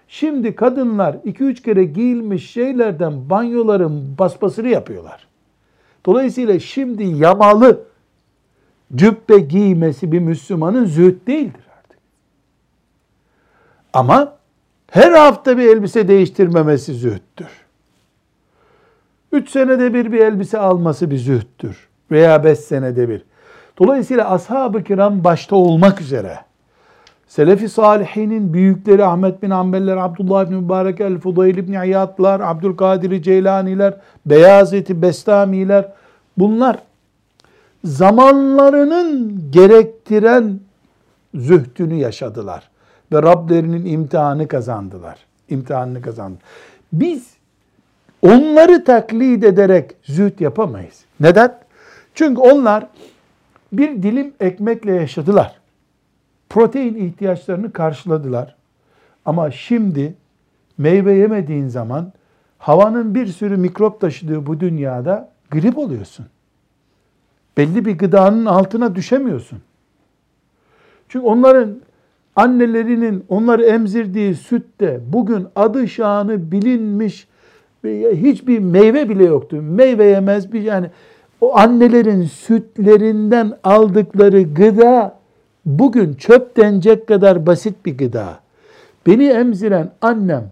Şimdi 0.09 0.55
kadınlar 0.55 1.15
2-3 1.15 1.63
kere 1.63 1.85
giyilmiş 1.85 2.51
şeylerden 2.51 3.31
banyoların 3.31 4.17
paspasını 4.19 4.69
yapıyorlar. 4.69 5.27
Dolayısıyla 6.07 6.59
şimdi 6.59 7.05
yamalı 7.05 7.81
cübbe 8.97 9.39
giymesi 9.39 10.13
bir 10.13 10.21
Müslümanın 10.21 10.85
zühd 10.85 11.27
değildir. 11.27 11.66
Ama 13.97 14.33
her 14.91 15.13
hafta 15.13 15.59
bir 15.59 15.69
elbise 15.69 16.09
değiştirmemesi 16.09 16.95
zühttür. 16.95 17.49
Üç 19.33 19.51
senede 19.51 19.95
bir 19.95 20.13
bir 20.13 20.19
elbise 20.19 20.59
alması 20.59 21.11
bir 21.11 21.19
zühttür. 21.19 21.89
Veya 22.11 22.45
beş 22.45 22.59
senede 22.59 23.09
bir. 23.09 23.23
Dolayısıyla 23.79 24.31
ashab-ı 24.31 24.85
kiram 24.85 25.25
başta 25.25 25.57
olmak 25.57 26.01
üzere 26.01 26.39
Selefi 27.29 27.69
salihinin 27.69 28.53
büyükleri 28.53 29.05
Ahmet 29.05 29.43
bin 29.43 29.51
Ambeller, 29.51 29.97
Abdullah 29.97 30.51
bin 30.51 30.57
Mübarek, 30.57 31.01
El-Fudayl 31.01 31.57
bin 31.57 31.83
İyadlar, 31.83 32.41
Abdülkadir 32.41 33.23
Ceylaniler, 33.23 33.95
Beyazeti 34.27 35.03
Bestamiler 35.03 35.93
bunlar 36.39 36.79
zamanlarının 37.85 39.41
gerektiren 39.51 40.61
zühdünü 41.35 41.95
yaşadılar 41.95 42.71
ve 43.13 43.23
Rablerinin 43.23 43.85
imtihanı 43.85 44.49
kazandılar. 44.49 45.19
İmtihanını 45.49 46.03
kazandı. 46.03 46.39
Biz 46.93 47.35
onları 48.23 48.85
taklit 48.85 49.45
ederek 49.45 49.91
zühd 50.03 50.41
yapamayız. 50.41 51.05
Neden? 51.21 51.59
Çünkü 52.15 52.41
onlar 52.41 52.87
bir 53.73 54.03
dilim 54.03 54.33
ekmekle 54.41 54.93
yaşadılar. 54.93 55.59
Protein 56.49 56.95
ihtiyaçlarını 56.95 57.73
karşıladılar. 57.73 58.57
Ama 59.25 59.51
şimdi 59.51 60.15
meyve 60.79 61.13
yemediğin 61.13 61.69
zaman 61.69 62.13
havanın 62.59 63.15
bir 63.15 63.27
sürü 63.27 63.57
mikrop 63.57 64.01
taşıdığı 64.01 64.47
bu 64.47 64.61
dünyada 64.61 65.31
grip 65.51 65.79
oluyorsun. 65.79 66.27
Belli 67.57 67.85
bir 67.85 67.99
gıdanın 67.99 68.47
altına 68.47 68.95
düşemiyorsun. 68.95 69.59
Çünkü 71.09 71.27
onların 71.27 71.77
annelerinin 72.37 73.25
onları 73.29 73.65
emzirdiği 73.65 74.35
sütte 74.35 75.01
bugün 75.13 75.47
adı 75.57 75.89
şanı 75.89 76.53
bilinmiş 76.53 77.29
hiçbir 78.15 78.59
meyve 78.59 79.09
bile 79.09 79.25
yoktu. 79.25 79.63
Meyve 79.63 80.05
yemez 80.05 80.53
bir 80.53 80.63
yani 80.63 80.87
o 81.41 81.59
annelerin 81.59 82.23
sütlerinden 82.23 83.53
aldıkları 83.65 84.43
gıda 84.43 85.19
bugün 85.67 86.15
çöp 86.15 86.57
denecek 86.57 87.07
kadar 87.07 87.47
basit 87.47 87.87
bir 87.87 87.99
gıda. 87.99 88.39
Beni 89.07 89.25
emziren 89.25 89.91
annem 90.03 90.51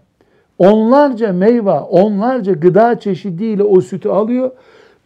onlarca 0.59 1.33
meyve, 1.33 1.71
onlarca 1.71 2.53
gıda 2.53 3.01
çeşidiyle 3.01 3.63
o 3.63 3.81
sütü 3.81 4.09
alıyor. 4.09 4.51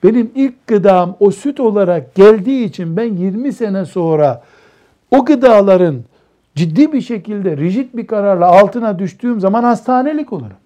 Benim 0.04 0.30
ilk 0.34 0.66
gıdam 0.66 1.16
o 1.20 1.30
süt 1.30 1.60
olarak 1.60 2.14
geldiği 2.14 2.64
için 2.64 2.96
ben 2.96 3.16
20 3.16 3.52
sene 3.52 3.84
sonra 3.84 4.42
o 5.10 5.24
gıdaların 5.24 5.96
ciddi 6.58 6.92
bir 6.92 7.00
şekilde 7.00 7.56
rigid 7.56 7.94
bir 7.94 8.06
kararla 8.06 8.46
altına 8.46 8.98
düştüğüm 8.98 9.40
zaman 9.40 9.64
hastanelik 9.64 10.32
olurum. 10.32 10.56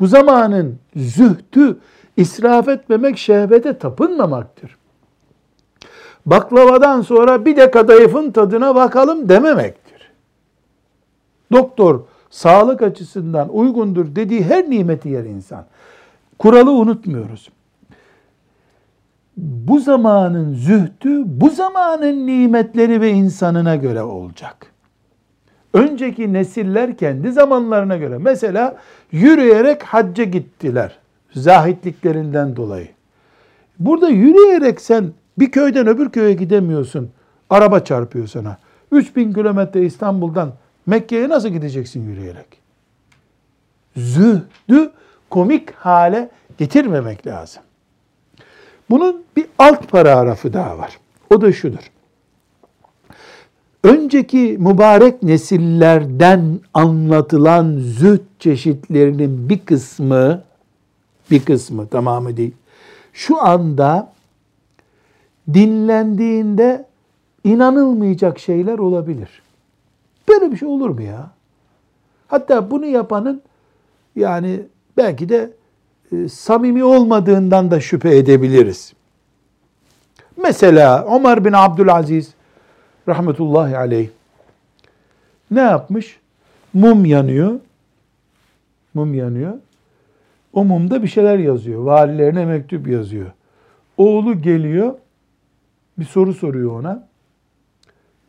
Bu 0.00 0.06
zamanın 0.06 0.78
zühdü 0.96 1.78
israf 2.16 2.68
etmemek 2.68 3.18
şehvete 3.18 3.78
tapınmamaktır. 3.78 4.76
Baklavadan 6.26 7.00
sonra 7.00 7.44
bir 7.44 7.56
de 7.56 7.70
kadayıfın 7.70 8.30
tadına 8.30 8.74
bakalım 8.74 9.28
dememektir. 9.28 10.10
Doktor 11.52 12.00
sağlık 12.30 12.82
açısından 12.82 13.48
uygundur 13.48 14.16
dediği 14.16 14.44
her 14.44 14.70
nimeti 14.70 15.08
yer 15.08 15.24
insan. 15.24 15.64
Kuralı 16.38 16.70
unutmuyoruz. 16.70 17.48
Bu 19.36 19.80
zamanın 19.80 20.54
zühdü 20.54 21.22
bu 21.26 21.50
zamanın 21.50 22.26
nimetleri 22.26 23.00
ve 23.00 23.10
insanına 23.10 23.76
göre 23.76 24.02
olacak. 24.02 24.72
Önceki 25.74 26.32
nesiller 26.32 26.96
kendi 26.96 27.32
zamanlarına 27.32 27.96
göre. 27.96 28.18
Mesela 28.18 28.76
yürüyerek 29.12 29.82
hacca 29.82 30.24
gittiler. 30.24 30.98
Zahitliklerinden 31.32 32.56
dolayı. 32.56 32.88
Burada 33.78 34.08
yürüyerek 34.08 34.80
sen 34.80 35.12
bir 35.38 35.50
köyden 35.50 35.86
öbür 35.86 36.10
köye 36.10 36.32
gidemiyorsun. 36.32 37.10
Araba 37.50 37.80
çarpıyor 37.80 38.26
sana. 38.26 38.58
3000 38.92 39.32
kilometre 39.32 39.84
İstanbul'dan 39.84 40.52
Mekke'ye 40.86 41.28
nasıl 41.28 41.48
gideceksin 41.48 42.10
yürüyerek? 42.10 42.46
Zühdü 43.96 44.90
komik 45.30 45.70
hale 45.70 46.30
getirmemek 46.58 47.26
lazım. 47.26 47.62
Bunun 48.90 49.24
bir 49.36 49.46
alt 49.58 49.88
paragrafı 49.88 50.52
daha 50.52 50.78
var. 50.78 50.98
O 51.34 51.40
da 51.40 51.52
şudur. 51.52 51.90
Önceki 53.84 54.56
mübarek 54.60 55.22
nesillerden 55.22 56.60
anlatılan 56.74 57.78
zühd 57.78 58.20
çeşitlerinin 58.38 59.48
bir 59.48 59.58
kısmı, 59.58 60.42
bir 61.30 61.44
kısmı 61.44 61.88
tamamı 61.88 62.36
değil, 62.36 62.54
şu 63.12 63.42
anda 63.42 64.12
dinlendiğinde 65.54 66.86
inanılmayacak 67.44 68.38
şeyler 68.38 68.78
olabilir. 68.78 69.42
Böyle 70.28 70.52
bir 70.52 70.56
şey 70.56 70.68
olur 70.68 70.90
mu 70.90 71.02
ya? 71.02 71.30
Hatta 72.28 72.70
bunu 72.70 72.86
yapanın 72.86 73.42
yani 74.16 74.60
belki 74.96 75.28
de 75.28 75.50
samimi 76.30 76.84
olmadığından 76.84 77.70
da 77.70 77.80
şüphe 77.80 78.16
edebiliriz. 78.16 78.92
Mesela 80.36 81.16
Ömer 81.16 81.44
bin 81.44 81.52
Abdülaziz 81.52 82.34
rahmetullahi 83.08 83.76
aleyh 83.76 84.08
ne 85.50 85.60
yapmış? 85.60 86.20
Mum 86.74 87.04
yanıyor. 87.04 87.60
Mum 88.94 89.14
yanıyor. 89.14 89.54
O 90.52 90.64
mumda 90.64 91.02
bir 91.02 91.08
şeyler 91.08 91.38
yazıyor. 91.38 91.82
Valilerine 91.82 92.44
mektup 92.44 92.88
yazıyor. 92.88 93.30
Oğlu 93.96 94.42
geliyor. 94.42 94.94
Bir 95.98 96.04
soru 96.04 96.34
soruyor 96.34 96.80
ona. 96.80 97.08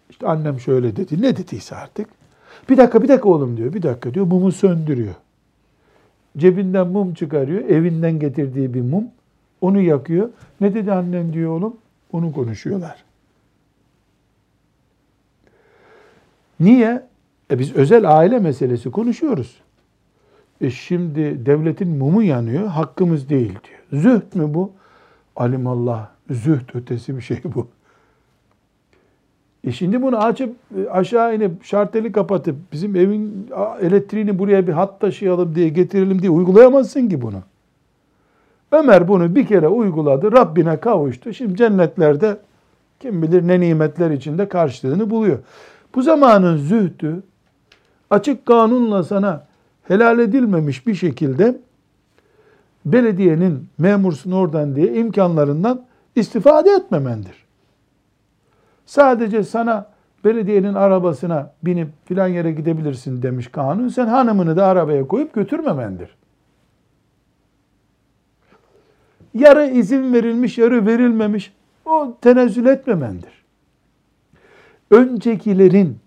İşte 0.10 0.28
annem 0.28 0.60
şöyle 0.60 0.96
dedi. 0.96 1.22
Ne 1.22 1.38
dediyse 1.38 1.76
artık. 1.76 2.10
Bir 2.70 2.78
dakika 2.78 3.04
bir 3.04 3.08
dakika 3.08 3.30
oğlum 3.30 3.58
diyor. 3.58 3.74
Bir 3.74 3.82
dakika 3.82 4.14
diyor. 4.14 4.26
Mumu 4.26 4.52
söndürüyor. 4.52 5.14
Cebinden 6.38 6.88
mum 6.88 7.14
çıkarıyor. 7.14 7.62
Evinden 7.62 8.20
getirdiği 8.20 8.74
bir 8.74 8.82
mum. 8.82 9.04
Onu 9.62 9.82
yakıyor. 9.82 10.30
Ne 10.62 10.74
dedi 10.74 10.92
annen 10.92 11.34
diyor 11.34 11.52
oğlum. 11.52 11.78
Onu 12.12 12.34
konuşuyorlar. 12.34 13.04
Niye? 16.60 17.04
E 17.52 17.60
biz 17.60 17.76
özel 17.76 18.18
aile 18.18 18.40
meselesi 18.40 18.92
konuşuyoruz. 18.92 19.62
E 20.62 20.70
şimdi 20.70 21.46
devletin 21.46 21.90
mumu 21.90 22.24
yanıyor, 22.24 22.68
hakkımız 22.68 23.30
değil 23.30 23.60
diyor. 23.64 24.04
Zühd 24.04 24.36
mü 24.36 24.54
bu? 24.54 24.72
Alimallah, 25.36 26.10
zühd 26.30 26.76
ötesi 26.76 27.18
bir 27.18 27.22
şey 27.22 27.42
bu. 27.44 27.68
E 29.68 29.72
şimdi 29.72 30.02
bunu 30.02 30.18
açıp 30.18 30.56
e, 30.78 30.90
aşağı 30.90 31.36
inip 31.36 31.64
şarteli 31.64 32.12
kapatıp 32.12 32.56
bizim 32.72 32.96
evin 32.96 33.50
elektriğini 33.82 34.40
buraya 34.40 34.68
bir 34.68 34.74
hat 34.74 35.00
taşıyalım 35.00 35.56
diye 35.56 35.70
getirelim 35.70 36.22
diye 36.22 36.32
uygulayamazsın 36.32 37.10
ki 37.10 37.22
bunu. 37.22 37.42
Ömer 38.72 39.08
bunu 39.08 39.36
bir 39.36 39.48
kere 39.48 39.68
uyguladı, 39.68 40.32
Rabbine 40.32 40.78
kavuştu. 40.78 41.34
Şimdi 41.34 41.56
cennetlerde 41.56 42.38
kim 43.00 43.22
bilir 43.22 43.48
ne 43.48 43.60
nimetler 43.60 44.12
içinde 44.12 44.50
karşılığını 44.50 45.10
buluyor. 45.10 45.40
Bu 45.96 46.02
zamanın 46.02 46.58
zühdü 46.58 47.24
açık 48.10 48.46
kanunla 48.46 49.04
sana 49.04 49.46
helal 49.84 50.20
edilmemiş 50.20 50.88
bir 50.88 50.96
şekilde 50.96 51.58
belediyenin 52.86 53.68
memursun 53.78 54.32
oradan 54.32 54.76
diye 54.76 54.94
imkanlarından 54.94 55.86
istifade 56.16 56.70
etmemendir. 56.70 57.47
Sadece 58.88 59.44
sana 59.44 59.86
belediyenin 60.26 60.74
arabasına 60.74 61.54
binip 61.64 61.88
filan 62.06 62.28
yere 62.28 62.52
gidebilirsin 62.52 63.22
demiş 63.22 63.48
kanun. 63.48 63.88
Sen 63.88 64.08
hanımını 64.08 64.58
da 64.58 64.66
arabaya 64.66 65.08
koyup 65.08 65.34
götürmemendir. 65.34 66.10
Yarı 69.34 69.66
izin 69.66 70.14
verilmiş, 70.14 70.58
yarı 70.58 70.86
verilmemiş. 70.86 71.54
O 71.86 72.18
tenezzül 72.22 72.66
etmemendir 72.66 73.38
öncekilerin 74.92 76.00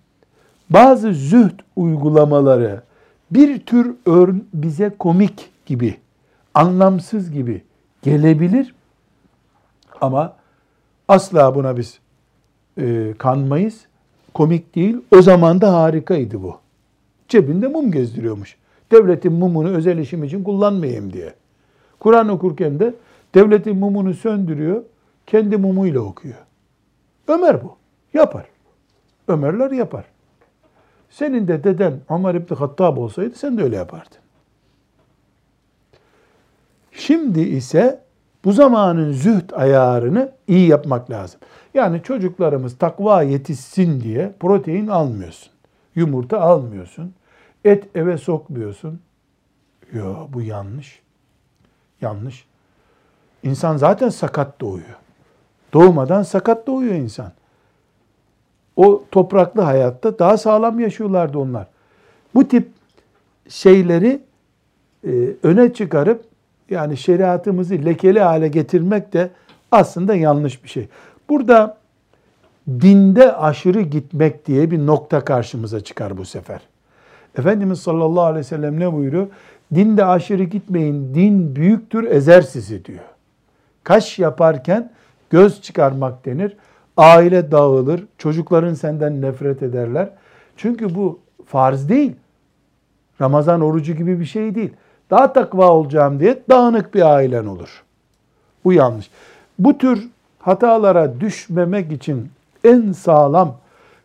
bazı 0.70 1.14
zühd 1.14 1.60
uygulamaları 1.76 2.82
bir 3.30 3.60
tür 3.66 3.94
ör, 4.06 4.34
bize 4.54 4.90
komik 4.98 5.50
gibi, 5.66 5.96
anlamsız 6.54 7.30
gibi 7.30 7.64
gelebilir 8.02 8.74
ama 10.00 10.36
asla 11.08 11.54
buna 11.54 11.76
biz 11.76 11.98
e, 12.78 13.14
kanmayız. 13.18 13.86
Komik 14.34 14.74
değil. 14.74 14.96
O 15.16 15.22
zaman 15.22 15.60
da 15.60 15.74
harikaydı 15.74 16.42
bu. 16.42 16.56
Cebinde 17.28 17.68
mum 17.68 17.92
gezdiriyormuş. 17.92 18.56
Devletin 18.92 19.32
mumunu 19.32 19.68
özel 19.68 19.98
işim 19.98 20.24
için 20.24 20.44
kullanmayayım 20.44 21.12
diye. 21.12 21.34
Kur'an 22.00 22.28
okurken 22.28 22.80
de 22.80 22.94
devletin 23.34 23.76
mumunu 23.76 24.14
söndürüyor, 24.14 24.82
kendi 25.26 25.56
mumuyla 25.56 26.00
okuyor. 26.00 26.38
Ömer 27.28 27.64
bu. 27.64 27.76
Yapar. 28.14 28.46
Ömerler 29.28 29.70
yapar. 29.70 30.04
Senin 31.10 31.48
de 31.48 31.64
deden 31.64 32.00
Ömer 32.10 32.34
İbni 32.34 32.56
Hattab 32.56 32.96
olsaydı 32.96 33.34
sen 33.34 33.58
de 33.58 33.62
öyle 33.62 33.76
yapardın. 33.76 34.18
Şimdi 36.92 37.40
ise 37.40 38.00
bu 38.44 38.52
zamanın 38.52 39.12
zühd 39.12 39.50
ayarını 39.52 40.32
iyi 40.48 40.68
yapmak 40.68 41.10
lazım. 41.10 41.40
Yani 41.74 42.02
çocuklarımız 42.02 42.78
takva 42.78 43.22
yetişsin 43.22 44.00
diye 44.00 44.32
protein 44.40 44.86
almıyorsun. 44.86 45.52
Yumurta 45.94 46.40
almıyorsun. 46.40 47.14
Et 47.64 47.96
eve 47.96 48.18
sokmuyorsun. 48.18 49.00
Yo 49.92 50.26
bu 50.32 50.42
yanlış. 50.42 51.02
Yanlış. 52.00 52.46
İnsan 53.42 53.76
zaten 53.76 54.08
sakat 54.08 54.60
doğuyor. 54.60 54.96
Doğmadan 55.72 56.22
sakat 56.22 56.66
doğuyor 56.66 56.94
insan. 56.94 57.32
O 58.76 59.04
topraklı 59.10 59.62
hayatta 59.62 60.18
daha 60.18 60.36
sağlam 60.36 60.80
yaşıyorlardı 60.80 61.38
onlar. 61.38 61.66
Bu 62.34 62.48
tip 62.48 62.68
şeyleri 63.48 64.22
e, 65.06 65.10
öne 65.42 65.72
çıkarıp 65.72 66.24
yani 66.70 66.96
şeriatımızı 66.96 67.74
lekeli 67.84 68.20
hale 68.20 68.48
getirmek 68.48 69.12
de 69.12 69.30
aslında 69.72 70.14
yanlış 70.14 70.64
bir 70.64 70.68
şey. 70.68 70.88
Burada 71.28 71.78
dinde 72.68 73.36
aşırı 73.36 73.80
gitmek 73.80 74.46
diye 74.46 74.70
bir 74.70 74.86
nokta 74.86 75.24
karşımıza 75.24 75.80
çıkar 75.80 76.16
bu 76.16 76.24
sefer. 76.24 76.60
Efendimiz 77.38 77.80
sallallahu 77.80 78.24
aleyhi 78.24 78.38
ve 78.38 78.44
sellem 78.44 78.80
ne 78.80 78.92
buyuruyor? 78.92 79.26
Dinde 79.74 80.04
aşırı 80.04 80.44
gitmeyin, 80.44 81.14
din 81.14 81.56
büyüktür, 81.56 82.04
ezer 82.04 82.42
sizi 82.42 82.84
diyor. 82.84 83.04
Kaş 83.84 84.18
yaparken 84.18 84.92
göz 85.30 85.62
çıkarmak 85.62 86.24
denir. 86.24 86.56
Aile 86.96 87.50
dağılır, 87.50 88.04
çocukların 88.18 88.74
senden 88.74 89.22
nefret 89.22 89.62
ederler. 89.62 90.10
Çünkü 90.56 90.94
bu 90.94 91.18
farz 91.46 91.88
değil. 91.88 92.12
Ramazan 93.20 93.60
orucu 93.60 93.94
gibi 93.94 94.20
bir 94.20 94.24
şey 94.24 94.54
değil. 94.54 94.72
Daha 95.10 95.32
takva 95.32 95.70
olacağım 95.70 96.20
diye 96.20 96.42
dağınık 96.50 96.94
bir 96.94 97.14
ailen 97.14 97.46
olur. 97.46 97.82
Bu 98.64 98.72
yanlış. 98.72 99.10
Bu 99.58 99.78
tür 99.78 100.08
hatalara 100.38 101.20
düşmemek 101.20 101.92
için 101.92 102.30
en 102.64 102.92
sağlam 102.92 103.56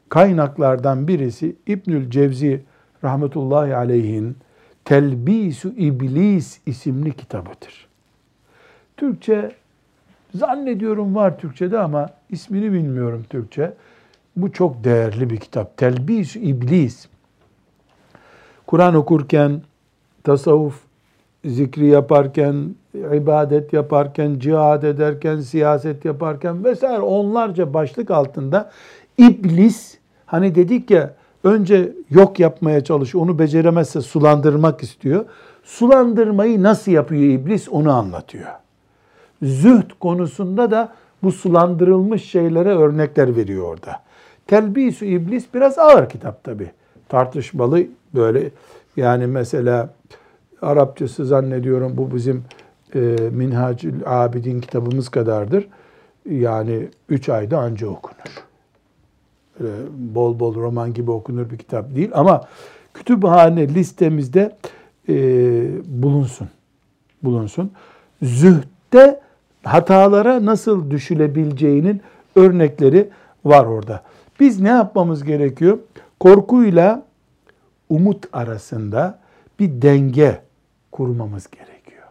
kaynaklardan 0.10 1.08
birisi 1.08 1.56
İbnül 1.68 2.10
Cevzi 2.10 2.64
rahmetullahi 3.04 3.76
aleyhin 3.76 4.38
Telbisu 4.86 5.70
İblis 5.70 6.60
isimli 6.66 7.14
kitabıdır. 7.14 7.88
Türkçe 8.98 9.52
zannediyorum 10.36 11.16
var 11.16 11.40
Türkçe'de 11.40 11.80
ama 11.80 12.10
ismini 12.30 12.74
bilmiyorum 12.74 13.26
Türkçe. 13.30 13.74
Bu 14.36 14.52
çok 14.52 14.84
değerli 14.84 15.30
bir 15.30 15.38
kitap. 15.38 15.78
Telbisu 15.78 16.40
İblis. 16.40 17.08
Kur'an 18.68 18.96
okurken, 18.96 19.62
tasavvuf 20.24 20.85
zikri 21.46 21.86
yaparken, 21.86 22.76
ibadet 23.14 23.74
yaparken, 23.74 24.40
cihad 24.40 24.84
ederken, 24.84 25.40
siyaset 25.40 26.06
yaparken 26.06 26.64
vesaire 26.64 27.02
onlarca 27.02 27.74
başlık 27.74 28.12
altında 28.12 28.72
iblis 29.18 29.98
hani 30.26 30.56
dedik 30.56 30.92
ya 30.92 31.14
önce 31.44 31.94
yok 32.10 32.40
yapmaya 32.40 32.84
çalışıyor. 32.84 33.24
Onu 33.24 33.40
beceremezse 33.40 34.02
sulandırmak 34.02 34.84
istiyor. 34.84 35.26
Sulandırmayı 35.64 36.64
nasıl 36.64 36.92
yapıyor 36.92 37.24
iblis 37.24 37.70
onu 37.70 37.94
anlatıyor. 37.94 38.50
Zühd 39.42 39.92
konusunda 40.00 40.72
da 40.72 40.94
bu 41.24 41.32
sulandırılmış 41.32 42.24
şeylere 42.24 42.70
örnekler 42.70 43.36
veriyor 43.36 43.64
orada. 43.64 44.02
Telbisü 44.48 45.06
iblis 45.06 45.46
biraz 45.54 45.78
ağır 45.80 46.10
kitap 46.10 46.44
tabi. 46.44 46.72
Tartışmalı 47.10 47.84
böyle 48.14 48.50
yani 48.98 49.28
mesela 49.28 49.90
Arapçası 50.62 51.26
zannediyorum 51.26 51.98
bu 51.98 52.16
bizim 52.16 52.44
e, 52.96 53.00
Minhacül 53.32 53.94
Abidin 54.06 54.62
kitabımız 54.62 55.10
kadardır. 55.10 55.68
Yani 56.30 56.88
üç 57.10 57.30
ayda 57.30 57.60
anca 57.60 57.88
okunur. 57.88 58.46
Böyle 59.60 59.76
bol 59.98 60.40
bol 60.40 60.56
roman 60.56 60.94
gibi 60.94 61.12
okunur 61.12 61.50
bir 61.50 61.58
kitap 61.58 61.96
değil 61.96 62.10
ama 62.14 62.48
kütüphane 62.94 63.68
listemizde 63.68 64.58
e, 65.10 65.14
bulunsun. 65.86 66.48
Bulunsun. 67.24 67.72
Zühdde 68.22 69.20
hatalara 69.64 70.46
nasıl 70.46 70.92
düşülebileceğinin 70.92 72.02
örnekleri 72.36 73.10
var 73.46 73.66
orada. 73.66 74.04
Biz 74.40 74.62
ne 74.62 74.70
yapmamız 74.70 75.24
gerekiyor? 75.24 75.78
Korkuyla 76.20 77.06
umut 77.90 78.26
arasında 78.34 79.20
bir 79.60 79.82
denge 79.82 80.42
kurmamız 80.92 81.48
gerekiyor. 81.52 82.04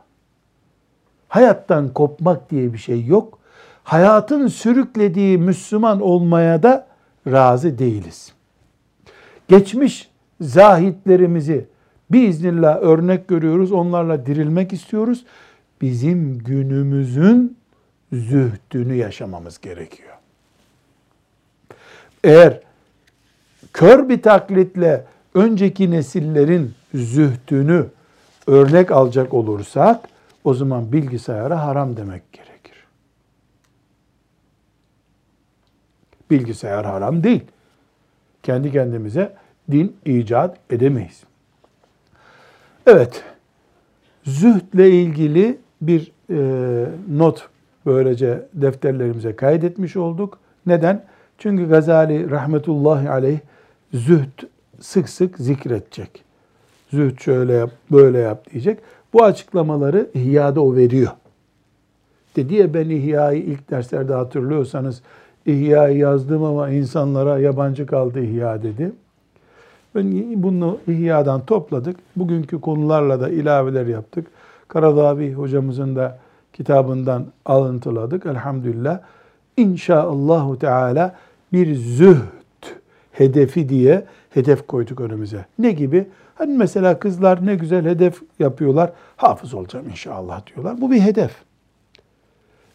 Hayattan 1.29 1.93
kopmak 1.93 2.51
diye 2.51 2.73
bir 2.73 2.79
şey 2.79 3.05
yok. 3.05 3.39
Hayatın 3.85 4.47
sürüklediği 4.47 5.39
Müslüman 5.39 6.01
olmaya 6.01 6.63
da 6.63 6.87
razı 7.27 7.79
değiliz. 7.79 8.33
Geçmiş 9.49 10.11
zahitlerimizi 10.41 11.67
biiznillah 12.11 12.83
örnek 12.83 13.29
görüyoruz. 13.29 13.73
Onlarla 13.73 14.27
dirilmek 14.27 14.73
istiyoruz. 14.73 15.25
Bizim 15.81 16.39
günümüzün 16.39 17.57
zühdünü 18.13 18.95
yaşamamız 18.95 19.61
gerekiyor. 19.61 20.15
Eğer 22.25 22.61
kör 23.73 24.09
bir 24.09 24.23
taklitle 24.23 25.05
önceki 25.35 25.91
nesillerin 25.91 26.75
zühdünü 26.95 27.87
örnek 28.47 28.91
alacak 28.91 29.35
olursak 29.35 30.09
o 30.45 30.55
zaman 30.55 30.93
bilgisayara 30.93 31.67
haram 31.67 31.97
demek 31.97 32.33
gerekir. 32.33 32.87
Bilgisayar 36.31 36.85
haram 36.85 37.23
değil. 37.23 37.45
Kendi 38.43 38.73
kendimize 38.73 39.37
din 39.71 39.97
icat 40.05 40.57
edemeyiz. 40.71 41.23
Evet, 42.87 43.25
zühdle 44.25 44.91
ilgili 44.91 45.59
bir 45.83 46.13
e, 46.31 46.87
not 47.11 47.49
böylece 47.87 48.49
defterlerimize 48.55 49.37
kaydetmiş 49.37 49.97
olduk. 49.97 50.39
Neden? 50.67 51.05
Çünkü 51.39 51.69
Gazali 51.69 52.31
rahmetullahi 52.31 53.11
aleyh 53.11 53.39
zühd 53.93 54.43
sık 54.81 55.09
sık 55.09 55.39
zikredecek. 55.39 56.24
Zühd 56.95 57.21
şöyle 57.21 57.53
yap, 57.53 57.71
böyle 57.93 58.19
yap 58.19 58.51
diyecek. 58.51 58.79
Bu 59.13 59.25
açıklamaları 59.25 60.11
İhya'da 60.15 60.61
o 60.61 60.77
veriyor. 60.77 61.11
Dedi 62.37 62.55
ya 62.55 62.75
ben 62.75 62.91
İhya'yı 62.91 63.43
ilk 63.43 63.71
derslerde 63.71 64.15
hatırlıyorsanız 64.15 65.03
İhya'yı 65.47 65.99
yazdım 65.99 66.45
ama 66.45 66.71
insanlara 66.71 67.39
yabancı 67.39 67.87
kaldı 67.87 68.21
İhya 68.21 68.63
dedi. 68.63 68.93
Ben 69.95 70.43
bunu 70.43 70.79
İhya'dan 70.89 71.47
topladık. 71.47 71.97
Bugünkü 72.17 72.61
konularla 72.61 73.21
da 73.21 73.29
ilaveler 73.29 73.87
yaptık. 73.87 74.27
Karadavi 74.69 75.33
hocamızın 75.33 75.97
da 75.97 76.19
kitabından 76.53 77.27
alıntıladık. 77.45 78.27
Elhamdülillah. 78.27 79.01
İnşaallahu 79.57 80.59
Teala 80.59 81.15
bir 81.53 81.75
zühd 81.75 82.67
hedefi 83.13 83.69
diye 83.69 84.05
hedef 84.31 84.67
koyduk 84.67 85.01
önümüze. 85.01 85.45
Ne 85.59 85.73
gibi? 85.73 86.07
Hani 86.35 86.57
mesela 86.57 86.99
kızlar 86.99 87.47
ne 87.47 87.55
güzel 87.55 87.85
hedef 87.85 88.23
yapıyorlar. 88.39 88.93
Hafız 89.17 89.55
olacağım 89.55 89.89
inşallah 89.89 90.47
diyorlar. 90.47 90.81
Bu 90.81 90.91
bir 90.91 91.01
hedef. 91.01 91.33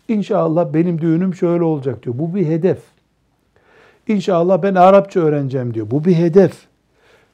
İnşallah 0.07 0.73
benim 0.73 1.01
düğünüm 1.01 1.35
şöyle 1.35 1.63
olacak 1.63 2.03
diyor. 2.03 2.15
Bu 2.19 2.35
bir 2.35 2.45
hedef. 2.45 2.79
İnşallah 4.07 4.63
ben 4.63 4.75
Arapça 4.75 5.19
öğreneceğim 5.19 5.73
diyor. 5.73 5.91
Bu 5.91 6.05
bir 6.05 6.15
hedef. 6.15 6.67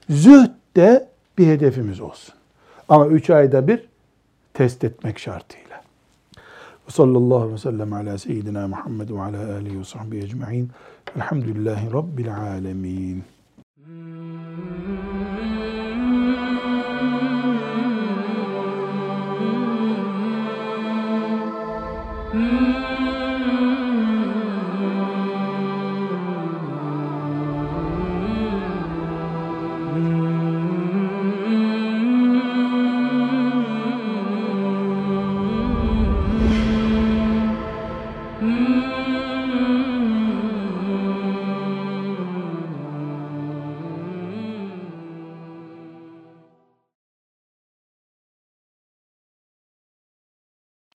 Zühd 0.09 0.49
de 0.76 1.09
bir 1.38 1.47
hedefimiz 1.47 2.01
olsun. 2.01 2.36
Ama 2.89 3.07
üç 3.07 3.30
ayda 3.30 3.67
bir 3.67 3.86
test 4.53 4.84
etmek 4.84 5.19
şartıyla. 5.19 5.84
Ve 6.88 6.91
sallallahu 6.91 7.38
aleyhi 7.38 7.53
ve 7.53 7.57
sellem 7.57 7.93
ala 7.93 8.17
seyyidina 8.17 8.67
Muhammed 8.67 9.09
ve 9.09 9.21
ala 9.21 9.53
alihi 9.53 9.80
ve 9.80 9.84
sahbihi 9.84 10.23
ecma'in. 10.23 10.69
Elhamdülillahi 11.15 11.93
Rabbil 11.93 12.38
alemin. 12.38 13.23